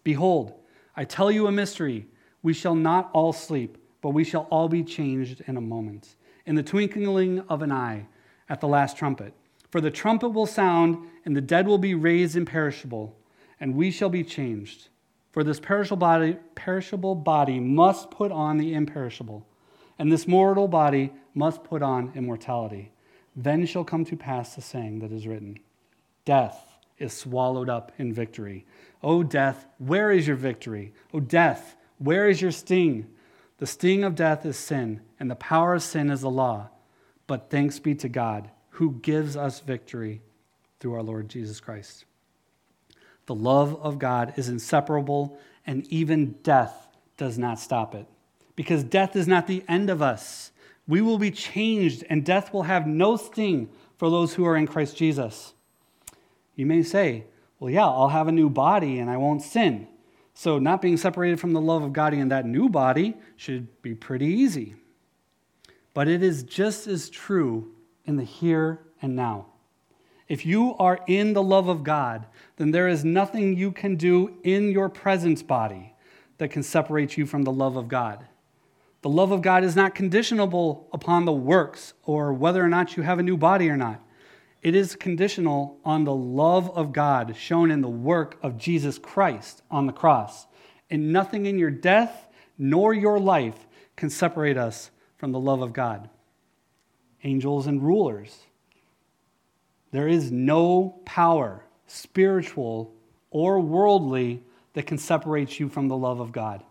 Behold, 0.04 0.54
I 0.96 1.04
tell 1.04 1.30
you 1.30 1.46
a 1.46 1.52
mystery. 1.52 2.06
We 2.42 2.52
shall 2.52 2.74
not 2.74 3.10
all 3.12 3.32
sleep, 3.32 3.78
but 4.00 4.10
we 4.10 4.24
shall 4.24 4.42
all 4.50 4.68
be 4.68 4.82
changed 4.82 5.42
in 5.46 5.56
a 5.56 5.60
moment, 5.60 6.16
in 6.44 6.54
the 6.54 6.62
twinkling 6.62 7.40
of 7.48 7.62
an 7.62 7.72
eye, 7.72 8.06
at 8.48 8.60
the 8.60 8.68
last 8.68 8.96
trumpet. 8.96 9.32
For 9.70 9.80
the 9.80 9.90
trumpet 9.90 10.30
will 10.30 10.46
sound, 10.46 11.08
and 11.24 11.34
the 11.34 11.40
dead 11.40 11.66
will 11.66 11.78
be 11.78 11.94
raised 11.94 12.36
imperishable, 12.36 13.16
and 13.58 13.74
we 13.74 13.90
shall 13.90 14.10
be 14.10 14.24
changed. 14.24 14.88
For 15.32 15.42
this 15.42 15.58
perishable 15.58 15.96
body, 15.96 16.36
perishable 16.54 17.14
body 17.14 17.58
must 17.58 18.10
put 18.10 18.30
on 18.30 18.58
the 18.58 18.74
imperishable, 18.74 19.46
and 19.98 20.12
this 20.12 20.28
mortal 20.28 20.68
body 20.68 21.12
must 21.34 21.64
put 21.64 21.82
on 21.82 22.12
immortality. 22.14 22.92
Then 23.34 23.64
shall 23.64 23.84
come 23.84 24.04
to 24.04 24.16
pass 24.16 24.54
the 24.54 24.60
saying 24.60 24.98
that 25.00 25.10
is 25.10 25.26
written 25.26 25.58
Death 26.24 26.76
is 26.98 27.12
swallowed 27.12 27.68
up 27.68 27.92
in 27.98 28.12
victory. 28.12 28.66
O 29.02 29.22
death, 29.22 29.66
where 29.78 30.12
is 30.12 30.26
your 30.26 30.36
victory? 30.36 30.92
O 31.12 31.18
death, 31.20 31.76
where 31.98 32.28
is 32.28 32.40
your 32.40 32.52
sting? 32.52 33.06
The 33.58 33.66
sting 33.66 34.04
of 34.04 34.14
death 34.14 34.44
is 34.44 34.56
sin, 34.56 35.00
and 35.18 35.30
the 35.30 35.36
power 35.36 35.74
of 35.74 35.82
sin 35.82 36.10
is 36.10 36.20
the 36.20 36.30
law. 36.30 36.68
But 37.26 37.48
thanks 37.48 37.78
be 37.78 37.94
to 37.96 38.08
God 38.08 38.50
who 38.70 38.92
gives 39.02 39.36
us 39.36 39.60
victory 39.60 40.20
through 40.78 40.94
our 40.94 41.02
Lord 41.02 41.28
Jesus 41.28 41.60
Christ. 41.60 42.04
The 43.26 43.34
love 43.34 43.80
of 43.82 43.98
God 43.98 44.34
is 44.36 44.48
inseparable, 44.48 45.38
and 45.66 45.86
even 45.88 46.32
death 46.42 46.88
does 47.16 47.38
not 47.38 47.58
stop 47.58 47.94
it. 47.94 48.06
Because 48.56 48.84
death 48.84 49.16
is 49.16 49.28
not 49.28 49.46
the 49.46 49.64
end 49.68 49.90
of 49.90 50.02
us. 50.02 50.50
We 50.86 51.00
will 51.00 51.18
be 51.18 51.30
changed, 51.30 52.04
and 52.10 52.24
death 52.24 52.52
will 52.52 52.64
have 52.64 52.86
no 52.86 53.16
sting 53.16 53.68
for 53.96 54.10
those 54.10 54.34
who 54.34 54.44
are 54.44 54.56
in 54.56 54.66
Christ 54.66 54.96
Jesus. 54.96 55.54
You 56.56 56.66
may 56.66 56.82
say, 56.82 57.24
well, 57.62 57.70
yeah, 57.70 57.86
I'll 57.86 58.08
have 58.08 58.26
a 58.26 58.32
new 58.32 58.50
body 58.50 58.98
and 58.98 59.08
I 59.08 59.16
won't 59.16 59.40
sin. 59.40 59.86
So, 60.34 60.58
not 60.58 60.82
being 60.82 60.96
separated 60.96 61.38
from 61.38 61.52
the 61.52 61.60
love 61.60 61.84
of 61.84 61.92
God 61.92 62.12
in 62.14 62.28
that 62.30 62.46
new 62.46 62.68
body 62.68 63.16
should 63.36 63.80
be 63.82 63.94
pretty 63.94 64.26
easy. 64.26 64.74
But 65.94 66.08
it 66.08 66.22
is 66.22 66.42
just 66.42 66.86
as 66.88 67.08
true 67.08 67.70
in 68.04 68.16
the 68.16 68.24
here 68.24 68.80
and 69.00 69.14
now. 69.14 69.46
If 70.32 70.46
you 70.46 70.74
are 70.78 70.98
in 71.06 71.34
the 71.34 71.42
love 71.42 71.68
of 71.68 71.84
God, 71.84 72.24
then 72.56 72.70
there 72.70 72.88
is 72.88 73.04
nothing 73.04 73.54
you 73.54 73.70
can 73.70 73.96
do 73.96 74.38
in 74.42 74.70
your 74.70 74.88
present 74.88 75.46
body 75.46 75.94
that 76.38 76.50
can 76.50 76.62
separate 76.62 77.18
you 77.18 77.26
from 77.26 77.42
the 77.42 77.52
love 77.52 77.76
of 77.76 77.86
God. 77.86 78.24
The 79.02 79.10
love 79.10 79.30
of 79.30 79.42
God 79.42 79.62
is 79.62 79.76
not 79.76 79.94
conditionable 79.94 80.88
upon 80.90 81.26
the 81.26 81.34
works 81.34 81.92
or 82.04 82.32
whether 82.32 82.64
or 82.64 82.70
not 82.70 82.96
you 82.96 83.02
have 83.02 83.18
a 83.18 83.22
new 83.22 83.36
body 83.36 83.68
or 83.68 83.76
not. 83.76 84.00
It 84.62 84.74
is 84.74 84.96
conditional 84.96 85.78
on 85.84 86.04
the 86.04 86.14
love 86.14 86.70
of 86.70 86.94
God 86.94 87.36
shown 87.36 87.70
in 87.70 87.82
the 87.82 87.90
work 87.90 88.38
of 88.42 88.56
Jesus 88.56 88.96
Christ 88.96 89.60
on 89.70 89.84
the 89.84 89.92
cross. 89.92 90.46
And 90.88 91.12
nothing 91.12 91.44
in 91.44 91.58
your 91.58 91.70
death 91.70 92.26
nor 92.56 92.94
your 92.94 93.20
life 93.20 93.66
can 93.96 94.08
separate 94.08 94.56
us 94.56 94.92
from 95.18 95.32
the 95.32 95.38
love 95.38 95.60
of 95.60 95.74
God. 95.74 96.08
Angels 97.22 97.66
and 97.66 97.82
rulers. 97.82 98.46
There 99.92 100.08
is 100.08 100.32
no 100.32 101.00
power, 101.04 101.64
spiritual 101.86 102.92
or 103.30 103.60
worldly, 103.60 104.42
that 104.74 104.86
can 104.86 104.98
separate 104.98 105.60
you 105.60 105.68
from 105.68 105.88
the 105.88 105.96
love 105.96 106.20
of 106.20 106.32
God. 106.32 106.62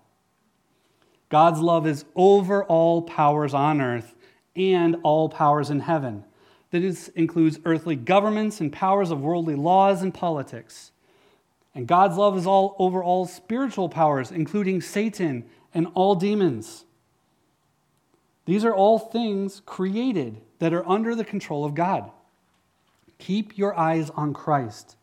God's 1.30 1.60
love 1.60 1.88
is 1.88 2.04
over 2.16 2.64
all 2.64 3.04
powers 3.04 3.54
on 3.54 3.80
earth 3.80 4.16
and 4.56 4.98
all 5.04 5.30
powers 5.30 5.70
in 5.70 5.80
heaven. 5.80 6.26
This 6.72 7.10
includes 7.10 7.60
earthly 7.66 7.96
governments 7.96 8.60
and 8.60 8.72
powers 8.72 9.12
of 9.12 9.24
worldly 9.24 9.56
laws 9.56 10.02
and 10.02 10.14
politics. 10.14 10.92
And 11.76 11.88
God's 11.88 12.18
love 12.18 12.38
is 12.38 12.48
all 12.48 12.76
over 12.80 13.04
all 13.04 13.26
spiritual 13.26 13.88
powers, 13.88 14.32
including 14.32 14.82
Satan 14.82 15.46
and 15.74 15.88
all 15.94 16.16
demons. 16.16 16.86
These 18.46 18.66
are 18.66 18.74
all 18.74 19.00
things 19.00 19.62
created 19.66 20.42
that 20.60 20.74
are 20.74 20.88
under 20.88 21.16
the 21.16 21.24
control 21.24 21.64
of 21.64 21.76
God. 21.76 22.12
Keep 23.22 23.56
your 23.56 23.78
eyes 23.78 24.10
on 24.10 24.34
Christ. 24.34 24.98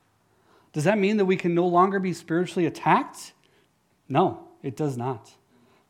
Does 0.72 0.82
that 0.84 0.98
mean 0.98 1.18
that 1.18 1.24
we 1.24 1.36
can 1.36 1.54
no 1.54 1.68
longer 1.68 2.00
be 2.00 2.12
spiritually 2.12 2.66
attacked? 2.66 3.32
No, 4.08 4.48
it 4.60 4.76
does 4.76 4.96
not. 4.96 5.30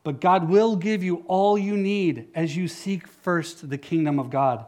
But 0.05 0.21
God 0.21 0.51
will 0.51 0.77
give 0.77 1.03
you 1.03 1.25
all 1.27 1.57
you 1.57 1.75
need 1.75 2.29
as 2.35 2.55
you 2.55 2.69
seek 2.69 3.07
first 3.07 3.71
the 3.71 3.79
kingdom 3.79 4.19
of 4.19 4.29
God. 4.29 4.67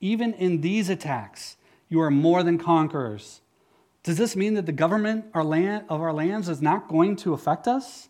Even 0.00 0.34
in 0.34 0.62
these 0.62 0.88
attacks, 0.88 1.56
you 1.88 2.00
are 2.00 2.10
more 2.10 2.42
than 2.42 2.58
conquerors. 2.58 3.40
Does 4.02 4.16
this 4.16 4.34
mean 4.34 4.54
that 4.54 4.66
the 4.66 4.72
government 4.72 5.26
our 5.34 5.44
land, 5.44 5.84
of 5.88 6.00
our 6.00 6.12
lands 6.12 6.48
is 6.48 6.60
not 6.60 6.88
going 6.88 7.14
to 7.16 7.34
affect 7.34 7.68
us? 7.68 8.08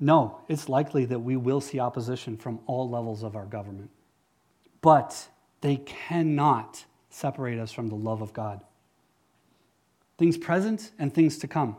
No, 0.00 0.40
it's 0.48 0.68
likely 0.68 1.04
that 1.04 1.20
we 1.20 1.36
will 1.36 1.60
see 1.60 1.78
opposition 1.78 2.36
from 2.36 2.58
all 2.66 2.90
levels 2.90 3.22
of 3.22 3.36
our 3.36 3.46
government. 3.46 3.90
But 4.80 5.28
they 5.66 5.78
cannot 5.78 6.84
separate 7.10 7.58
us 7.58 7.72
from 7.72 7.88
the 7.88 7.96
love 7.96 8.22
of 8.22 8.32
God. 8.32 8.60
Things 10.16 10.38
present 10.38 10.92
and 10.96 11.12
things 11.12 11.38
to 11.38 11.48
come. 11.48 11.76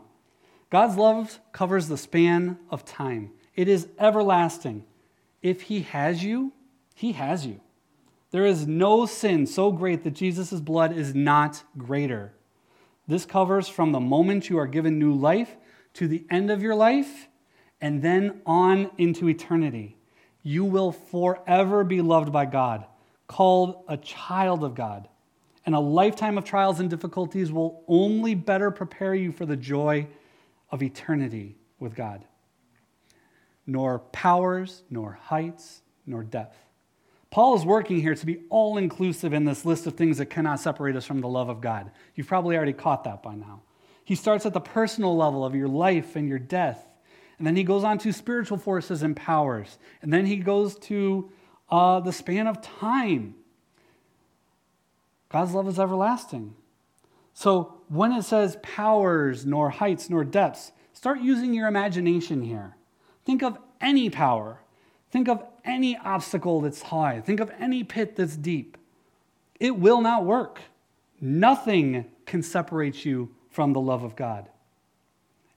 God's 0.68 0.96
love 0.96 1.40
covers 1.52 1.88
the 1.88 1.96
span 1.96 2.58
of 2.70 2.84
time, 2.84 3.30
it 3.56 3.66
is 3.66 3.88
everlasting. 3.98 4.84
If 5.40 5.62
He 5.62 5.80
has 5.80 6.22
you, 6.22 6.52
He 6.94 7.12
has 7.12 7.46
you. 7.46 7.62
There 8.30 8.44
is 8.44 8.66
no 8.66 9.06
sin 9.06 9.46
so 9.46 9.72
great 9.72 10.04
that 10.04 10.10
Jesus' 10.10 10.60
blood 10.60 10.94
is 10.94 11.14
not 11.14 11.62
greater. 11.78 12.34
This 13.06 13.24
covers 13.24 13.68
from 13.68 13.92
the 13.92 14.00
moment 14.00 14.50
you 14.50 14.58
are 14.58 14.66
given 14.66 14.98
new 14.98 15.14
life 15.14 15.56
to 15.94 16.06
the 16.06 16.26
end 16.28 16.50
of 16.50 16.62
your 16.62 16.74
life 16.74 17.28
and 17.80 18.02
then 18.02 18.42
on 18.44 18.90
into 18.98 19.30
eternity. 19.30 19.96
You 20.42 20.66
will 20.66 20.92
forever 20.92 21.84
be 21.84 22.02
loved 22.02 22.30
by 22.32 22.44
God, 22.44 22.84
called 23.28 23.84
a 23.86 23.96
child 23.96 24.64
of 24.64 24.74
God. 24.74 25.08
And 25.64 25.74
a 25.74 25.80
lifetime 25.80 26.38
of 26.38 26.44
trials 26.44 26.80
and 26.80 26.88
difficulties 26.88 27.52
will 27.52 27.84
only 27.86 28.34
better 28.34 28.70
prepare 28.70 29.14
you 29.14 29.30
for 29.30 29.44
the 29.46 29.56
joy 29.56 30.08
of 30.70 30.82
eternity 30.82 31.56
with 31.78 31.94
God. 31.94 32.24
Nor 33.66 33.98
powers, 33.98 34.82
nor 34.90 35.12
heights, 35.12 35.82
nor 36.06 36.24
depth. 36.24 36.58
Paul 37.30 37.54
is 37.56 37.64
working 37.64 38.00
here 38.00 38.14
to 38.14 38.26
be 38.26 38.40
all 38.48 38.78
inclusive 38.78 39.34
in 39.34 39.44
this 39.44 39.66
list 39.66 39.86
of 39.86 39.94
things 39.94 40.16
that 40.16 40.26
cannot 40.26 40.60
separate 40.60 40.96
us 40.96 41.04
from 41.04 41.20
the 41.20 41.28
love 41.28 41.50
of 41.50 41.60
God. 41.60 41.90
You've 42.14 42.26
probably 42.26 42.56
already 42.56 42.72
caught 42.72 43.04
that 43.04 43.22
by 43.22 43.34
now. 43.34 43.60
He 44.04 44.14
starts 44.14 44.46
at 44.46 44.54
the 44.54 44.60
personal 44.60 45.14
level 45.14 45.44
of 45.44 45.54
your 45.54 45.68
life 45.68 46.16
and 46.16 46.26
your 46.26 46.38
death. 46.38 46.82
And 47.36 47.46
then 47.46 47.56
he 47.56 47.62
goes 47.62 47.84
on 47.84 47.98
to 47.98 48.12
spiritual 48.12 48.56
forces 48.56 49.02
and 49.02 49.14
powers. 49.14 49.78
And 50.00 50.10
then 50.10 50.24
he 50.24 50.36
goes 50.36 50.78
to 50.78 51.30
uh, 51.70 52.00
the 52.00 52.12
span 52.12 52.46
of 52.46 52.60
time. 52.60 53.34
God's 55.28 55.52
love 55.52 55.68
is 55.68 55.78
everlasting. 55.78 56.54
So 57.34 57.74
when 57.88 58.12
it 58.12 58.22
says 58.22 58.56
powers, 58.62 59.46
nor 59.46 59.70
heights, 59.70 60.10
nor 60.10 60.24
depths, 60.24 60.72
start 60.92 61.20
using 61.20 61.54
your 61.54 61.68
imagination 61.68 62.42
here. 62.42 62.76
Think 63.24 63.42
of 63.42 63.58
any 63.80 64.10
power. 64.10 64.60
Think 65.10 65.28
of 65.28 65.44
any 65.64 65.96
obstacle 65.96 66.60
that's 66.60 66.82
high. 66.82 67.20
Think 67.20 67.40
of 67.40 67.50
any 67.58 67.84
pit 67.84 68.16
that's 68.16 68.36
deep. 68.36 68.76
It 69.60 69.76
will 69.76 70.00
not 70.00 70.24
work. 70.24 70.60
Nothing 71.20 72.06
can 72.26 72.42
separate 72.42 73.04
you 73.04 73.34
from 73.50 73.72
the 73.72 73.80
love 73.80 74.02
of 74.02 74.16
God. 74.16 74.48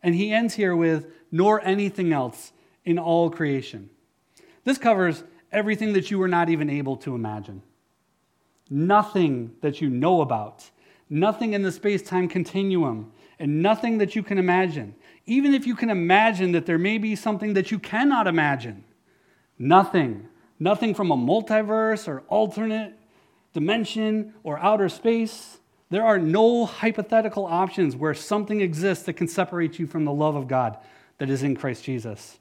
And 0.03 0.15
he 0.15 0.31
ends 0.31 0.55
here 0.55 0.75
with, 0.75 1.07
nor 1.31 1.63
anything 1.63 2.11
else 2.11 2.51
in 2.83 2.97
all 2.97 3.29
creation. 3.29 3.89
This 4.63 4.77
covers 4.77 5.23
everything 5.51 5.93
that 5.93 6.09
you 6.09 6.19
were 6.19 6.27
not 6.27 6.49
even 6.49 6.69
able 6.69 6.97
to 6.97 7.15
imagine. 7.15 7.61
Nothing 8.69 9.51
that 9.61 9.81
you 9.81 9.89
know 9.89 10.21
about, 10.21 10.69
nothing 11.09 11.53
in 11.53 11.61
the 11.61 11.71
space 11.71 12.01
time 12.01 12.27
continuum, 12.27 13.11
and 13.39 13.61
nothing 13.61 13.97
that 13.97 14.15
you 14.15 14.23
can 14.23 14.37
imagine. 14.37 14.95
Even 15.25 15.53
if 15.53 15.67
you 15.67 15.75
can 15.75 15.89
imagine 15.89 16.51
that 16.53 16.65
there 16.65 16.77
may 16.77 16.97
be 16.97 17.15
something 17.15 17.53
that 17.53 17.71
you 17.71 17.79
cannot 17.79 18.27
imagine, 18.27 18.83
nothing, 19.59 20.27
nothing 20.59 20.93
from 20.93 21.11
a 21.11 21.17
multiverse 21.17 22.07
or 22.07 22.23
alternate 22.27 22.93
dimension 23.53 24.33
or 24.43 24.57
outer 24.59 24.87
space. 24.87 25.57
There 25.89 26.05
are 26.05 26.17
no 26.17 26.65
hypothetical 26.65 27.45
options 27.45 27.95
where 27.95 28.13
something 28.13 28.61
exists 28.61 29.05
that 29.05 29.13
can 29.13 29.27
separate 29.27 29.77
you 29.77 29.87
from 29.87 30.05
the 30.05 30.13
love 30.13 30.35
of 30.35 30.47
God 30.47 30.77
that 31.17 31.29
is 31.29 31.43
in 31.43 31.55
Christ 31.55 31.83
Jesus. 31.83 32.39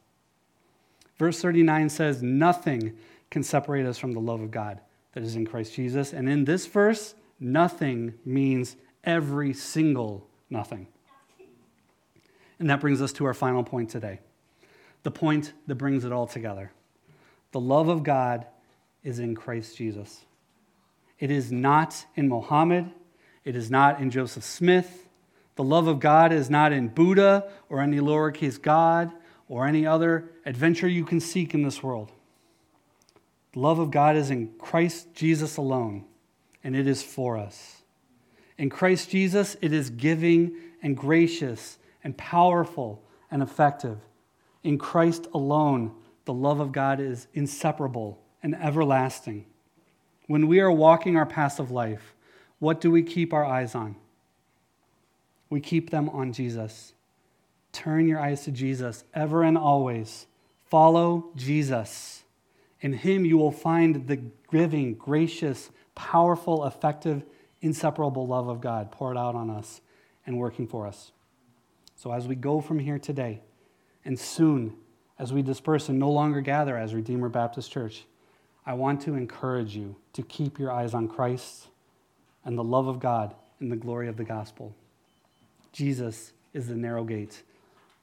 Verse 1.21 1.43
39 1.43 1.91
says, 1.91 2.23
Nothing 2.23 2.97
can 3.31 3.43
separate 3.43 3.85
us 3.85 3.99
from 3.99 4.13
the 4.13 4.21
love 4.21 4.41
of 4.41 4.51
God 4.51 4.81
that 5.13 5.23
is 5.23 5.37
in 5.37 5.45
Christ 5.45 5.75
Jesus. 5.75 6.15
And 6.15 6.27
in 6.31 6.47
this 6.47 6.65
verse, 6.65 7.15
nothing 7.39 8.15
means 8.25 8.77
every 9.05 9.53
single 9.53 10.27
nothing. 10.49 10.87
And 12.59 12.71
that 12.71 12.81
brings 12.81 13.03
us 13.03 13.13
to 13.13 13.27
our 13.27 13.35
final 13.35 13.63
point 13.63 13.91
today 13.91 14.21
the 15.03 15.11
point 15.11 15.53
that 15.67 15.75
brings 15.75 16.07
it 16.07 16.13
all 16.13 16.27
together. 16.27 16.73
The 17.53 17.61
love 17.61 17.89
of 17.89 18.03
God 18.03 18.47
is 19.05 19.19
in 19.19 19.35
Christ 19.35 19.77
Jesus. 19.77 20.25
It 21.19 21.31
is 21.31 21.53
not 21.53 22.07
in 22.17 22.31
Mohammed. 22.31 22.91
It 23.45 23.57
is 23.57 23.71
not 23.71 24.01
in 24.01 24.11
Joseph 24.11 24.45
Smith. 24.45 25.07
The 25.57 25.65
love 25.65 25.87
of 25.87 26.01
God 26.01 26.33
is 26.33 26.49
not 26.49 26.73
in 26.73 26.89
Buddha 26.89 27.51
or 27.69 27.83
any 27.83 27.99
lowercase 27.99 28.61
god 28.61 29.13
or 29.51 29.67
any 29.67 29.85
other 29.85 30.31
adventure 30.47 30.89
you 30.89 31.05
can 31.05 31.21
seek 31.21 31.53
in 31.53 31.63
this 31.63 31.83
world. 31.83 32.13
The 33.53 33.59
love 33.59 33.81
of 33.81 33.91
God 33.91 34.17
is 34.17 34.31
in 34.31 34.55
Christ 34.59 35.13
Jesus 35.13 35.57
alone, 35.57 36.05
and 36.63 36.77
it 36.77 36.87
is 36.87 37.03
for 37.03 37.37
us. 37.37 37.83
In 38.57 38.71
Christ 38.71 39.11
Jesus, 39.11 39.57
it 39.61 39.73
is 39.73 39.91
giving 39.91 40.57
and 40.83 40.97
gracious 40.97 41.79
and 42.05 42.17
powerful 42.17 43.03
and 43.29 43.43
effective. 43.43 43.99
In 44.63 44.79
Christ 44.79 45.27
alone, 45.35 45.97
the 46.27 46.33
love 46.33 46.61
of 46.61 46.71
God 46.71 47.01
is 47.01 47.27
inseparable 47.35 48.21
and 48.45 48.55
everlasting. 48.55 49.47
When 50.29 50.47
we 50.47 50.61
are 50.61 50.71
walking 50.71 51.17
our 51.17 51.27
path 51.27 51.59
of 51.59 51.73
life, 51.73 52.15
what 52.61 52.81
do 52.81 52.89
we 52.89 53.03
keep 53.03 53.33
our 53.33 53.45
eyes 53.45 53.75
on? 53.75 53.97
We 55.49 55.61
keep 55.61 55.91
them 55.91 56.09
on 56.11 56.33
Jesus. 56.33 56.93
Turn 57.73 58.09
your 58.09 58.21
eyes 58.21 58.45
to 58.45 58.51
Jesus 58.51 59.05
ever 59.15 59.43
and 59.43 59.57
always. 59.57 60.27
Follow 60.67 61.31
Jesus. 61.37 62.25
In 62.81 62.93
him, 62.93 63.25
you 63.25 63.37
will 63.37 63.53
find 63.53 64.07
the 64.07 64.23
giving, 64.51 64.95
gracious, 64.95 65.71
powerful, 65.95 66.65
effective, 66.67 67.23
inseparable 67.61 68.27
love 68.27 68.49
of 68.49 68.61
God 68.61 68.91
poured 68.91 69.17
out 69.17 69.35
on 69.35 69.51
us 69.51 69.81
and 70.27 70.39
working 70.39 70.67
for 70.67 70.87
us. 70.87 71.13
So, 71.97 72.13
as 72.13 72.27
we 72.27 72.35
go 72.35 72.61
from 72.61 72.79
here 72.79 72.99
today, 72.99 73.43
and 74.05 74.19
soon 74.19 74.77
as 75.19 75.33
we 75.33 75.43
disperse 75.43 75.89
and 75.91 75.99
no 75.99 76.11
longer 76.11 76.41
gather 76.41 76.77
as 76.77 76.95
Redeemer 76.95 77.29
Baptist 77.29 77.71
Church, 77.71 78.05
I 78.65 78.73
want 78.73 79.03
to 79.03 79.15
encourage 79.15 79.77
you 79.77 79.97
to 80.15 80.23
keep 80.23 80.59
your 80.59 80.73
eyes 80.73 80.95
on 80.95 81.09
Christ 81.09 81.69
and 82.45 82.57
the 82.57 82.65
love 82.65 82.87
of 82.87 83.01
God 83.01 83.35
and 83.61 83.71
the 83.71 83.77
glory 83.77 84.09
of 84.09 84.17
the 84.17 84.25
gospel. 84.25 84.75
Jesus 85.73 86.33
is 86.55 86.69
the 86.69 86.75
narrow 86.75 87.05
gate 87.05 87.43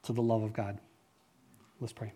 to 0.08 0.14
the 0.14 0.22
love 0.22 0.41
of 0.43 0.53
God. 0.53 0.80
Let's 1.80 1.93
pray. 1.93 2.14